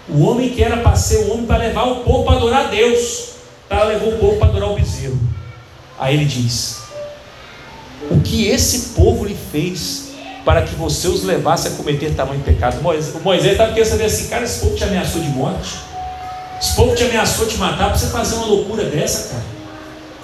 O 0.08 0.20
homem 0.20 0.50
que 0.50 0.62
era 0.62 0.76
para 0.76 0.94
ser 0.94 1.24
o 1.24 1.32
homem 1.32 1.46
para 1.46 1.56
levar 1.56 1.84
o 1.84 2.04
povo 2.04 2.24
para 2.24 2.36
adorar 2.36 2.66
a 2.66 2.68
Deus, 2.68 3.30
para 3.68 3.84
levar 3.84 4.06
o 4.06 4.18
povo 4.18 4.38
para 4.38 4.48
adorar 4.48 4.70
o 4.70 4.76
bezerro. 4.76 5.18
Aí 5.98 6.14
ele 6.14 6.26
diz: 6.26 6.78
O 8.08 8.20
que 8.20 8.46
esse 8.46 8.90
povo 8.90 9.24
lhe 9.24 9.36
fez 9.50 10.09
para 10.50 10.62
que 10.62 10.74
você 10.74 11.06
os 11.06 11.22
levasse 11.22 11.68
a 11.68 11.70
cometer 11.70 12.12
tamanho 12.16 12.40
pecado? 12.40 12.82
Moisés, 12.82 13.14
o 13.14 13.20
Moisés 13.20 13.52
estava 13.52 13.72
querendo 13.72 13.88
saber 13.88 14.06
assim, 14.06 14.26
cara, 14.26 14.42
esse 14.42 14.58
povo 14.58 14.74
te 14.74 14.82
ameaçou 14.82 15.22
de 15.22 15.28
morte? 15.28 15.76
Esse 16.60 16.74
povo 16.74 16.92
te 16.92 17.04
ameaçou 17.04 17.46
de 17.46 17.56
matar 17.56 17.90
para 17.90 17.96
você 17.96 18.08
fazer 18.08 18.34
uma 18.34 18.46
loucura 18.46 18.82
dessa, 18.82 19.28
cara? 19.28 19.44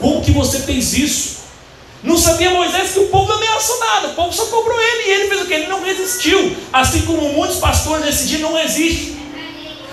Como 0.00 0.20
que 0.20 0.32
você 0.32 0.58
fez 0.58 0.94
isso? 0.94 1.36
Não 2.02 2.18
sabia 2.18 2.50
Moisés 2.50 2.90
que 2.90 2.98
o 2.98 3.06
povo 3.06 3.28
não 3.28 3.36
ameaçou 3.36 3.78
nada, 3.78 4.08
o 4.08 4.14
povo 4.14 4.32
só 4.32 4.46
cobrou 4.46 4.76
ele 4.76 5.08
e 5.08 5.12
ele 5.12 5.28
fez 5.28 5.42
o 5.42 5.46
que? 5.46 5.54
Ele 5.54 5.68
não 5.68 5.84
resistiu. 5.84 6.56
Assim 6.72 7.02
como 7.02 7.32
muitos 7.32 7.58
pastores 7.58 8.04
nesse 8.04 8.26
dia 8.26 8.40
não 8.40 8.54
resistem. 8.54 9.16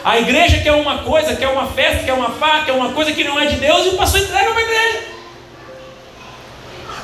A 0.03 0.19
igreja 0.19 0.61
quer 0.61 0.71
uma 0.71 1.03
coisa, 1.03 1.35
quer 1.35 1.49
uma 1.49 1.67
festa, 1.67 2.05
quer 2.05 2.13
uma 2.13 2.31
faca, 2.31 2.65
quer 2.65 2.71
uma 2.73 2.91
coisa 2.91 3.11
que 3.11 3.23
não 3.23 3.39
é 3.39 3.45
de 3.45 3.57
Deus 3.57 3.85
e 3.85 3.89
o 3.89 3.97
pastor 3.97 4.19
entrega 4.19 4.49
uma 4.49 4.61
igreja. 4.61 5.12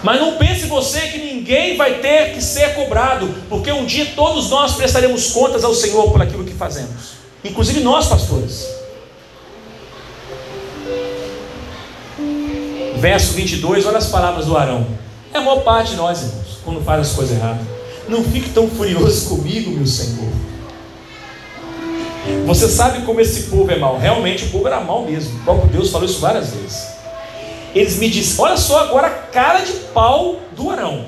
Mas 0.04 0.20
não 0.20 0.38
pense 0.38 0.66
você 0.66 1.02
que 1.02 1.18
ninguém 1.18 1.76
vai 1.76 1.96
ter 1.96 2.34
que 2.34 2.42
ser 2.42 2.74
cobrado, 2.76 3.28
porque 3.50 3.72
um 3.72 3.86
dia 3.86 4.14
todos 4.16 4.50
nós 4.50 4.76
prestaremos 4.76 5.32
contas 5.32 5.64
ao 5.64 5.74
Senhor 5.74 6.12
por 6.12 6.22
aquilo 6.22 6.46
que 6.46 6.54
fazemos, 6.54 7.14
inclusive 7.44 7.82
nós, 7.82 8.08
pastores. 8.08 8.80
verso 13.00 13.34
22, 13.34 13.86
olha 13.86 13.98
as 13.98 14.08
palavras 14.08 14.46
do 14.46 14.58
Arão. 14.58 14.86
É 15.34 15.38
a 15.38 15.42
maior 15.42 15.62
parte 15.62 15.92
de 15.92 15.98
nós, 15.98 16.22
irmãos, 16.22 16.60
quando 16.64 16.84
faz 16.84 17.08
as 17.08 17.16
coisas 17.16 17.38
erradas. 17.38 17.66
Não 18.08 18.24
fique 18.24 18.50
tão 18.50 18.68
furioso 18.68 19.30
comigo, 19.30 19.72
meu 19.72 19.86
Senhor. 19.86 20.30
Você 22.46 22.68
sabe 22.68 23.04
como 23.04 23.22
esse 23.22 23.44
povo 23.44 23.72
é 23.72 23.78
mau. 23.78 23.98
Realmente 23.98 24.46
o 24.46 24.50
povo 24.50 24.68
era 24.68 24.82
mau 24.82 25.06
mesmo. 25.06 25.40
O 25.40 25.44
próprio 25.44 25.70
Deus 25.70 25.90
falou 25.90 26.08
isso 26.08 26.20
várias 26.20 26.50
vezes. 26.50 26.99
Eles 27.74 27.98
me 27.98 28.10
disseram, 28.10 28.46
olha 28.46 28.58
só 28.58 28.80
agora 28.80 29.08
a 29.08 29.12
cara 29.12 29.60
de 29.60 29.74
pau 29.94 30.40
do 30.56 30.70
Arão. 30.70 31.06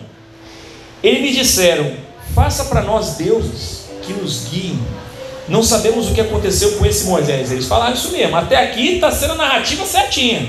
Eles 1.04 1.22
me 1.22 1.32
disseram: 1.32 1.92
faça 2.36 2.66
para 2.66 2.82
nós 2.82 3.16
deuses 3.16 3.86
que 4.04 4.14
nos 4.14 4.46
guiem. 4.50 4.80
Não 5.48 5.64
sabemos 5.64 6.10
o 6.10 6.14
que 6.14 6.22
aconteceu 6.22 6.74
com 6.74 6.86
esse 6.86 7.06
Moisés. 7.06 7.52
Eles 7.52 7.68
falaram 7.68 7.94
isso 7.94 8.12
mesmo. 8.12 8.36
Até 8.36 8.56
aqui 8.58 8.96
está 8.96 9.12
sendo 9.12 9.34
a 9.34 9.38
narrativa 9.38 9.86
certinha. 9.86 10.48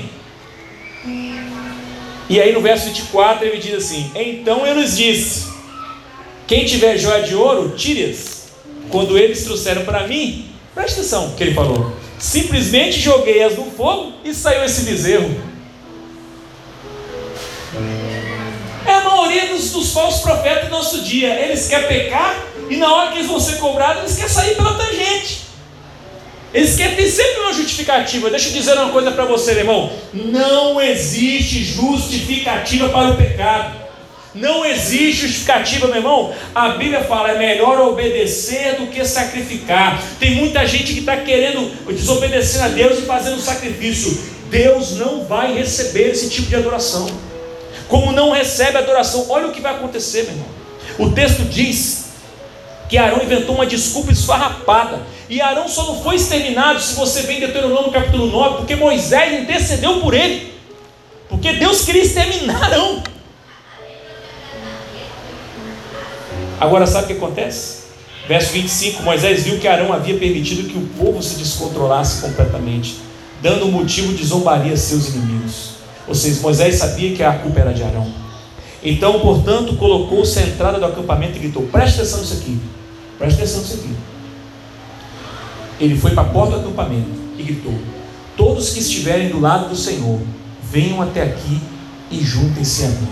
E 2.29 2.39
aí 2.39 2.53
no 2.53 2.61
verso 2.61 2.85
24 2.85 3.45
ele 3.45 3.57
diz 3.57 3.73
assim: 3.73 4.11
Então 4.15 4.65
eu 4.65 4.79
lhes 4.79 4.95
disse: 4.95 5.47
Quem 6.47 6.65
tiver 6.65 6.97
joia 6.97 7.23
de 7.23 7.35
ouro, 7.35 7.73
tire-as. 7.75 8.43
Quando 8.89 9.17
eles 9.17 9.43
trouxeram 9.43 9.83
para 9.83 10.07
mim, 10.07 10.45
preste 10.75 10.99
atenção 10.99 11.33
que 11.35 11.43
ele 11.43 11.53
falou. 11.53 11.93
Simplesmente 12.19 12.99
joguei-as 12.99 13.57
no 13.57 13.65
fogo 13.71 14.13
e 14.23 14.33
saiu 14.33 14.63
esse 14.63 14.83
bezerro. 14.83 15.52
Maioria 19.23 19.47
dos, 19.47 19.71
dos 19.71 19.93
falsos 19.93 20.21
profetas 20.21 20.65
do 20.65 20.71
nosso 20.71 21.01
dia. 21.01 21.33
Eles 21.39 21.67
querem 21.67 21.87
pecar 21.87 22.45
e 22.69 22.77
na 22.77 22.93
hora 22.93 23.11
que 23.11 23.19
eles 23.19 23.27
vão 23.27 23.39
ser 23.39 23.57
cobrados, 23.57 24.03
eles 24.03 24.15
querem 24.15 24.29
sair 24.29 24.55
pela 24.55 24.75
tangente. 24.75 25.43
Eles 26.53 26.75
querem 26.75 26.95
ter 26.95 27.09
sempre 27.09 27.41
uma 27.41 27.53
justificativa. 27.53 28.29
Deixa 28.29 28.49
eu 28.49 28.53
dizer 28.53 28.73
uma 28.73 28.91
coisa 28.91 29.11
para 29.11 29.25
você, 29.25 29.51
irmão. 29.51 29.91
Não 30.13 30.79
existe 30.79 31.63
justificativa 31.63 32.89
para 32.89 33.11
o 33.11 33.17
pecado. 33.17 33.83
Não 34.35 34.65
existe 34.65 35.27
justificativa, 35.27 35.87
meu 35.87 35.97
irmão. 35.97 36.35
A 36.53 36.69
Bíblia 36.69 37.03
fala: 37.03 37.31
é 37.31 37.39
melhor 37.39 37.79
obedecer 37.81 38.75
do 38.75 38.87
que 38.87 39.03
sacrificar. 39.03 40.01
Tem 40.19 40.35
muita 40.35 40.65
gente 40.67 40.93
que 40.93 40.99
está 40.99 41.17
querendo 41.17 41.71
desobedecer 41.91 42.61
a 42.61 42.67
Deus 42.67 42.99
e 42.99 43.01
fazendo 43.03 43.39
sacrifício. 43.39 44.33
Deus 44.49 44.91
não 44.97 45.25
vai 45.25 45.55
receber 45.55 46.11
esse 46.11 46.29
tipo 46.29 46.49
de 46.49 46.55
adoração. 46.55 47.32
Como 47.87 48.11
não 48.11 48.31
recebe 48.31 48.77
adoração, 48.77 49.25
olha 49.29 49.47
o 49.47 49.51
que 49.51 49.61
vai 49.61 49.73
acontecer, 49.73 50.23
meu 50.23 50.31
irmão. 50.31 50.47
O 50.99 51.11
texto 51.11 51.43
diz 51.43 52.03
que 52.89 52.97
Arão 52.97 53.23
inventou 53.23 53.55
uma 53.55 53.65
desculpa 53.65 54.11
esfarrapada. 54.11 55.01
E 55.29 55.41
Arão 55.41 55.67
só 55.67 55.85
não 55.85 56.03
foi 56.03 56.15
exterminado, 56.15 56.79
se 56.79 56.93
você 56.93 57.23
vem 57.23 57.37
em 57.37 57.39
Deuteronômio 57.39 57.91
capítulo 57.91 58.27
9, 58.27 58.57
porque 58.57 58.75
Moisés 58.75 59.41
intercedeu 59.41 59.99
por 59.99 60.13
ele. 60.13 60.53
Porque 61.27 61.53
Deus 61.53 61.81
queria 61.81 62.03
exterminar 62.03 62.63
Arão. 62.65 63.01
Agora 66.59 66.85
sabe 66.85 67.05
o 67.05 67.07
que 67.07 67.13
acontece? 67.13 67.83
Verso 68.27 68.53
25: 68.53 69.03
Moisés 69.03 69.43
viu 69.43 69.59
que 69.59 69.67
Arão 69.67 69.91
havia 69.91 70.17
permitido 70.17 70.69
que 70.69 70.77
o 70.77 70.87
povo 71.03 71.21
se 71.21 71.35
descontrolasse 71.35 72.21
completamente, 72.21 72.97
dando 73.41 73.67
motivo 73.67 74.13
de 74.13 74.23
zombaria 74.23 74.73
a 74.73 74.77
seus 74.77 75.09
inimigos. 75.09 75.72
Ou 76.07 76.15
seja, 76.15 76.41
Moisés 76.41 76.75
sabia 76.75 77.15
que 77.15 77.23
a 77.23 77.33
culpa 77.33 77.59
era 77.59 77.73
de 77.73 77.83
Arão. 77.83 78.07
Então, 78.83 79.19
portanto, 79.19 79.75
colocou-se 79.77 80.37
à 80.39 80.43
entrada 80.43 80.77
do 80.79 80.85
acampamento 80.85 81.37
e 81.37 81.39
gritou: 81.39 81.63
Preste 81.63 82.01
atenção 82.01 82.19
nisso 82.19 82.33
aqui. 82.33 82.59
Preste 83.17 83.37
atenção 83.37 83.61
nisso 83.61 83.73
aqui. 83.75 83.95
Ele 85.79 85.97
foi 85.97 86.11
para 86.11 86.23
a 86.23 86.25
porta 86.25 86.57
do 86.57 86.67
acampamento 86.67 87.09
e 87.37 87.43
gritou: 87.43 87.73
Todos 88.35 88.71
que 88.71 88.79
estiverem 88.79 89.29
do 89.29 89.39
lado 89.39 89.69
do 89.69 89.75
Senhor, 89.75 90.19
venham 90.69 91.01
até 91.01 91.23
aqui 91.23 91.61
e 92.11 92.19
juntem-se 92.19 92.83
a 92.83 92.87
mim. 92.89 93.07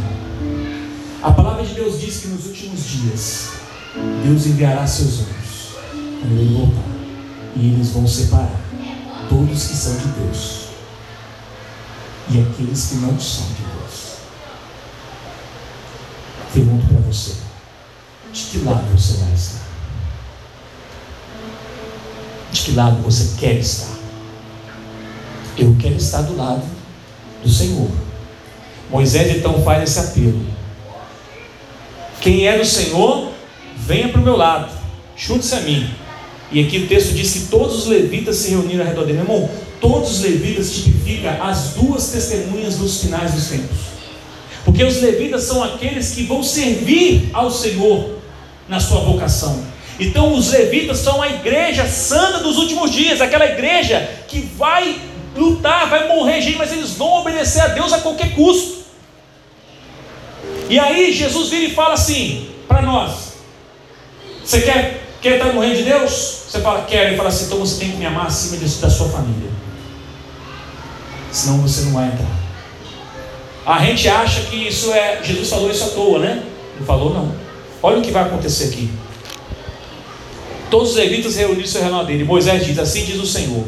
A 1.24 1.32
palavra 1.32 1.64
de 1.64 1.74
Deus 1.74 2.02
diz 2.02 2.18
que 2.18 2.28
nos 2.30 2.48
últimos 2.48 2.84
dias 2.84 3.52
Deus 4.26 4.46
enviará 4.46 4.86
seus 4.86 5.20
anjos 5.20 5.76
quando 6.20 6.40
ele 6.40 6.54
voltar. 6.56 6.92
E 7.56 7.68
eles 7.68 7.90
vão 7.90 8.08
separar 8.08 8.62
todos 9.30 9.68
que 9.68 9.76
são 9.76 9.98
de 9.98 10.08
Deus 10.08 10.61
e 12.30 12.40
aqueles 12.40 12.88
que 12.88 12.96
não 12.96 13.20
são 13.20 13.46
de 13.48 13.64
Deus. 13.64 14.12
Pergunto 16.54 16.86
para 16.88 17.02
você: 17.02 17.36
de 18.34 18.44
que 18.44 18.58
lado 18.60 18.84
você 18.98 19.18
vai 19.18 19.34
estar? 19.34 19.62
De 22.52 22.62
que 22.62 22.72
lado 22.72 23.02
você 23.02 23.38
quer 23.40 23.56
estar? 23.56 23.92
Eu 25.58 25.76
quero 25.80 25.96
estar 25.96 26.22
do 26.24 26.36
lado 26.36 26.64
do 27.44 27.50
Senhor. 27.50 27.90
Moisés 28.90 29.38
então 29.38 29.64
faz 29.64 29.84
esse 29.84 30.00
apelo. 30.00 30.46
Quem 32.20 32.48
é 32.48 32.58
do 32.58 32.66
Senhor, 32.66 33.32
venha 33.76 34.10
para 34.10 34.22
o 34.22 34.24
meu 34.24 34.36
lado, 34.36 34.72
chute-se 35.16 35.56
a 35.56 35.62
mim. 35.62 35.90
E 36.52 36.64
aqui 36.64 36.80
o 36.80 36.88
texto 36.88 37.14
diz 37.14 37.32
que 37.32 37.40
todos 37.48 37.80
os 37.80 37.88
levitas 37.88 38.36
se 38.36 38.50
reuniram 38.50 38.82
ao 38.82 38.88
redor 38.88 39.06
dele. 39.06 39.20
Meu 39.20 39.36
irmão, 39.36 39.50
todos 39.82 40.12
os 40.12 40.22
levitas 40.22 40.72
tipificam 40.72 41.44
as 41.44 41.74
duas 41.74 42.10
testemunhas 42.10 42.78
dos 42.78 43.02
finais 43.02 43.34
dos 43.34 43.48
tempos. 43.48 43.78
Porque 44.64 44.84
os 44.84 45.02
levitas 45.02 45.44
são 45.44 45.64
aqueles 45.64 46.12
que 46.12 46.24
vão 46.24 46.44
servir 46.44 47.30
ao 47.34 47.52
Senhor 47.52 48.18
na 48.70 48.80
sua 48.80 49.02
vocação. 49.02 49.66
Então 50.00 50.34
os 50.34 50.52
levitas 50.52 51.00
são 51.00 51.22
a 51.22 51.28
igreja 51.28 51.86
santa 51.88 52.40
dos 52.40 52.58
últimos 52.58 52.92
dias, 52.92 53.20
aquela 53.20 53.46
igreja 53.46 54.08
que 54.28 54.40
vai 54.40 55.02
lutar, 55.36 55.90
vai 55.90 56.08
morrer 56.08 56.42
gente, 56.42 56.58
mas 56.58 56.72
eles 56.72 56.92
vão 56.92 57.20
obedecer 57.20 57.62
a 57.62 57.68
Deus 57.68 57.92
a 57.92 58.00
qualquer 58.00 58.36
custo. 58.36 58.82
E 60.70 60.80
aí 60.80 61.12
Jesus 61.12 61.50
vira 61.50 61.66
e 61.66 61.74
fala 61.74 61.96
assim 61.96 62.50
para 62.68 62.82
nós: 62.82 63.34
Você 64.44 64.62
quer, 64.62 65.04
quer 65.22 65.38
estar 65.38 65.54
no 65.54 65.60
reino 65.60 65.76
de 65.76 65.84
Deus? 65.84 66.46
Você 66.48 66.60
fala, 66.62 66.84
quero. 66.84 67.10
Ele 67.10 67.18
fala 67.18 67.30
assim: 67.30 67.46
então 67.46 67.60
você 67.60 67.80
tem 67.80 67.92
que 67.92 67.98
me 67.98 68.06
amar 68.06 68.28
acima 68.28 68.58
da 68.58 68.90
sua 68.90 69.10
família. 69.10 69.51
Senão 71.32 71.60
você 71.60 71.82
não 71.82 71.94
vai 71.94 72.08
entrar. 72.08 72.40
A 73.66 73.86
gente 73.86 74.08
acha 74.08 74.42
que 74.42 74.68
isso 74.68 74.92
é. 74.92 75.22
Jesus 75.24 75.50
falou 75.50 75.70
isso 75.70 75.84
à 75.84 75.88
toa, 75.90 76.20
né? 76.20 76.44
Não 76.80 76.86
falou, 76.86 77.14
não. 77.14 77.32
Olha 77.82 78.00
o 78.00 78.02
que 78.02 78.12
vai 78.12 78.24
acontecer 78.24 78.66
aqui. 78.66 78.90
Todos 80.70 80.92
os 80.92 80.96
levitas 80.96 81.36
reuniram-se 81.36 81.78
ao 81.78 81.84
redor 81.84 82.04
dele. 82.04 82.24
Moisés 82.24 82.66
diz: 82.66 82.78
Assim 82.80 83.06
diz 83.06 83.20
o 83.22 83.26
Senhor 83.26 83.66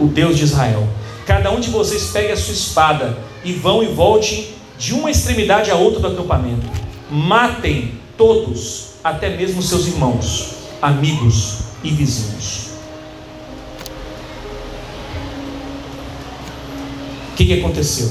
o 0.00 0.06
Deus 0.06 0.36
de 0.36 0.44
Israel. 0.44 0.88
Cada 1.26 1.52
um 1.52 1.60
de 1.60 1.70
vocês 1.70 2.10
pegue 2.10 2.32
a 2.32 2.36
sua 2.36 2.54
espada 2.54 3.18
e 3.44 3.52
vão 3.52 3.82
e 3.82 3.86
volte 3.86 4.54
de 4.78 4.94
uma 4.94 5.10
extremidade 5.10 5.70
à 5.70 5.76
outra 5.76 6.00
do 6.00 6.06
acampamento. 6.08 6.66
Matem 7.10 7.92
todos, 8.16 8.94
até 9.04 9.36
mesmo 9.36 9.62
seus 9.62 9.86
irmãos, 9.86 10.54
amigos 10.80 11.58
e 11.84 11.90
vizinhos. 11.90 12.69
Que, 17.40 17.46
que 17.46 17.60
aconteceu? 17.60 18.10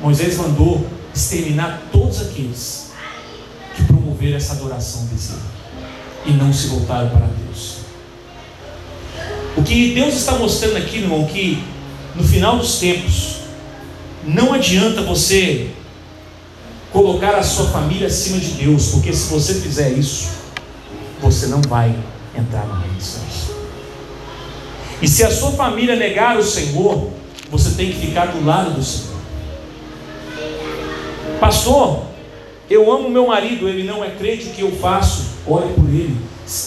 Moisés 0.00 0.38
mandou 0.38 0.86
exterminar 1.14 1.82
todos 1.92 2.22
aqueles 2.22 2.92
que 3.74 3.84
promoveram 3.84 4.38
essa 4.38 4.54
adoração 4.54 5.04
bezerra 5.04 5.42
e 6.24 6.30
não 6.30 6.50
se 6.50 6.68
voltaram 6.68 7.10
para 7.10 7.26
Deus. 7.26 7.76
O 9.54 9.62
que 9.62 9.94
Deus 9.94 10.14
está 10.14 10.32
mostrando 10.36 10.78
aqui, 10.78 10.98
irmão, 10.98 11.26
que 11.26 11.62
no 12.14 12.24
final 12.24 12.58
dos 12.58 12.78
tempos, 12.78 13.40
não 14.24 14.54
adianta 14.54 15.02
você 15.02 15.70
colocar 16.90 17.34
a 17.34 17.42
sua 17.42 17.66
família 17.66 18.06
acima 18.06 18.38
de 18.38 18.52
Deus, 18.52 18.88
porque 18.88 19.12
se 19.12 19.30
você 19.30 19.54
fizer 19.54 19.90
isso, 19.90 20.28
você 21.20 21.48
não 21.48 21.60
vai 21.60 21.94
entrar 22.34 22.66
no 22.66 22.80
reino. 22.80 22.96
E 25.02 25.06
se 25.06 25.22
a 25.22 25.30
sua 25.30 25.50
família 25.52 25.94
negar 25.94 26.38
o 26.38 26.42
Senhor, 26.42 27.10
você 27.50 27.70
tem 27.76 27.90
que 27.90 28.06
ficar 28.06 28.26
do 28.26 28.44
lado 28.44 28.72
do 28.72 28.82
Senhor. 28.82 29.16
Pastor, 31.40 32.02
eu 32.68 32.90
amo 32.90 33.08
meu 33.08 33.28
marido, 33.28 33.68
ele 33.68 33.82
não 33.82 34.04
é 34.04 34.10
crente, 34.10 34.46
o 34.46 34.50
que 34.50 34.62
eu 34.62 34.72
faço? 34.72 35.36
Ore 35.46 35.72
por 35.74 35.88
ele 35.88 36.16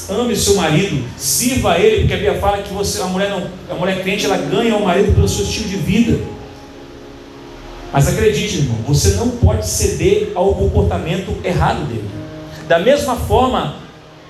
ame 0.10 0.36
seu 0.36 0.56
marido, 0.56 1.06
sirva 1.18 1.74
a 1.74 1.80
ele, 1.80 2.00
porque 2.00 2.14
a 2.14 2.18
Bíblia 2.18 2.40
fala 2.40 2.62
que 2.62 2.74
você, 2.74 3.02
a 3.02 3.06
mulher 3.06 3.30
não, 3.30 3.50
a 3.70 3.76
mulher 3.76 4.02
crente, 4.04 4.26
ela 4.26 4.38
ganha 4.38 4.76
o 4.76 4.84
marido 4.84 5.14
pelo 5.14 5.28
seu 5.28 5.46
estilo 5.46 5.70
de 5.70 5.78
vida. 5.78 6.20
Mas 7.92 8.08
acredite, 8.08 8.58
irmão, 8.58 8.78
você 8.86 9.12
não 9.12 9.30
pode 9.30 9.66
ceder 9.66 10.32
ao 10.36 10.54
comportamento 10.54 11.36
errado 11.44 11.88
dele. 11.88 12.10
Da 12.68 12.78
mesma 12.78 13.16
forma, 13.16 13.76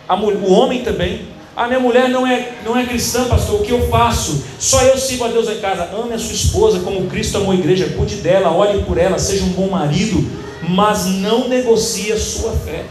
a, 0.07 0.15
o 0.15 0.51
homem 0.51 0.83
também. 0.83 1.27
A 1.59 1.67
minha 1.67 1.81
mulher 1.81 2.07
não 2.07 2.25
é, 2.25 2.53
não 2.63 2.77
é 2.77 2.85
cristã, 2.85 3.25
pastor. 3.25 3.59
O 3.59 3.63
que 3.65 3.73
eu 3.73 3.89
faço? 3.89 4.45
Só 4.57 4.81
eu 4.81 4.97
sirvo 4.97 5.25
a 5.25 5.27
Deus 5.27 5.49
em 5.49 5.59
casa. 5.59 5.89
Ame 5.93 6.13
a 6.13 6.17
sua 6.17 6.33
esposa 6.33 6.79
como 6.79 7.07
Cristo 7.07 7.35
amou 7.35 7.51
a 7.51 7.55
igreja. 7.55 7.95
Cuide 7.97 8.15
dela, 8.15 8.49
olhe 8.49 8.81
por 8.83 8.97
ela, 8.97 9.19
seja 9.19 9.43
um 9.43 9.49
bom 9.49 9.69
marido. 9.69 10.25
Mas 10.69 11.05
não 11.05 11.49
negocie 11.49 12.13
a 12.13 12.17
sua 12.17 12.53
fé. 12.53 12.85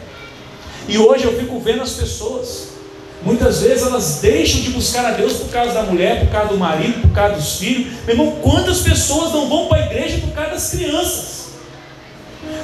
E 0.87 0.99
hoje 0.99 1.25
eu 1.25 1.39
fico 1.39 1.59
vendo 1.61 1.81
as 1.81 1.93
pessoas. 1.93 2.69
Muitas 3.23 3.63
vezes 3.63 3.87
elas 3.87 4.19
deixam 4.21 4.61
de 4.61 4.69
buscar 4.69 5.07
a 5.07 5.13
Deus 5.13 5.33
por 5.33 5.49
causa 5.49 5.73
da 5.73 5.85
mulher, 5.85 6.27
por 6.27 6.29
causa 6.31 6.49
do 6.51 6.59
marido, 6.59 7.01
por 7.01 7.13
causa 7.13 7.37
dos 7.37 7.57
filhos. 7.57 7.87
Meu 8.05 8.17
irmão, 8.17 8.33
quantas 8.43 8.81
pessoas 8.81 9.33
não 9.33 9.49
vão 9.49 9.69
para 9.69 9.79
a 9.79 9.87
igreja 9.87 10.19
por 10.19 10.35
causa 10.35 10.51
das 10.51 10.71
crianças? 10.71 11.38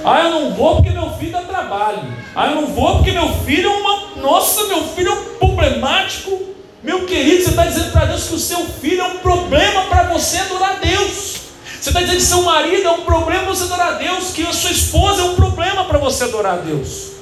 Ah, 0.05 0.25
eu 0.25 0.31
não 0.31 0.51
vou 0.51 0.77
porque 0.77 0.91
meu 0.91 1.11
filho 1.13 1.33
dá 1.33 1.41
trabalho. 1.41 2.03
Ah, 2.37 2.49
eu 2.49 2.57
não 2.57 2.67
vou 2.67 2.97
porque 2.97 3.11
meu 3.11 3.29
filho 3.45 3.71
é 3.71 3.77
uma. 3.77 4.17
Nossa, 4.17 4.65
meu 4.65 4.85
filho 4.85 5.09
é 5.09 5.13
um 5.13 5.25
problemático. 5.39 6.43
Meu 6.83 7.07
querido, 7.07 7.43
você 7.43 7.51
está 7.51 7.65
dizendo 7.65 7.93
para 7.93 8.05
Deus 8.05 8.29
que 8.29 8.35
o 8.35 8.39
seu 8.39 8.67
filho 8.67 9.01
é 9.01 9.05
um 9.05 9.19
problema 9.19 9.83
para 9.87 10.03
você 10.13 10.37
adorar 10.39 10.79
Deus. 10.81 11.37
Você 11.81 11.89
está 11.89 12.01
dizendo 12.01 12.19
que 12.19 12.23
seu 12.23 12.43
marido 12.43 12.87
é 12.87 12.91
um 12.91 13.03
problema 13.03 13.45
para 13.45 13.55
você 13.55 13.65
adorar 13.65 13.99
Deus, 13.99 14.33
que 14.33 14.43
a 14.47 14.53
sua 14.53 14.71
esposa 14.71 15.23
é 15.23 15.25
um 15.25 15.35
problema 15.35 15.85
para 15.85 15.99
você 15.99 16.25
adorar 16.25 16.59
Deus. 16.59 17.13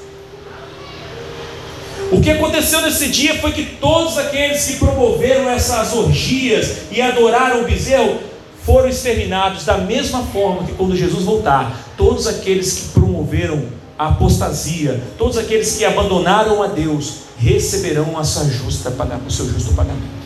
O 2.11 2.21
que 2.21 2.29
aconteceu 2.29 2.81
nesse 2.81 3.07
dia 3.07 3.39
foi 3.39 3.53
que 3.53 3.65
todos 3.65 4.17
aqueles 4.17 4.65
que 4.65 4.75
promoveram 4.75 5.49
essas 5.49 5.93
orgias 5.93 6.83
e 6.91 7.01
adoraram 7.01 7.61
o 7.61 7.63
bezerro 7.63 8.19
foram 8.65 8.87
exterminados, 8.87 9.65
da 9.65 9.77
mesma 9.77 10.23
forma 10.23 10.65
que 10.65 10.73
quando 10.73 10.95
Jesus 10.95 11.23
voltar, 11.23 11.93
todos 11.97 12.27
aqueles 12.27 12.73
que 12.73 12.87
promoveram 12.89 13.65
a 13.97 14.07
apostasia, 14.07 15.01
todos 15.17 15.37
aqueles 15.37 15.75
que 15.75 15.85
abandonaram 15.85 16.63
a 16.63 16.67
Deus, 16.67 17.23
receberão 17.37 18.17
a 18.17 18.23
sua 18.23 18.45
justa, 18.45 18.93
o 19.27 19.31
seu 19.31 19.47
justo 19.49 19.73
pagamento. 19.73 20.23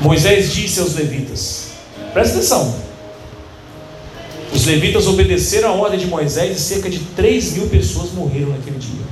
Moisés 0.00 0.52
disse 0.52 0.80
aos 0.80 0.94
levitas: 0.94 1.68
presta 2.12 2.38
atenção, 2.38 2.74
os 4.52 4.64
levitas 4.64 5.06
obedeceram 5.06 5.70
a 5.70 5.72
ordem 5.72 5.98
de 5.98 6.06
Moisés 6.06 6.56
e 6.56 6.60
cerca 6.60 6.90
de 6.90 6.98
3 6.98 7.52
mil 7.54 7.68
pessoas 7.68 8.12
morreram 8.12 8.50
naquele 8.50 8.78
dia. 8.78 9.06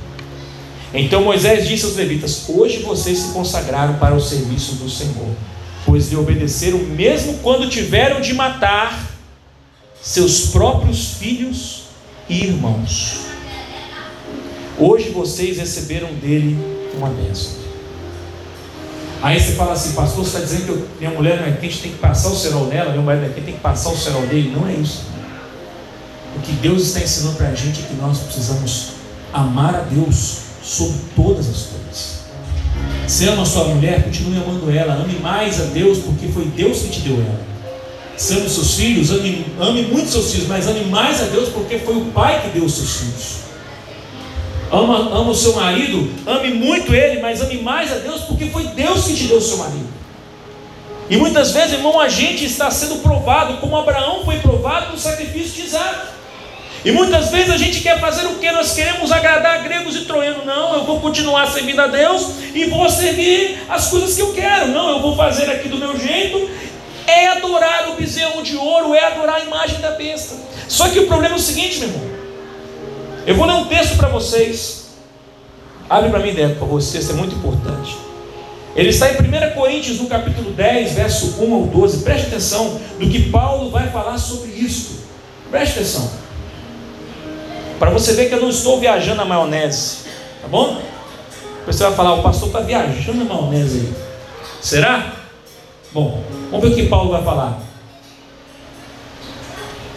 Então 0.93 1.23
Moisés 1.23 1.67
disse 1.67 1.85
aos 1.85 1.95
levitas: 1.95 2.43
Hoje 2.49 2.79
vocês 2.79 3.17
se 3.19 3.27
consagraram 3.29 3.95
para 3.95 4.15
o 4.15 4.21
serviço 4.21 4.75
do 4.75 4.89
Senhor, 4.89 5.29
pois 5.87 6.09
lhe 6.09 6.17
obedeceram 6.17 6.79
mesmo 6.79 7.35
quando 7.35 7.69
tiveram 7.69 8.19
de 8.19 8.33
matar 8.33 9.09
seus 10.01 10.47
próprios 10.47 11.13
filhos 11.13 11.83
e 12.27 12.43
irmãos. 12.43 13.21
Hoje 14.77 15.09
vocês 15.11 15.57
receberam 15.57 16.13
dele 16.15 16.57
uma 16.93 17.07
bênção. 17.09 17.53
Aí 19.21 19.39
você 19.39 19.53
fala 19.53 19.71
assim, 19.71 19.93
pastor, 19.93 20.25
você 20.25 20.37
está 20.37 20.39
dizendo 20.41 20.65
que 20.65 20.71
eu, 20.71 20.87
minha 20.99 21.11
mulher 21.11 21.39
não 21.39 21.47
é 21.47 21.53
quente, 21.53 21.79
tem 21.79 21.91
que 21.93 21.97
passar 21.99 22.29
o 22.29 22.35
cerol 22.35 22.67
nela, 22.67 22.91
meu 22.91 23.01
marido 23.01 23.25
é 23.25 23.29
quente, 23.29 23.45
tem 23.45 23.55
que 23.55 23.61
passar 23.61 23.89
o 23.89 23.97
cerol 23.97 24.27
dele. 24.27 24.53
Não 24.53 24.67
é 24.67 24.73
isso. 24.73 25.05
O 26.35 26.39
que 26.41 26.51
Deus 26.51 26.83
está 26.83 26.99
ensinando 26.99 27.37
para 27.37 27.47
a 27.47 27.55
gente 27.55 27.81
é 27.81 27.87
que 27.87 27.95
nós 27.95 28.19
precisamos 28.19 28.89
amar 29.33 29.73
a 29.73 29.81
Deus 29.83 30.39
sobre 30.61 30.97
todas 31.15 31.49
as 31.49 31.61
coisas. 31.63 32.16
Se 33.07 33.25
ama 33.29 33.43
a 33.43 33.45
sua 33.45 33.63
mulher, 33.63 34.03
continue 34.03 34.37
amando 34.37 34.69
ela. 34.69 34.95
Ame 34.95 35.17
mais 35.19 35.61
a 35.61 35.63
Deus, 35.65 35.99
porque 35.99 36.27
foi 36.27 36.45
Deus 36.45 36.79
que 36.79 36.89
te 36.89 36.99
deu 36.99 37.15
ela. 37.15 37.39
Se 38.17 38.33
ama 38.33 38.45
os 38.45 38.51
seus 38.51 38.73
filhos, 38.75 39.11
ame, 39.11 39.45
ame 39.59 39.83
muito 39.83 40.09
seus 40.09 40.31
filhos, 40.31 40.47
mas 40.47 40.67
ame 40.67 40.83
mais 40.85 41.21
a 41.21 41.25
Deus, 41.25 41.49
porque 41.49 41.79
foi 41.79 41.95
o 41.95 42.05
Pai 42.05 42.41
que 42.41 42.49
deu 42.49 42.65
os 42.65 42.73
seus 42.73 42.97
filhos. 42.97 43.37
Ama, 44.69 44.97
ama 45.17 45.29
o 45.29 45.35
seu 45.35 45.55
marido, 45.55 46.11
ame 46.25 46.53
muito 46.53 46.93
ele, 46.93 47.21
mas 47.21 47.41
ame 47.41 47.61
mais 47.61 47.93
a 47.93 47.95
Deus, 47.95 48.21
porque 48.21 48.47
foi 48.47 48.63
Deus 48.63 49.05
que 49.05 49.15
te 49.15 49.23
deu 49.23 49.37
o 49.37 49.41
seu 49.41 49.57
marido. 49.57 49.87
E 51.09 51.15
muitas 51.15 51.51
vezes, 51.51 51.73
irmão, 51.73 52.01
a 52.01 52.09
gente 52.09 52.43
está 52.43 52.69
sendo 52.69 52.97
provado, 53.01 53.57
como 53.57 53.77
Abraão 53.77 54.25
foi 54.25 54.39
provado 54.39 54.91
no 54.91 54.97
sacrifício 54.97 55.53
de 55.53 55.61
Isaac. 55.67 56.16
E 56.87 56.91
muitas 56.93 57.31
vezes 57.31 57.49
a 57.49 57.57
gente 57.57 57.81
quer 57.81 57.99
fazer 57.99 58.25
o 58.27 58.35
que? 58.35 58.49
Nós 58.49 58.71
queremos 58.71 59.11
agradar 59.11 59.61
gregos 59.61 59.93
e 59.97 60.05
troianos. 60.05 60.45
Não, 60.45 60.73
eu 60.73 60.85
vou 60.85 61.01
continuar 61.01 61.45
servindo 61.47 61.81
a 61.81 61.87
Deus 61.87 62.29
e 62.55 62.63
vou 62.67 62.89
servir 62.89 63.59
as 63.67 63.89
coisas 63.89 64.15
que 64.15 64.21
eu 64.21 64.31
quero. 64.31 64.69
Não, 64.69 64.91
eu 64.91 65.01
vou 65.01 65.13
fazer 65.13 65.51
aqui 65.51 65.67
do 65.67 65.77
meu 65.77 65.99
jeito. 65.99 66.49
É 67.05 67.27
adorar 67.27 67.89
o 67.89 67.95
bezerro 67.95 68.41
de 68.41 68.55
ouro, 68.55 68.95
é 68.95 69.03
adorar 69.03 69.35
a 69.35 69.39
imagem 69.41 69.81
da 69.81 69.91
besta. 69.91 70.33
Só 70.69 70.87
que 70.87 70.99
o 70.99 71.07
problema 71.07 71.35
é 71.35 71.37
o 71.37 71.41
seguinte, 71.41 71.79
meu 71.79 71.89
irmão. 71.89 72.09
Eu 73.25 73.35
vou 73.35 73.45
ler 73.45 73.55
um 73.55 73.65
texto 73.65 73.97
para 73.97 74.07
vocês. 74.07 74.91
Abre 75.89 76.09
para 76.09 76.19
mim 76.19 76.33
favor. 76.57 76.79
Esse 76.79 76.93
texto 76.93 77.11
é 77.11 77.15
muito 77.15 77.35
importante. 77.35 77.97
Ele 78.77 78.91
está 78.91 79.11
em 79.11 79.15
1 79.15 79.55
Coríntios, 79.55 79.99
no 79.99 80.07
capítulo 80.07 80.51
10, 80.51 80.93
verso 80.93 81.43
1 81.43 81.53
ao 81.53 81.63
12. 81.63 82.03
Preste 82.05 82.27
atenção 82.27 82.79
do 82.97 83.09
que 83.09 83.29
Paulo 83.29 83.71
vai 83.71 83.89
falar 83.89 84.17
sobre 84.17 84.51
isso. 84.51 85.01
Preste 85.51 85.79
atenção. 85.79 86.26
Para 87.79 87.91
você 87.91 88.13
ver 88.13 88.27
que 88.27 88.35
eu 88.35 88.41
não 88.41 88.49
estou 88.49 88.79
viajando 88.79 89.17
na 89.17 89.25
maionese. 89.25 89.97
Tá 90.41 90.47
bom? 90.47 90.81
Você 91.65 91.83
vai 91.83 91.93
falar, 91.93 92.13
o 92.15 92.23
pastor 92.23 92.47
está 92.47 92.61
viajando 92.61 93.23
na 93.23 93.25
maionese 93.25 93.79
aí. 93.79 93.93
Será? 94.61 95.13
Bom, 95.91 96.23
vamos 96.49 96.67
ver 96.67 96.73
o 96.73 96.75
que 96.75 96.87
Paulo 96.87 97.11
vai 97.11 97.23
falar. 97.23 97.61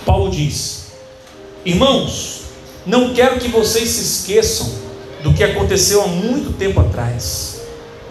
Paulo 0.05 0.31
diz: 0.31 0.93
Irmãos, 1.65 2.43
não 2.85 3.15
quero 3.15 3.39
que 3.39 3.49
vocês 3.49 3.89
se 3.89 4.03
esqueçam 4.03 4.71
do 5.23 5.33
que 5.33 5.45
aconteceu 5.45 6.03
há 6.03 6.07
muito 6.07 6.53
tempo 6.59 6.81
atrás. 6.81 7.61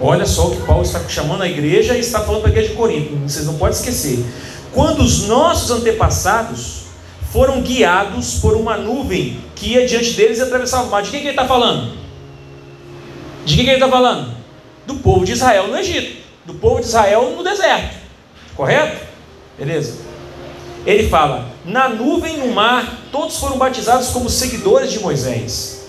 Olha 0.01 0.25
só 0.25 0.47
o 0.47 0.51
que 0.51 0.61
Paulo 0.65 0.83
está 0.83 1.01
chamando 1.09 1.43
a 1.43 1.47
igreja 1.47 1.95
e 1.95 1.99
está 1.99 2.21
falando 2.21 2.41
para 2.41 2.49
a 2.49 2.53
igreja 2.53 2.69
de 2.69 2.75
Corinto. 2.75 3.15
Vocês 3.17 3.45
não 3.45 3.55
podem 3.55 3.75
esquecer. 3.75 4.23
Quando 4.71 5.01
os 5.01 5.27
nossos 5.27 5.71
antepassados 5.71 6.78
foram 7.31 7.61
guiados 7.61 8.35
por 8.35 8.55
uma 8.55 8.77
nuvem 8.77 9.39
que 9.55 9.73
ia 9.73 9.87
diante 9.87 10.13
deles 10.13 10.39
e 10.39 10.41
atravessava 10.41 10.87
o 10.87 10.89
mar. 10.89 11.01
De 11.03 11.11
quem 11.11 11.21
que 11.21 11.27
ele 11.27 11.33
está 11.33 11.47
falando? 11.47 11.93
De 13.45 13.55
quem 13.55 13.65
que 13.65 13.71
ele 13.71 13.83
está 13.83 13.89
falando? 13.89 14.33
Do 14.85 14.95
povo 14.95 15.25
de 15.25 15.33
Israel 15.33 15.67
no 15.67 15.77
Egito. 15.77 16.19
Do 16.45 16.55
povo 16.55 16.79
de 16.79 16.87
Israel 16.87 17.33
no 17.35 17.43
deserto. 17.43 17.95
Correto? 18.55 19.05
Beleza? 19.57 19.97
Ele 20.85 21.07
fala: 21.07 21.47
na 21.65 21.89
nuvem 21.89 22.37
no 22.37 22.53
mar, 22.53 22.99
todos 23.11 23.37
foram 23.37 23.57
batizados 23.57 24.09
como 24.09 24.29
seguidores 24.29 24.91
de 24.91 24.99
Moisés. 24.99 25.79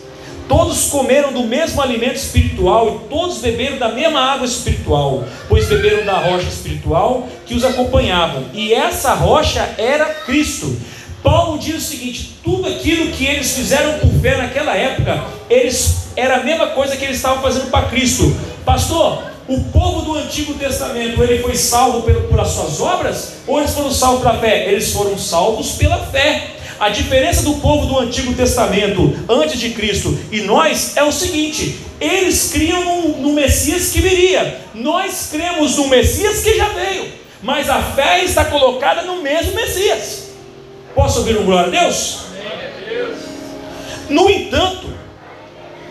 Todos 0.49 0.91
comeram 0.91 1.33
do 1.33 1.45
mesmo 1.45 1.81
alimento 1.81 2.17
espiritual 2.17 2.89
e 2.89 3.09
todos 3.09 3.39
beberam 3.39 3.79
da 3.79 3.89
mesma 3.89 4.21
água 4.21 4.45
espiritual, 4.45 5.23
pois 5.49 5.69
beberam 5.69 6.05
da 6.05 6.19
rocha 6.19 6.49
espiritual 6.49 7.29
que 7.47 7.55
os 7.55 7.65
acompanhava, 7.65 8.43
e 8.53 8.75
essa 8.75 9.15
rocha 9.15 9.63
era 9.79 10.07
Cristo. 10.07 10.77
Paulo 11.23 11.59
diz 11.59 11.77
o 11.77 11.81
seguinte: 11.81 12.39
tudo 12.43 12.69
aquilo 12.69 13.13
que 13.13 13.27
eles 13.27 13.53
fizeram 13.53 13.99
por 13.99 14.11
fé 14.21 14.37
naquela 14.37 14.77
época, 14.77 15.25
eles 15.49 16.09
era 16.17 16.37
a 16.37 16.43
mesma 16.43 16.69
coisa 16.69 16.97
que 16.97 17.05
eles 17.05 17.17
estavam 17.17 17.43
fazendo 17.43 17.71
para 17.71 17.89
Cristo. 17.89 18.37
Pastor, 18.65 19.23
o 19.49 19.65
povo 19.65 20.03
do 20.03 20.15
Antigo 20.15 20.55
Testamento, 20.55 21.23
ele 21.23 21.43
foi 21.43 21.57
salvo 21.57 22.03
pelas 22.03 22.49
suas 22.49 22.81
obras 22.81 23.33
ou 23.47 23.59
eles 23.59 23.75
foram 23.75 23.91
salvos 23.91 24.23
pela 24.23 24.39
fé? 24.39 24.71
Eles 24.71 24.93
foram 24.93 25.19
salvos 25.19 25.73
pela 25.73 25.99
fé. 26.07 26.51
A 26.79 26.89
diferença 26.89 27.43
do 27.43 27.55
povo 27.55 27.87
do 27.87 27.99
Antigo 27.99 28.33
Testamento, 28.33 29.15
antes 29.29 29.61
de 29.61 29.71
Cristo, 29.71 30.19
e 30.33 30.43
nós 30.43 30.97
é 30.97 31.03
o 31.03 31.13
seguinte: 31.13 31.79
eles 32.01 32.51
criam 32.53 32.85
no, 32.85 33.19
no 33.19 33.33
Messias 33.35 33.91
que 33.91 34.01
viria, 34.01 34.59
nós 34.75 35.29
cremos 35.31 35.77
no 35.77 35.89
Messias 35.89 36.43
que 36.43 36.57
já 36.57 36.69
veio, 36.69 37.13
mas 37.43 37.69
a 37.69 37.83
fé 37.83 38.25
está 38.25 38.47
colocada 38.47 39.03
no 39.03 39.21
mesmo 39.21 39.55
Messias. 39.55 40.30
Posso 40.95 41.21
ouvir 41.21 41.39
um 41.39 41.45
glória 41.45 41.69
a 41.69 41.83
Deus? 41.83 42.21
No 44.09 44.29
entanto, 44.29 44.93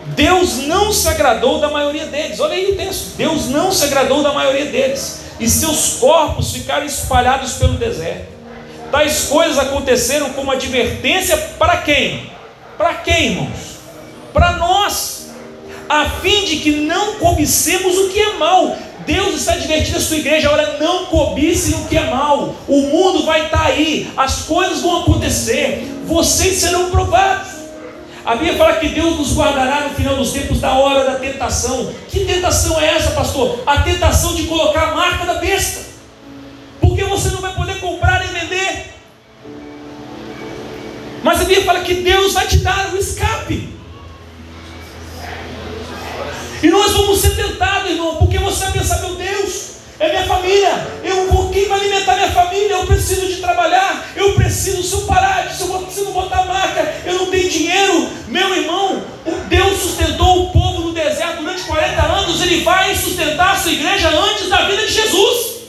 Deus 0.08 0.58
não 0.66 0.92
se 0.92 1.08
agradou 1.08 1.58
da 1.58 1.70
maioria 1.70 2.06
deles. 2.06 2.38
Olha 2.40 2.54
aí 2.54 2.72
o 2.72 2.76
texto. 2.76 3.16
Deus 3.16 3.48
não 3.48 3.72
se 3.72 3.84
agradou 3.84 4.22
da 4.22 4.32
maioria 4.32 4.66
deles. 4.66 5.22
E 5.38 5.48
seus 5.48 5.94
corpos 5.94 6.52
ficaram 6.52 6.84
espalhados 6.84 7.54
pelo 7.54 7.74
deserto. 7.74 8.28
Tais 8.90 9.24
coisas 9.24 9.58
aconteceram 9.58 10.30
como 10.30 10.50
advertência 10.50 11.36
para 11.58 11.78
quem? 11.78 12.30
Para 12.76 12.94
quem, 12.94 13.26
irmãos? 13.26 13.78
Para 14.32 14.52
nós, 14.52 15.30
a 15.88 16.08
fim 16.08 16.44
de 16.44 16.56
que 16.56 16.72
não 16.72 17.14
cobicemos 17.14 17.96
o 17.96 18.08
que 18.10 18.20
é 18.20 18.32
mal. 18.34 18.76
Deus 19.06 19.36
está 19.36 19.52
advertindo 19.52 19.98
a 19.98 20.00
sua 20.00 20.16
igreja: 20.16 20.50
olha, 20.50 20.78
não 20.78 21.06
cobicem 21.06 21.74
o 21.74 21.86
que 21.86 21.96
é 21.96 22.10
mal. 22.10 22.54
O 22.68 22.82
mundo 22.82 23.24
vai 23.24 23.46
estar 23.46 23.66
aí, 23.66 24.10
as 24.16 24.42
coisas 24.42 24.80
vão 24.80 25.02
acontecer, 25.02 25.86
vocês 26.06 26.56
serão 26.56 26.90
provados. 26.90 27.60
A 28.24 28.36
Bíblia 28.36 28.56
fala 28.56 28.76
que 28.76 28.88
Deus 28.90 29.18
nos 29.18 29.34
guardará 29.34 29.88
no 29.88 29.94
final 29.94 30.14
dos 30.14 30.30
tempos 30.32 30.60
da 30.60 30.72
hora 30.74 31.04
da 31.04 31.18
tentação. 31.18 31.90
Que 32.08 32.20
tentação 32.26 32.78
é 32.80 32.96
essa, 32.96 33.12
pastor? 33.12 33.62
A 33.66 33.80
tentação 33.80 34.34
de 34.34 34.44
colocar 34.44 34.90
a 34.90 34.94
marca 34.94 35.24
da 35.24 35.34
besta 35.34 35.90
porque 36.80 37.04
você 37.04 37.30
não 37.30 37.40
vai 37.40 37.54
poder 37.54 37.80
comprar 37.80 38.24
e 38.24 38.28
vender. 38.28 38.94
Mas 41.22 41.40
a 41.40 41.44
Bíblia 41.44 41.64
fala 41.64 41.80
que 41.80 41.94
Deus 41.94 42.34
vai 42.34 42.46
te 42.46 42.58
dar 42.58 42.92
o 42.92 42.98
escape. 42.98 43.68
E 46.62 46.68
nós 46.68 46.92
vamos 46.92 47.20
ser 47.20 47.36
tentados, 47.36 47.90
irmão, 47.90 48.16
porque 48.16 48.38
você 48.38 48.64
vai 48.64 48.72
pensar, 48.72 49.00
meu 49.00 49.14
Deus, 49.14 49.70
é 49.98 50.08
minha 50.08 50.24
família, 50.24 50.86
eu, 51.04 51.48
quem 51.52 51.68
vai 51.68 51.80
alimentar 51.80 52.14
minha 52.14 52.30
família? 52.30 52.72
Eu 52.72 52.86
preciso 52.86 53.26
de 53.26 53.36
trabalhar, 53.36 54.10
eu 54.16 54.34
preciso, 54.34 54.82
se 54.82 54.94
eu 54.94 55.00
parar, 55.02 55.50
se 55.50 55.62
eu 55.62 55.68
preciso 55.80 56.12
botar 56.12 56.44
marca, 56.44 56.94
eu 57.04 57.14
não 57.14 57.26
tenho 57.26 57.50
dinheiro. 57.50 58.08
Meu 58.28 58.54
irmão, 58.56 59.02
Deus 59.48 59.78
sustentou 59.78 60.44
o 60.44 60.52
povo 60.52 60.80
no 60.88 60.92
deserto 60.92 61.42
durante 61.42 61.62
40 61.62 62.02
anos, 62.02 62.40
Ele 62.40 62.62
vai 62.62 62.94
sustentar 62.94 63.52
a 63.52 63.56
sua 63.56 63.72
igreja 63.72 64.08
antes 64.08 64.48
da 64.48 64.62
vida 64.62 64.86
de 64.86 64.92
Jesus. 64.92 65.60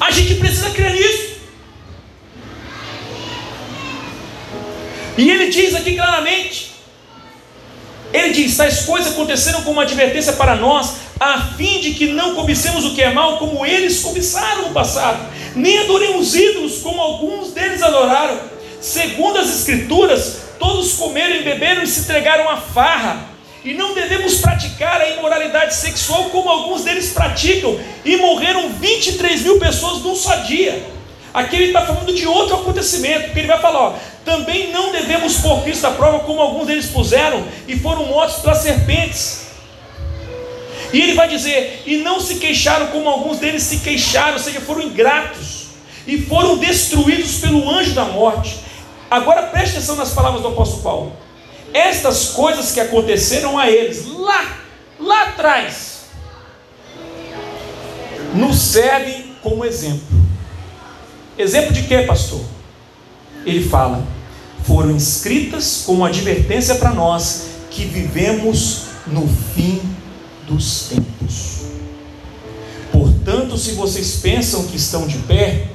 A 0.00 0.10
gente 0.10 0.34
precisa 0.34 0.70
crer 0.70 0.92
nisso. 0.92 1.36
E 5.18 5.30
ele 5.30 5.48
diz 5.48 5.74
aqui 5.74 5.94
claramente: 5.94 6.75
ele 8.12 8.32
diz: 8.32 8.56
tais 8.56 8.80
coisas 8.84 9.12
aconteceram 9.12 9.60
como 9.62 9.72
uma 9.72 9.82
advertência 9.82 10.32
para 10.34 10.54
nós, 10.56 10.94
a 11.18 11.40
fim 11.56 11.80
de 11.80 11.92
que 11.92 12.06
não 12.06 12.34
cobicemos 12.34 12.84
o 12.84 12.94
que 12.94 13.02
é 13.02 13.12
mal, 13.12 13.38
como 13.38 13.64
eles 13.64 14.00
cobiçaram 14.00 14.68
no 14.68 14.70
passado, 14.70 15.18
nem 15.54 15.78
adoremos 15.80 16.34
ídolos, 16.34 16.78
como 16.78 17.00
alguns 17.00 17.52
deles 17.52 17.82
adoraram. 17.82 18.38
Segundo 18.80 19.38
as 19.38 19.48
Escrituras, 19.48 20.38
todos 20.58 20.92
comeram 20.94 21.36
e 21.36 21.42
beberam 21.42 21.82
e 21.82 21.86
se 21.86 22.00
entregaram 22.00 22.48
à 22.48 22.56
farra 22.56 23.36
e 23.66 23.74
não 23.74 23.94
devemos 23.94 24.36
praticar 24.36 25.00
a 25.00 25.08
imoralidade 25.10 25.74
sexual 25.74 26.26
como 26.30 26.48
alguns 26.48 26.84
deles 26.84 27.12
praticam, 27.12 27.76
e 28.04 28.16
morreram 28.16 28.68
23 28.70 29.42
mil 29.42 29.58
pessoas 29.58 30.02
num 30.04 30.14
só 30.14 30.36
dia. 30.36 30.86
Aqui 31.34 31.56
ele 31.56 31.66
está 31.66 31.84
falando 31.84 32.14
de 32.14 32.26
outro 32.28 32.54
acontecimento, 32.54 33.24
porque 33.24 33.40
ele 33.40 33.48
vai 33.48 33.60
falar: 33.60 33.80
ó, 33.80 33.94
também 34.26 34.70
não 34.70 34.92
devemos 34.92 35.38
pôr 35.38 35.62
Cristo 35.62 35.86
à 35.86 35.92
prova 35.92 36.18
como 36.20 36.42
alguns 36.42 36.66
deles 36.66 36.86
puseram 36.86 37.42
e 37.66 37.78
foram 37.78 38.04
mortos 38.04 38.40
pelas 38.40 38.58
serpentes. 38.58 39.46
E 40.92 41.00
ele 41.00 41.14
vai 41.14 41.28
dizer: 41.28 41.82
e 41.86 41.98
não 41.98 42.20
se 42.20 42.34
queixaram 42.34 42.88
como 42.88 43.08
alguns 43.08 43.38
deles 43.38 43.62
se 43.62 43.78
queixaram, 43.78 44.34
ou 44.34 44.38
seja, 44.38 44.60
foram 44.60 44.82
ingratos 44.82 45.68
e 46.06 46.18
foram 46.18 46.58
destruídos 46.58 47.38
pelo 47.38 47.70
anjo 47.70 47.94
da 47.94 48.04
morte. 48.04 48.58
Agora 49.10 49.44
preste 49.44 49.76
atenção 49.76 49.96
nas 49.96 50.12
palavras 50.12 50.42
do 50.42 50.48
apóstolo 50.48 50.82
Paulo 50.82 51.26
estas 51.72 52.30
coisas 52.30 52.72
que 52.72 52.80
aconteceram 52.80 53.58
a 53.58 53.70
eles 53.70 54.06
lá, 54.06 54.56
lá 54.98 55.28
atrás, 55.28 56.06
nos 58.34 58.58
servem 58.58 59.36
como 59.42 59.64
exemplo. 59.64 60.16
Exemplo 61.36 61.72
de 61.72 61.82
quê, 61.82 62.02
pastor? 62.02 62.40
Ele 63.44 63.68
fala: 63.68 64.15
foram 64.66 64.96
escritas 64.96 65.84
como 65.86 66.04
advertência 66.04 66.74
para 66.74 66.92
nós 66.92 67.46
que 67.70 67.84
vivemos 67.84 68.86
no 69.06 69.28
fim 69.54 69.80
dos 70.46 70.88
tempos. 70.88 71.66
Portanto, 72.90 73.56
se 73.56 73.72
vocês 73.72 74.16
pensam 74.16 74.66
que 74.66 74.76
estão 74.76 75.06
de 75.06 75.18
pé, 75.18 75.68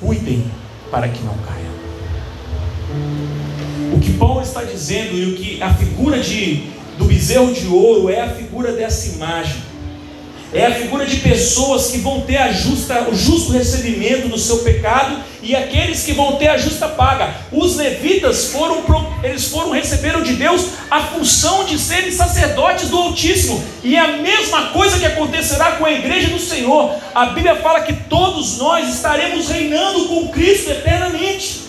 cuidem 0.00 0.44
para 0.90 1.08
que 1.08 1.22
não 1.22 1.34
caiam. 1.38 1.74
O 3.94 4.00
que 4.00 4.12
Paulo 4.14 4.40
está 4.40 4.62
dizendo 4.64 5.14
e 5.16 5.32
o 5.32 5.36
que 5.36 5.62
a 5.62 5.74
figura 5.74 6.18
de, 6.20 6.70
do 6.96 7.04
bezerro 7.04 7.52
de 7.52 7.66
ouro 7.66 8.08
é 8.08 8.20
a 8.22 8.30
figura 8.30 8.72
dessa 8.72 9.14
imagem. 9.14 9.62
É 10.52 10.66
a 10.66 10.74
figura 10.74 11.04
de 11.04 11.16
pessoas 11.16 11.90
que 11.90 11.98
vão 11.98 12.20
ter 12.20 12.36
a 12.36 12.52
justa, 12.52 13.08
o 13.10 13.14
justo 13.14 13.52
recebimento 13.52 14.28
do 14.28 14.38
seu 14.38 14.58
pecado 14.58 15.20
e 15.44 15.54
aqueles 15.54 16.02
que 16.02 16.14
vão 16.14 16.36
ter 16.36 16.48
a 16.48 16.56
justa 16.56 16.88
paga. 16.88 17.34
Os 17.52 17.76
levitas 17.76 18.46
foram, 18.46 18.82
eles 19.22 19.46
foram 19.48 19.72
receberam 19.72 20.22
de 20.22 20.34
Deus 20.34 20.68
a 20.90 21.02
função 21.02 21.64
de 21.64 21.78
serem 21.78 22.10
sacerdotes 22.10 22.88
do 22.88 22.96
Altíssimo. 22.96 23.62
E 23.82 23.94
é 23.94 24.00
a 24.00 24.16
mesma 24.16 24.68
coisa 24.68 24.98
que 24.98 25.04
acontecerá 25.04 25.72
com 25.72 25.84
a 25.84 25.92
igreja 25.92 26.28
do 26.28 26.38
Senhor. 26.38 26.96
A 27.14 27.26
Bíblia 27.26 27.56
fala 27.56 27.82
que 27.82 27.92
todos 27.92 28.56
nós 28.56 28.88
estaremos 28.88 29.48
reinando 29.48 30.06
com 30.06 30.28
Cristo 30.28 30.70
eternamente. 30.70 31.60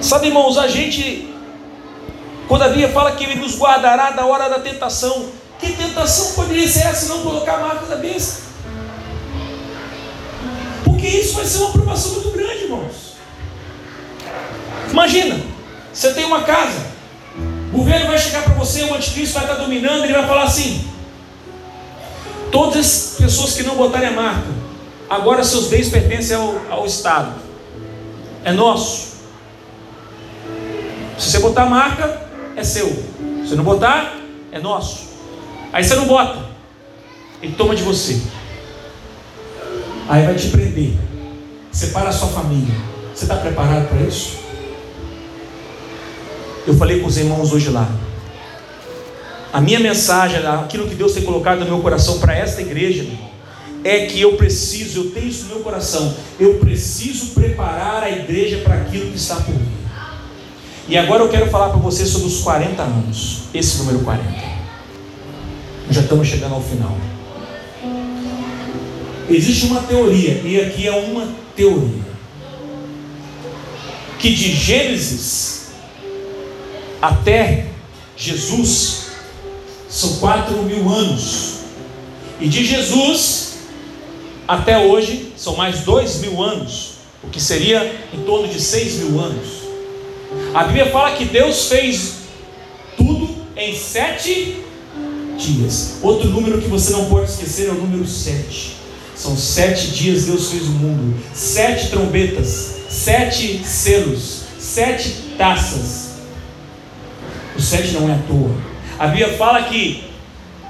Sabe, 0.00 0.26
irmãos, 0.26 0.58
a 0.58 0.66
gente, 0.66 1.32
quando 2.48 2.62
a 2.62 2.68
Bíblia 2.68 2.88
fala 2.88 3.12
que 3.12 3.22
Ele 3.22 3.36
nos 3.36 3.56
guardará 3.56 4.10
da 4.10 4.26
hora 4.26 4.48
da 4.48 4.58
tentação, 4.58 5.30
que 5.60 5.72
tentação 5.72 6.34
poderia 6.34 6.68
ser 6.68 6.88
essa 6.88 7.06
não 7.06 7.22
colocar 7.22 7.54
a 7.54 7.60
marca 7.60 7.86
da 7.86 7.96
besta? 7.96 8.53
Porque 10.84 11.06
isso 11.06 11.34
vai 11.34 11.44
ser 11.44 11.58
uma 11.58 11.70
aprovação 11.70 12.12
muito 12.12 12.30
grande, 12.30 12.64
irmãos. 12.64 13.14
Imagina, 14.90 15.40
você 15.92 16.12
tem 16.12 16.24
uma 16.24 16.42
casa, 16.42 16.86
o 17.72 17.78
governo 17.78 18.06
vai 18.06 18.18
chegar 18.18 18.42
para 18.44 18.54
você, 18.54 18.84
o 18.84 18.94
anticristo 18.94 19.34
vai 19.34 19.44
estar 19.44 19.56
dominando, 19.56 20.04
ele 20.04 20.12
vai 20.12 20.26
falar 20.26 20.44
assim: 20.44 20.88
todas 22.52 22.76
as 22.76 23.16
pessoas 23.18 23.54
que 23.54 23.62
não 23.62 23.76
botarem 23.76 24.08
a 24.08 24.12
marca, 24.12 24.46
agora 25.08 25.42
seus 25.42 25.68
bens 25.68 25.88
pertencem 25.88 26.36
ao, 26.36 26.60
ao 26.70 26.86
Estado, 26.86 27.34
é 28.44 28.52
nosso. 28.52 29.14
Se 31.18 31.30
você 31.30 31.38
botar 31.38 31.62
a 31.62 31.70
marca, 31.70 32.28
é 32.56 32.62
seu. 32.62 32.88
Se 33.46 33.54
não 33.54 33.64
botar, 33.64 34.16
é 34.52 34.60
nosso. 34.60 35.08
Aí 35.72 35.82
você 35.82 35.94
não 35.96 36.06
bota, 36.06 36.38
ele 37.42 37.54
toma 37.54 37.74
de 37.74 37.82
você. 37.82 38.22
Aí 40.08 40.26
vai 40.26 40.34
te 40.34 40.48
prender, 40.48 40.92
separa 41.72 42.10
a 42.10 42.12
sua 42.12 42.28
família. 42.28 42.74
Você 43.14 43.24
está 43.24 43.36
preparado 43.36 43.88
para 43.88 44.00
isso? 44.00 44.38
Eu 46.66 46.74
falei 46.74 47.00
com 47.00 47.06
os 47.06 47.16
irmãos 47.16 47.52
hoje 47.52 47.70
lá. 47.70 47.88
A 49.52 49.60
minha 49.60 49.78
mensagem, 49.80 50.44
aquilo 50.46 50.88
que 50.88 50.94
Deus 50.94 51.12
tem 51.12 51.22
colocado 51.22 51.60
no 51.60 51.66
meu 51.66 51.78
coração 51.80 52.18
para 52.18 52.36
esta 52.36 52.60
igreja, 52.60 53.06
é 53.84 54.06
que 54.06 54.20
eu 54.20 54.36
preciso, 54.36 55.00
eu 55.00 55.10
tenho 55.10 55.28
isso 55.28 55.44
no 55.44 55.54
meu 55.54 55.60
coração, 55.60 56.14
eu 56.40 56.54
preciso 56.54 57.34
preparar 57.34 58.02
a 58.02 58.10
igreja 58.10 58.58
para 58.58 58.74
aquilo 58.74 59.10
que 59.10 59.16
está 59.16 59.36
por 59.36 59.54
vir. 59.54 59.84
E 60.88 60.98
agora 60.98 61.22
eu 61.22 61.28
quero 61.28 61.48
falar 61.50 61.68
para 61.68 61.78
você 61.78 62.04
sobre 62.04 62.26
os 62.26 62.40
40 62.40 62.82
anos, 62.82 63.44
esse 63.54 63.78
número 63.78 64.00
40. 64.00 64.24
Já 65.90 66.00
estamos 66.00 66.26
chegando 66.26 66.54
ao 66.54 66.62
final. 66.62 66.96
Existe 69.28 69.66
uma 69.66 69.82
teoria, 69.82 70.42
e 70.44 70.60
aqui 70.60 70.86
é 70.86 70.92
uma 70.92 71.26
teoria, 71.56 72.04
que 74.18 74.34
de 74.34 74.52
Gênesis 74.52 75.68
até 77.00 77.66
Jesus 78.16 79.06
são 79.88 80.16
quatro 80.16 80.62
mil 80.62 80.88
anos, 80.88 81.60
e 82.40 82.48
de 82.48 82.64
Jesus 82.64 83.54
até 84.46 84.78
hoje 84.78 85.32
são 85.36 85.56
mais 85.56 85.80
dois 85.80 86.20
mil 86.20 86.42
anos, 86.42 86.94
o 87.22 87.28
que 87.28 87.40
seria 87.40 87.98
em 88.12 88.22
torno 88.24 88.46
de 88.46 88.60
seis 88.60 88.96
mil 88.96 89.20
anos. 89.20 89.64
A 90.52 90.64
Bíblia 90.64 90.90
fala 90.90 91.16
que 91.16 91.24
Deus 91.24 91.66
fez 91.66 92.14
tudo 92.96 93.34
em 93.56 93.74
sete 93.76 94.58
dias. 95.38 95.98
Outro 96.02 96.28
número 96.28 96.60
que 96.60 96.68
você 96.68 96.92
não 96.92 97.06
pode 97.06 97.30
esquecer 97.30 97.68
é 97.68 97.70
o 97.70 97.74
número 97.74 98.06
sete. 98.06 98.73
São 99.16 99.36
sete 99.36 99.88
dias 99.92 100.24
Deus 100.24 100.50
fez 100.50 100.64
o 100.64 100.72
mundo, 100.72 101.16
sete 101.32 101.88
trombetas, 101.88 102.76
sete 102.88 103.64
selos, 103.64 104.42
sete 104.58 105.10
taças. 105.38 106.14
O 107.56 107.60
sete 107.60 107.92
não 107.92 108.08
é 108.08 108.14
à 108.14 108.18
toa. 108.26 108.54
A 108.98 109.06
Bíblia 109.06 109.36
fala 109.36 109.62
que 109.62 110.04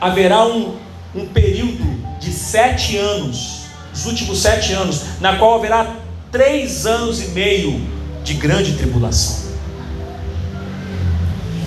haverá 0.01 0.47
um, 0.47 0.77
um 1.15 1.27
período 1.27 1.85
de 2.21 2.31
sete 2.31 2.97
anos, 2.99 3.63
os 3.95 4.05
últimos 4.05 4.43
sete 4.43 4.73
anos, 4.73 5.03
na 5.21 5.37
qual 5.37 5.55
haverá 5.55 5.97
três 6.31 6.85
anos 6.85 7.23
e 7.23 7.29
meio 7.29 7.81
de 8.23 8.35
grande 8.35 8.75
tribulação. 8.75 9.53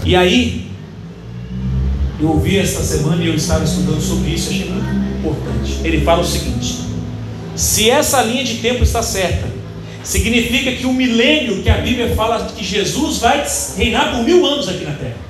E 0.06 0.16
aí, 0.16 0.72
eu 2.20 2.30
ouvi 2.30 2.58
esta 2.58 2.84
semana 2.84 3.22
e 3.24 3.28
eu 3.28 3.36
estava 3.36 3.64
estudando 3.64 4.02
sobre 4.02 4.30
isso, 4.30 4.50
achei 4.50 4.70
muito 4.70 5.07
importante. 5.18 5.80
Ele 5.84 6.02
fala 6.02 6.22
o 6.22 6.26
seguinte: 6.26 6.80
se 7.56 7.90
essa 7.90 8.22
linha 8.22 8.44
de 8.44 8.56
tempo 8.56 8.84
está 8.84 9.02
certa, 9.02 9.48
significa 10.04 10.72
que 10.72 10.86
o 10.86 10.94
milênio 10.94 11.62
que 11.62 11.70
a 11.70 11.78
Bíblia 11.78 12.16
fala 12.16 12.46
que 12.46 12.64
Jesus 12.64 13.18
vai 13.18 13.46
reinar 13.76 14.16
por 14.16 14.24
mil 14.24 14.46
anos 14.46 14.70
aqui 14.70 14.84
na 14.86 14.94
terra. 14.94 15.28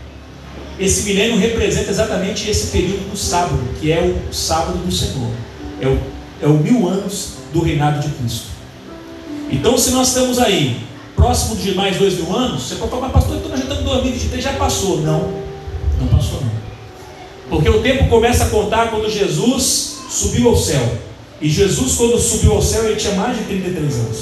Esse 0.80 1.10
milênio 1.10 1.38
representa 1.38 1.90
exatamente 1.90 2.50
esse 2.50 2.68
período 2.68 3.10
do 3.10 3.18
sábado, 3.18 3.60
que 3.80 3.92
é 3.92 4.00
o 4.02 4.34
sábado 4.34 4.78
do 4.78 4.92
Senhor. 4.92 5.32
É 5.82 5.88
o, 5.88 6.00
é 6.44 6.48
o 6.48 6.54
mil 6.54 6.88
anos 6.88 7.38
do 7.52 7.62
reinado 7.62 8.00
de 8.08 8.14
Cristo. 8.16 8.48
Então, 9.50 9.78
se 9.78 9.92
nós 9.92 10.10
estamos 10.10 10.38
aí, 10.38 10.78
próximo 11.16 11.56
de 11.56 11.74
mais 11.74 11.98
dois 11.98 12.16
mil 12.16 12.36
anos, 12.36 12.64
você 12.64 12.76
pode 12.76 12.92
falar, 12.92 13.10
pastor, 13.10 13.38
então 13.38 13.50
nós 13.50 13.60
já 13.60 13.66
estamos 13.66 13.84
em 13.84 13.88
2023, 13.88 14.44
já 14.44 14.54
passou. 14.54 15.02
Não, 15.02 15.34
não 16.00 16.08
passou 16.08 16.42
não. 16.42 16.57
Porque 17.58 17.70
o 17.72 17.82
tempo 17.82 18.08
começa 18.08 18.44
a 18.44 18.50
contar 18.50 18.92
quando 18.92 19.10
Jesus 19.10 19.98
subiu 20.12 20.50
ao 20.50 20.56
céu. 20.56 20.96
E 21.42 21.50
Jesus, 21.50 21.96
quando 21.96 22.16
subiu 22.20 22.52
ao 22.52 22.62
céu, 22.62 22.86
ele 22.86 22.98
tinha 22.98 23.16
mais 23.16 23.36
de 23.36 23.46
33 23.46 23.96
anos. 23.96 24.18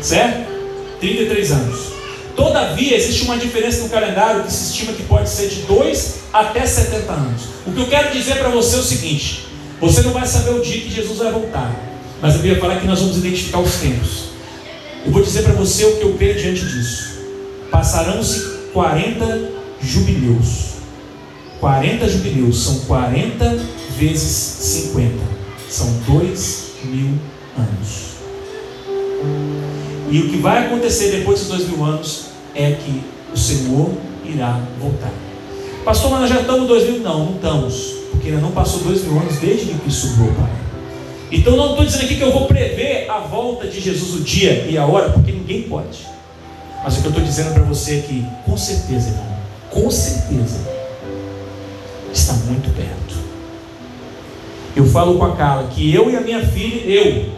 Certo? 0.00 0.50
33 0.98 1.52
anos. 1.52 1.80
Todavia, 2.34 2.96
existe 2.96 3.22
uma 3.22 3.38
diferença 3.38 3.84
no 3.84 3.90
calendário 3.90 4.42
que 4.42 4.52
se 4.52 4.72
estima 4.72 4.92
que 4.92 5.04
pode 5.04 5.30
ser 5.30 5.46
de 5.48 5.62
2 5.62 6.14
até 6.32 6.66
70 6.66 7.12
anos. 7.12 7.42
O 7.64 7.70
que 7.70 7.82
eu 7.82 7.86
quero 7.86 8.10
dizer 8.12 8.38
para 8.38 8.48
você 8.48 8.74
é 8.74 8.78
o 8.80 8.82
seguinte: 8.82 9.46
você 9.80 10.02
não 10.02 10.10
vai 10.10 10.26
saber 10.26 10.50
o 10.50 10.60
dia 10.60 10.80
que 10.80 10.90
Jesus 10.90 11.18
vai 11.18 11.30
voltar, 11.30 11.72
mas 12.20 12.34
a 12.34 12.38
Bíblia 12.38 12.60
fala 12.60 12.80
que 12.80 12.88
nós 12.88 12.98
vamos 12.98 13.18
identificar 13.18 13.60
os 13.60 13.76
tempos. 13.76 14.30
Eu 15.06 15.12
vou 15.12 15.22
dizer 15.22 15.42
para 15.44 15.52
você 15.52 15.84
o 15.84 15.96
que 15.98 16.02
eu 16.02 16.14
creio 16.14 16.36
diante 16.36 16.66
disso. 16.66 17.20
Passarão-se 17.70 18.72
40 18.72 19.52
jubileus. 19.80 20.73
40 21.64 22.06
jubileus 22.10 22.62
são 22.62 22.80
40 22.80 23.58
vezes 23.96 24.20
50. 24.22 25.14
São 25.66 25.90
2 26.06 26.72
mil 26.84 27.18
anos. 27.56 28.16
E 30.10 30.18
o 30.18 30.28
que 30.28 30.36
vai 30.36 30.66
acontecer 30.66 31.10
depois 31.10 31.40
dos 31.40 31.48
dois 31.48 31.66
mil 31.70 31.82
anos 31.82 32.26
é 32.54 32.72
que 32.72 33.02
o 33.32 33.38
Senhor 33.38 33.90
irá 34.26 34.60
voltar. 34.78 35.10
Pastor, 35.86 36.10
mas 36.10 36.20
nós 36.20 36.28
já 36.28 36.42
estamos 36.42 36.68
dois 36.68 36.84
mil? 36.84 37.00
Não, 37.00 37.24
não 37.24 37.36
estamos. 37.36 37.94
Porque 38.10 38.28
ainda 38.28 38.42
não 38.42 38.50
passou 38.50 38.80
dois 38.80 39.02
mil 39.02 39.18
anos 39.18 39.38
desde 39.38 39.64
que 39.64 39.78
Cristo 39.78 40.08
subiu, 40.08 40.34
Pai. 40.34 40.50
Então 41.32 41.56
não 41.56 41.70
estou 41.70 41.86
dizendo 41.86 42.04
aqui 42.04 42.16
que 42.16 42.22
eu 42.24 42.30
vou 42.30 42.44
prever 42.44 43.08
a 43.08 43.20
volta 43.20 43.66
de 43.66 43.80
Jesus 43.80 44.14
o 44.16 44.20
dia 44.20 44.66
e 44.68 44.76
a 44.76 44.84
hora, 44.84 45.08
porque 45.08 45.32
ninguém 45.32 45.62
pode. 45.62 46.06
Mas 46.84 46.98
o 46.98 47.00
que 47.00 47.06
eu 47.06 47.10
estou 47.10 47.24
dizendo 47.24 47.54
para 47.54 47.62
você 47.62 48.00
é 48.00 48.00
que, 48.02 48.26
com 48.44 48.54
certeza, 48.54 49.08
irmão, 49.08 49.38
com 49.70 49.90
certeza, 49.90 50.73
está 52.14 52.32
muito 52.32 52.74
perto. 52.74 53.14
Eu 54.76 54.86
falo 54.86 55.18
com 55.18 55.24
a 55.24 55.36
Carla 55.36 55.68
que 55.68 55.92
eu 55.92 56.10
e 56.10 56.16
a 56.16 56.20
minha 56.20 56.44
filha, 56.44 56.80
eu 56.88 57.32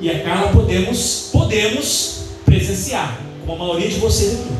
e 0.00 0.10
a 0.10 0.22
Carla 0.22 0.50
podemos, 0.52 1.28
podemos 1.32 2.24
presenciar, 2.44 3.20
como 3.46 3.62
a 3.62 3.66
maioria 3.66 3.88
de 3.88 3.98
vocês 3.98 4.34
aqui. 4.34 4.50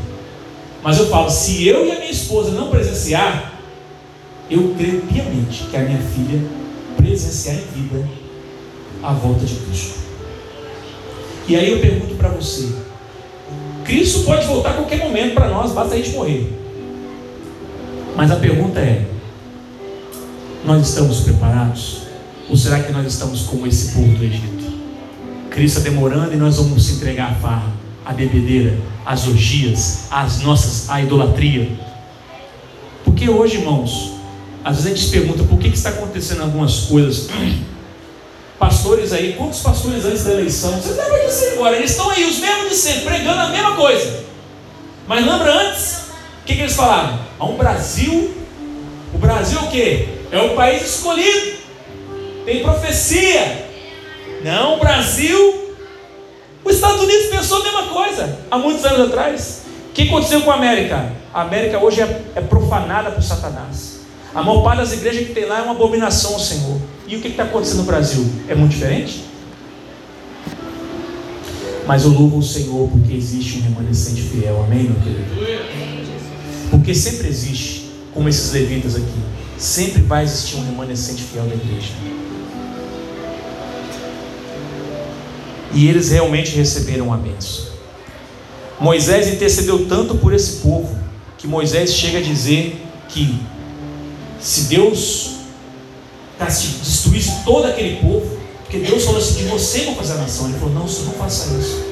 Mas 0.81 0.99
eu 0.99 1.07
falo, 1.07 1.29
se 1.29 1.67
eu 1.67 1.85
e 1.85 1.91
a 1.91 1.95
minha 1.95 2.11
esposa 2.11 2.51
não 2.51 2.69
presenciar, 2.69 3.53
eu 4.49 4.73
creio 4.77 5.01
piamente 5.01 5.63
que 5.63 5.77
a 5.77 5.79
minha 5.79 5.99
filha 5.99 6.41
presenciar 6.97 7.55
em 7.55 7.81
vida 7.81 8.07
a 9.01 9.13
volta 9.13 9.45
de 9.45 9.55
Cristo. 9.55 9.99
E 11.47 11.55
aí 11.55 11.71
eu 11.71 11.79
pergunto 11.79 12.15
para 12.15 12.29
você: 12.29 12.73
Cristo 13.83 14.23
pode 14.23 14.45
voltar 14.45 14.71
a 14.71 14.73
qualquer 14.73 14.99
momento 14.99 15.33
para 15.33 15.49
nós, 15.49 15.71
basta 15.71 15.93
a 15.93 15.97
gente 15.97 16.11
morrer. 16.11 16.51
Mas 18.15 18.31
a 18.31 18.37
pergunta 18.37 18.79
é: 18.79 19.12
nós 20.65 20.89
estamos 20.89 21.21
preparados? 21.21 22.03
Ou 22.49 22.57
será 22.57 22.81
que 22.81 22.91
nós 22.91 23.05
estamos 23.05 23.43
como 23.43 23.67
esse 23.67 23.93
povo 23.93 24.07
do 24.15 24.23
Egito? 24.23 24.73
Cristo 25.49 25.77
está 25.77 25.89
demorando 25.89 26.33
e 26.33 26.37
nós 26.37 26.57
vamos 26.57 26.85
se 26.85 26.93
entregar 26.93 27.31
à 27.31 27.35
farra, 27.35 27.71
à 28.05 28.13
bebedeira, 28.13 28.77
às 29.05 29.27
orgias, 29.27 30.05
às 30.09 30.39
nossas, 30.39 30.89
à 30.89 31.01
idolatria. 31.01 31.69
Porque 33.03 33.29
hoje, 33.29 33.57
irmãos, 33.57 34.13
às 34.63 34.77
vezes 34.77 34.85
a 34.91 34.95
gente 34.95 35.05
se 35.05 35.11
pergunta 35.11 35.43
por 35.43 35.59
que, 35.59 35.69
que 35.69 35.77
está 35.77 35.89
acontecendo 35.89 36.41
algumas 36.41 36.81
coisas 36.81 37.29
pastores 38.57 39.11
aí, 39.11 39.33
quantos 39.33 39.59
pastores 39.59 40.05
antes 40.05 40.23
da 40.23 40.31
eleição? 40.31 40.71
Vocês 40.71 40.97
lembram 40.97 41.25
disso 41.25 41.45
agora? 41.53 41.75
Eles 41.75 41.91
estão 41.91 42.09
aí, 42.09 42.23
os 42.25 42.39
mesmos 42.39 42.69
de 42.69 42.75
sempre, 42.75 43.05
pregando 43.05 43.41
a 43.41 43.49
mesma 43.49 43.75
coisa. 43.75 44.23
Mas 45.07 45.25
lembra 45.25 45.69
antes? 45.69 46.03
O 46.41 46.45
que, 46.45 46.55
que 46.55 46.61
eles 46.61 46.73
falavam? 46.73 47.19
Há 47.39 47.45
um 47.45 47.57
Brasil. 47.57 48.33
O 49.13 49.17
Brasil 49.17 49.59
é 49.59 49.61
o 49.61 49.69
quê? 49.69 50.22
É 50.33 50.41
o 50.41 50.55
país 50.55 50.81
escolhido. 50.81 51.57
Tem 52.43 52.63
profecia. 52.63 53.67
Não, 54.43 54.77
o 54.77 54.79
Brasil. 54.79 55.75
Os 56.65 56.73
Estados 56.73 57.01
Unidos 57.03 57.27
pensou 57.27 57.61
a 57.61 57.63
mesma 57.63 57.83
coisa 57.83 58.39
há 58.49 58.57
muitos 58.57 58.83
anos 58.83 59.07
atrás. 59.07 59.61
O 59.89 59.93
que 59.93 60.03
aconteceu 60.03 60.41
com 60.41 60.49
a 60.49 60.55
América? 60.55 61.13
A 61.31 61.41
América 61.41 61.77
hoje 61.77 62.01
é, 62.01 62.21
é 62.35 62.41
profanada 62.41 63.11
por 63.11 63.21
Satanás. 63.21 63.99
A 64.33 64.41
maior 64.41 64.63
parte 64.63 64.79
das 64.79 64.93
igrejas 64.93 65.27
que 65.27 65.35
tem 65.35 65.45
lá 65.45 65.59
é 65.59 65.61
uma 65.61 65.73
abominação 65.73 66.33
ao 66.33 66.39
Senhor. 66.39 66.81
E 67.07 67.15
o 67.15 67.21
que 67.21 67.27
está 67.27 67.43
acontecendo 67.43 67.79
no 67.79 67.83
Brasil? 67.83 68.25
É 68.47 68.55
muito 68.55 68.71
diferente? 68.71 69.23
Mas 71.85 72.05
eu 72.05 72.09
louvo 72.09 72.39
o 72.39 72.43
Senhor 72.43 72.89
porque 72.89 73.13
existe 73.13 73.59
um 73.59 73.61
remanescente 73.61 74.21
fiel, 74.23 74.63
amém, 74.63 74.83
meu 74.83 74.95
querido? 74.95 75.61
Porque 76.71 76.95
sempre 76.95 77.27
existe, 77.27 77.91
como 78.13 78.27
esses 78.29 78.51
levitas 78.51 78.95
aqui, 78.95 79.19
sempre 79.57 80.01
vai 80.01 80.23
existir 80.23 80.57
um 80.57 80.65
remanescente 80.65 81.23
fiel 81.23 81.45
da 81.45 81.55
igreja. 81.55 81.91
E 85.73 85.87
eles 85.87 86.11
realmente 86.11 86.55
receberam 86.55 87.13
a 87.13 87.17
bênção. 87.17 87.65
Moisés 88.79 89.27
intercedeu 89.27 89.87
tanto 89.87 90.15
por 90.15 90.33
esse 90.33 90.57
povo 90.57 90.97
que 91.37 91.47
Moisés 91.47 91.93
chega 91.93 92.19
a 92.19 92.21
dizer 92.21 92.79
que 93.09 93.39
se 94.39 94.63
Deus 94.63 95.31
destruísse 96.39 97.43
todo 97.45 97.65
aquele 97.65 97.97
povo, 97.97 98.37
porque 98.61 98.79
Deus 98.79 99.03
falou 99.05 99.19
assim: 99.19 99.43
de 99.43 99.43
você 99.45 99.85
vou 99.85 99.95
fazer 99.95 100.13
a 100.13 100.17
nação. 100.17 100.47
Ele 100.47 100.57
falou: 100.57 100.73
não, 100.73 100.87
você 100.87 101.03
não 101.03 101.13
faça 101.13 101.53
isso. 101.57 101.83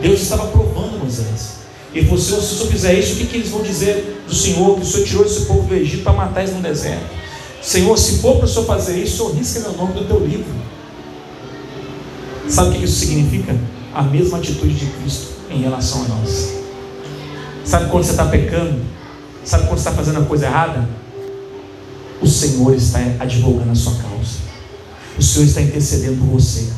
Deus 0.00 0.20
estava 0.20 0.46
provando 0.46 0.98
Moisés. 0.98 1.65
Ele 1.96 2.04
falou: 2.04 2.22
se 2.22 2.34
o 2.34 2.42
senhor 2.42 2.70
fizer 2.70 2.98
isso, 2.98 3.14
o 3.14 3.16
que, 3.16 3.26
que 3.26 3.36
eles 3.36 3.48
vão 3.48 3.62
dizer 3.62 4.22
do 4.28 4.34
Senhor? 4.34 4.76
Que 4.76 4.82
o 4.82 4.84
Senhor 4.84 5.06
tirou 5.06 5.24
esse 5.24 5.46
povo 5.46 5.66
do 5.66 5.74
Egito 5.74 6.02
para 6.02 6.12
matar 6.12 6.42
eles 6.42 6.54
no 6.54 6.60
deserto. 6.60 7.06
Senhor, 7.62 7.96
se 7.96 8.18
for 8.18 8.36
para 8.36 8.44
o 8.44 8.48
Senhor 8.48 8.66
fazer 8.66 9.02
isso, 9.02 9.14
o 9.14 9.28
Senhor 9.28 9.38
risca 9.38 9.60
meu 9.60 9.72
nome 9.72 9.94
do 9.94 10.04
teu 10.04 10.18
livro. 10.18 10.44
Sabe 12.48 12.68
o 12.68 12.78
que 12.78 12.84
isso 12.84 12.98
significa? 12.98 13.56
A 13.94 14.02
mesma 14.02 14.36
atitude 14.36 14.74
de 14.74 14.86
Cristo 14.86 15.28
em 15.50 15.62
relação 15.62 16.04
a 16.04 16.08
nós. 16.08 16.52
Sabe 17.64 17.90
quando 17.90 18.04
você 18.04 18.10
está 18.10 18.26
pecando? 18.26 18.78
Sabe 19.42 19.66
quando 19.66 19.78
você 19.78 19.88
está 19.88 19.92
fazendo 19.92 20.20
a 20.20 20.24
coisa 20.26 20.46
errada? 20.46 20.86
O 22.20 22.26
Senhor 22.26 22.74
está 22.74 22.98
advogando 23.18 23.72
a 23.72 23.74
sua 23.74 23.94
causa. 23.94 24.36
O 25.18 25.22
Senhor 25.22 25.46
está 25.46 25.62
intercedendo 25.62 26.18
por 26.18 26.38
você. 26.38 26.68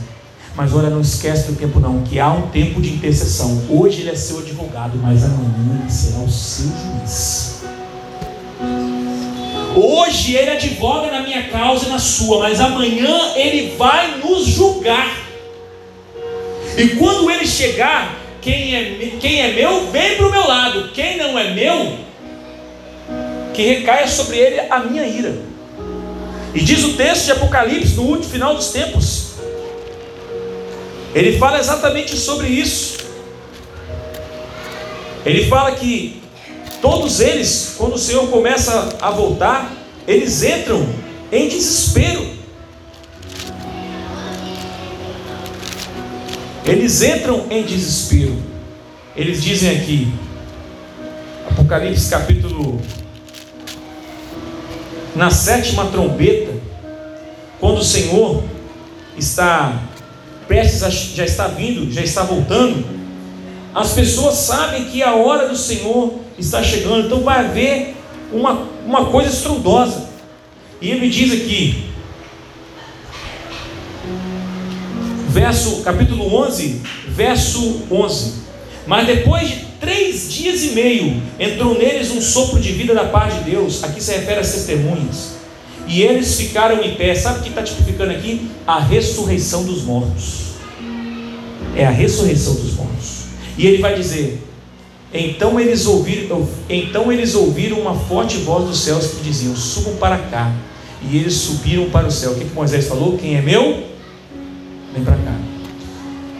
Mas 0.58 0.74
olha, 0.74 0.90
não 0.90 1.00
esquece 1.00 1.46
do 1.46 1.56
tempo 1.56 1.78
não, 1.78 2.02
que 2.02 2.18
há 2.18 2.32
um 2.32 2.48
tempo 2.48 2.82
de 2.82 2.90
intercessão. 2.90 3.62
Hoje 3.70 4.00
ele 4.00 4.10
é 4.10 4.16
seu 4.16 4.40
advogado, 4.40 4.98
mas 5.00 5.22
amanhã 5.22 5.78
ele 5.80 5.88
será 5.88 6.18
o 6.18 6.28
seu 6.28 6.66
juiz. 6.66 7.62
Hoje 9.76 10.34
ele 10.34 10.50
advoga 10.50 11.12
na 11.12 11.20
minha 11.20 11.44
causa 11.44 11.86
e 11.86 11.88
na 11.90 12.00
sua, 12.00 12.40
mas 12.40 12.60
amanhã 12.60 13.34
ele 13.36 13.76
vai 13.76 14.18
nos 14.18 14.46
julgar. 14.46 15.16
E 16.76 16.88
quando 16.96 17.30
ele 17.30 17.46
chegar, 17.46 18.16
quem 18.40 18.74
é, 18.74 19.12
quem 19.20 19.40
é 19.40 19.52
meu, 19.52 19.92
vem 19.92 20.16
para 20.16 20.26
o 20.26 20.30
meu 20.32 20.44
lado. 20.44 20.90
Quem 20.92 21.18
não 21.18 21.38
é 21.38 21.54
meu, 21.54 21.98
que 23.54 23.62
recaia 23.62 24.08
sobre 24.08 24.38
ele 24.38 24.60
a 24.68 24.80
minha 24.80 25.06
ira. 25.06 25.38
E 26.52 26.60
diz 26.60 26.82
o 26.82 26.94
texto 26.94 27.26
de 27.26 27.30
Apocalipse, 27.30 27.94
no 27.94 28.02
último 28.02 28.32
final 28.32 28.56
dos 28.56 28.72
tempos, 28.72 29.27
ele 31.14 31.38
fala 31.38 31.58
exatamente 31.58 32.16
sobre 32.16 32.48
isso. 32.48 32.98
Ele 35.24 35.46
fala 35.46 35.72
que 35.72 36.22
todos 36.80 37.20
eles, 37.20 37.74
quando 37.76 37.94
o 37.94 37.98
Senhor 37.98 38.28
começa 38.28 38.96
a 39.00 39.10
voltar, 39.10 39.72
eles 40.06 40.42
entram 40.42 40.86
em 41.30 41.48
desespero. 41.48 42.38
Eles 46.64 47.02
entram 47.02 47.46
em 47.50 47.62
desespero. 47.62 48.36
Eles 49.16 49.42
dizem 49.42 49.76
aqui, 49.76 50.12
Apocalipse 51.50 52.08
capítulo 52.10 52.80
na 55.16 55.30
sétima 55.30 55.86
trombeta, 55.86 56.52
quando 57.58 57.78
o 57.78 57.84
Senhor 57.84 58.44
está 59.16 59.82
prestes 60.48 60.82
a, 60.82 60.90
já 60.90 61.24
está 61.24 61.46
vindo, 61.46 61.92
já 61.92 62.02
está 62.02 62.22
voltando, 62.24 62.84
as 63.74 63.92
pessoas 63.92 64.34
sabem 64.34 64.86
que 64.86 65.02
a 65.02 65.14
hora 65.14 65.48
do 65.48 65.56
Senhor 65.56 66.18
está 66.38 66.62
chegando, 66.62 67.06
então 67.06 67.20
vai 67.20 67.44
haver 67.44 67.94
uma, 68.32 68.66
uma 68.84 69.06
coisa 69.06 69.30
estrondosa. 69.30 70.08
E 70.80 70.90
ele 70.90 71.08
diz 71.08 71.32
aqui, 71.32 71.84
verso 75.28 75.82
capítulo 75.82 76.34
11, 76.44 76.82
verso 77.08 77.82
11. 77.90 78.34
Mas 78.86 79.06
depois 79.06 79.48
de 79.48 79.56
três 79.78 80.32
dias 80.32 80.64
e 80.64 80.70
meio 80.70 81.22
entrou 81.38 81.78
neles 81.78 82.10
um 82.10 82.20
sopro 82.20 82.58
de 82.58 82.72
vida 82.72 82.94
da 82.94 83.04
paz 83.04 83.34
de 83.34 83.50
Deus. 83.50 83.84
Aqui 83.84 84.02
se 84.02 84.12
refere 84.12 84.40
às 84.40 84.50
testemunhas. 84.50 85.37
E 85.88 86.02
eles 86.02 86.36
ficaram 86.36 86.82
em 86.84 86.94
pé. 86.94 87.14
Sabe 87.14 87.40
o 87.40 87.42
que 87.42 87.48
está 87.48 87.62
tipificando 87.62 88.12
aqui? 88.12 88.50
A 88.66 88.78
ressurreição 88.78 89.64
dos 89.64 89.82
mortos. 89.82 90.48
É 91.74 91.86
a 91.86 91.90
ressurreição 91.90 92.54
dos 92.54 92.74
mortos. 92.74 93.24
E 93.56 93.66
ele 93.66 93.78
vai 93.78 93.94
dizer: 93.94 94.38
então 95.12 95.58
eles 95.58 95.86
ouviram, 95.86 96.46
então 96.68 97.10
eles 97.10 97.34
ouviram 97.34 97.80
uma 97.80 97.94
forte 97.94 98.36
voz 98.38 98.66
dos 98.66 98.78
céus 98.80 99.06
que 99.06 99.22
diziam: 99.22 99.56
Subam 99.56 99.96
para 99.96 100.18
cá. 100.18 100.52
E 101.02 101.16
eles 101.16 101.34
subiram 101.34 101.88
para 101.90 102.06
o 102.06 102.10
céu. 102.10 102.32
O 102.32 102.34
que, 102.34 102.44
que 102.44 102.54
Moisés 102.54 102.86
falou? 102.86 103.16
Quem 103.16 103.36
é 103.36 103.40
meu? 103.40 103.84
Vem 104.92 105.04
para 105.04 105.16
cá. 105.16 105.34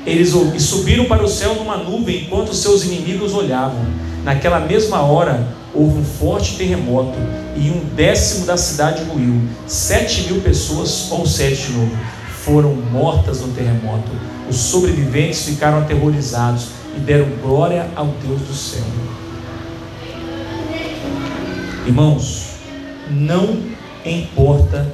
Eles 0.05 0.31
subiram 0.59 1.05
para 1.05 1.23
o 1.23 1.29
céu 1.29 1.55
numa 1.55 1.77
nuvem 1.77 2.23
enquanto 2.23 2.55
seus 2.55 2.85
inimigos 2.85 3.33
olhavam. 3.33 3.87
Naquela 4.25 4.61
mesma 4.61 5.01
hora 5.01 5.47
houve 5.79 6.01
um 6.01 6.05
forte 6.05 6.57
terremoto 6.57 7.17
e 7.57 7.71
um 7.71 7.85
décimo 7.95 8.45
da 8.45 8.57
cidade 8.57 9.05
ruiu. 9.05 9.41
Sete 9.69 10.25
mil 10.25 10.41
pessoas, 10.41 11.09
ou 11.13 11.25
sete 11.25 11.69
de 11.69 11.73
novo, 11.75 11.97
foram 12.43 12.75
mortas 12.75 13.41
no 13.41 13.49
terremoto. 13.55 14.11
Os 14.51 14.57
sobreviventes 14.57 15.45
ficaram 15.45 15.79
aterrorizados 15.79 16.69
e 16.97 17.01
deram 17.01 17.29
glória 17.41 17.89
ao 17.95 18.07
Deus 18.07 18.41
do 18.41 18.55
céu. 18.55 18.83
Irmãos, 21.87 22.49
não 23.09 23.61
importa 24.05 24.93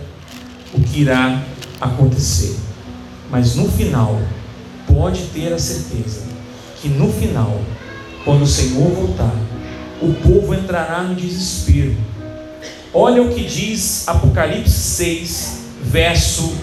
o 0.75 0.81
que 0.81 1.01
irá 1.01 1.43
acontecer, 1.81 2.57
mas 3.31 3.57
no 3.57 3.71
final 3.71 4.21
pode 4.87 5.23
ter 5.27 5.53
a 5.53 5.59
certeza 5.59 6.23
que 6.81 6.89
no 6.89 7.11
final, 7.11 7.59
quando 8.25 8.43
o 8.43 8.47
Senhor 8.47 8.91
voltar, 8.91 9.35
o 10.01 10.13
povo 10.15 10.55
entrará 10.55 11.03
no 11.03 11.15
desespero. 11.15 11.97
Olha 12.93 13.23
o 13.23 13.35
que 13.35 13.43
diz 13.43 14.07
Apocalipse 14.07 14.71
6, 14.71 15.59
verso 15.83 16.55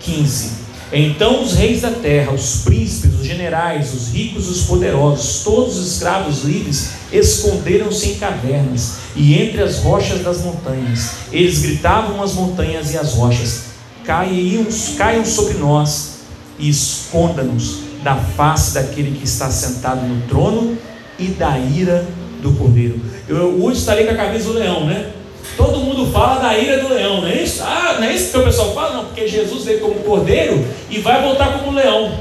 15. 0.00 0.66
Então 0.92 1.42
os 1.42 1.54
reis 1.54 1.82
da 1.82 1.90
terra, 1.90 2.32
os 2.32 2.62
príncipes, 2.64 3.20
os 3.20 3.26
generais, 3.26 3.92
os 3.92 4.12
ricos, 4.12 4.48
os 4.48 4.64
poderosos, 4.64 5.42
todos 5.42 5.76
os 5.76 5.94
escravos 5.94 6.44
livres, 6.44 6.90
esconderam-se 7.12 8.10
em 8.10 8.14
cavernas 8.16 8.98
e 9.16 9.34
entre 9.34 9.62
as 9.62 9.78
rochas 9.78 10.22
das 10.22 10.42
montanhas. 10.42 11.10
Eles 11.32 11.60
gritavam 11.60 12.22
às 12.22 12.34
montanhas 12.34 12.92
e 12.92 12.98
às 12.98 13.14
rochas: 13.14 13.62
caiam, 14.04 14.66
caiam 14.96 15.24
sobre 15.24 15.54
nós 15.54 16.18
e 16.58 16.68
esconda-nos 16.68 17.80
da 18.04 18.14
face 18.14 18.74
daquele 18.74 19.18
que 19.18 19.24
está 19.24 19.50
sentado 19.50 20.06
no 20.06 20.22
trono 20.28 20.78
e 21.18 21.26
da 21.28 21.58
ira 21.58 22.06
do 22.40 22.52
cordeiro. 22.52 23.00
Eu 23.28 23.62
hoje 23.62 23.80
estarei 23.80 24.06
com 24.06 24.12
a 24.12 24.16
cabeça 24.16 24.46
do 24.46 24.58
leão, 24.58 24.86
né? 24.86 25.12
Todo 25.56 25.78
mundo 25.78 26.10
fala 26.12 26.40
da 26.40 26.58
ira 26.58 26.82
do 26.82 26.88
leão, 26.88 27.22
não 27.22 27.28
é 27.28 27.42
isso? 27.42 27.62
Ah, 27.62 27.96
não 27.98 28.06
é 28.06 28.14
isso 28.14 28.30
que 28.30 28.38
o 28.38 28.44
pessoal 28.44 28.74
fala? 28.74 28.96
Não, 28.96 29.04
porque 29.06 29.26
Jesus 29.26 29.64
veio 29.64 29.80
como 29.80 29.94
cordeiro 29.96 30.64
e 30.90 30.98
vai 30.98 31.22
voltar 31.22 31.58
como 31.58 31.72
leão. 31.72 32.12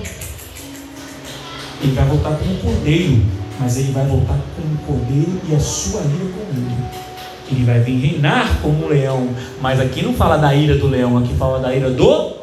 Ele 1.81 1.93
vai 1.93 2.05
voltar 2.05 2.37
como 2.37 2.55
cordeiro, 2.57 3.21
mas 3.59 3.77
ele 3.77 3.91
vai 3.91 4.05
voltar 4.05 4.39
como 4.55 4.77
cordeiro 4.87 5.41
e 5.49 5.55
a 5.55 5.59
sua 5.59 6.01
ira 6.01 6.31
com 6.33 6.57
ele. 6.57 6.75
Ele 7.51 7.63
vai 7.63 7.79
vir 7.79 7.99
reinar 7.99 8.59
como 8.61 8.85
um 8.85 8.87
leão, 8.87 9.29
mas 9.61 9.79
aqui 9.79 10.01
não 10.01 10.13
fala 10.13 10.37
da 10.37 10.55
ira 10.55 10.77
do 10.77 10.87
leão, 10.87 11.17
aqui 11.17 11.33
fala 11.35 11.59
da 11.59 11.75
ira 11.75 11.91
do 11.91 12.33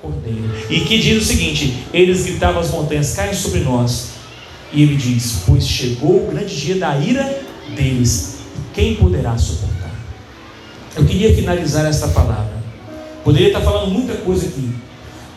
cordeiro. 0.00 0.50
E 0.70 0.80
que 0.80 0.98
diz 0.98 1.22
o 1.22 1.26
seguinte: 1.26 1.84
eles 1.92 2.24
gritavam 2.24 2.60
as 2.60 2.70
montanhas, 2.70 3.12
caem 3.14 3.34
sobre 3.34 3.60
nós. 3.60 4.09
E 4.72 4.82
ele 4.82 4.96
diz: 4.96 5.42
Pois 5.46 5.66
chegou 5.66 6.28
o 6.28 6.30
grande 6.30 6.54
dia 6.54 6.76
da 6.76 6.96
ira 6.98 7.42
deles, 7.74 8.38
quem 8.72 8.94
poderá 8.94 9.36
suportar? 9.36 9.90
Eu 10.96 11.04
queria 11.04 11.34
finalizar 11.34 11.86
esta 11.86 12.08
palavra. 12.08 12.60
Poderia 13.24 13.48
estar 13.48 13.60
falando 13.60 13.90
muita 13.90 14.14
coisa 14.14 14.46
aqui, 14.46 14.72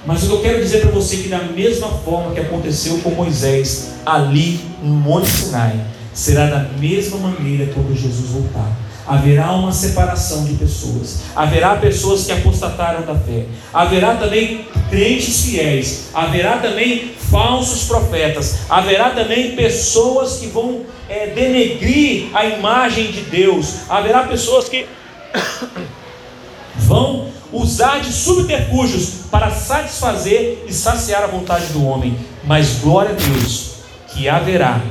mas 0.06 0.24
eu 0.24 0.42
quero 0.42 0.62
dizer 0.62 0.82
para 0.82 0.92
você 0.92 1.18
que, 1.18 1.28
da 1.28 1.44
mesma 1.44 1.90
forma 1.90 2.34
que 2.34 2.40
aconteceu 2.40 2.98
com 3.00 3.12
Moisés 3.12 3.94
ali 4.06 4.60
no 4.82 4.94
Monte 4.94 5.28
Sinai, 5.28 5.86
será 6.14 6.48
da 6.48 6.70
mesma 6.80 7.18
maneira 7.18 7.72
quando 7.74 7.96
Jesus 7.96 8.30
voltar 8.30 8.83
haverá 9.08 9.52
uma 9.52 9.72
separação 9.72 10.46
de 10.46 10.54
pessoas, 10.54 11.20
haverá 11.36 11.76
pessoas 11.76 12.26
que 12.26 12.32
apostataram 12.32 13.02
da 13.02 13.16
fé, 13.16 13.46
haverá 13.74 14.16
também 14.16 14.66
crentes 14.90 15.46
fiéis, 15.46 16.10
haverá 16.14 16.58
também 16.58 17.14
falsos 17.30 17.84
profetas, 17.84 18.60
haverá 18.70 19.10
também 19.10 19.56
pessoas 19.56 20.38
que 20.38 20.48
vão 20.48 20.82
é, 21.10 21.28
denegrir 21.28 22.30
a 22.34 22.46
imagem 22.46 23.12
de 23.12 23.22
Deus, 23.22 23.90
haverá 23.90 24.24
pessoas 24.24 24.70
que 24.70 24.86
vão 26.76 27.28
usar 27.52 28.00
de 28.00 28.12
subterfúgios 28.12 29.26
para 29.30 29.52
satisfazer 29.52 30.64
e 30.68 30.74
saciar 30.74 31.24
a 31.24 31.28
vontade 31.28 31.66
do 31.68 31.86
homem, 31.86 32.18
mas 32.44 32.80
glória 32.80 33.12
a 33.12 33.14
Deus 33.14 33.74
que 34.14 34.30
haverá 34.30 34.82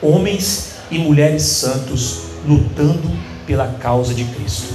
homens 0.00 0.74
e 0.90 0.98
mulheres 0.98 1.42
santos 1.42 2.23
lutando 2.46 3.10
pela 3.46 3.66
causa 3.80 4.14
de 4.14 4.24
Cristo. 4.24 4.74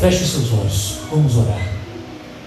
Feche 0.00 0.24
seus 0.24 0.52
olhos, 0.52 0.98
vamos 1.10 1.36
orar. 1.36 1.75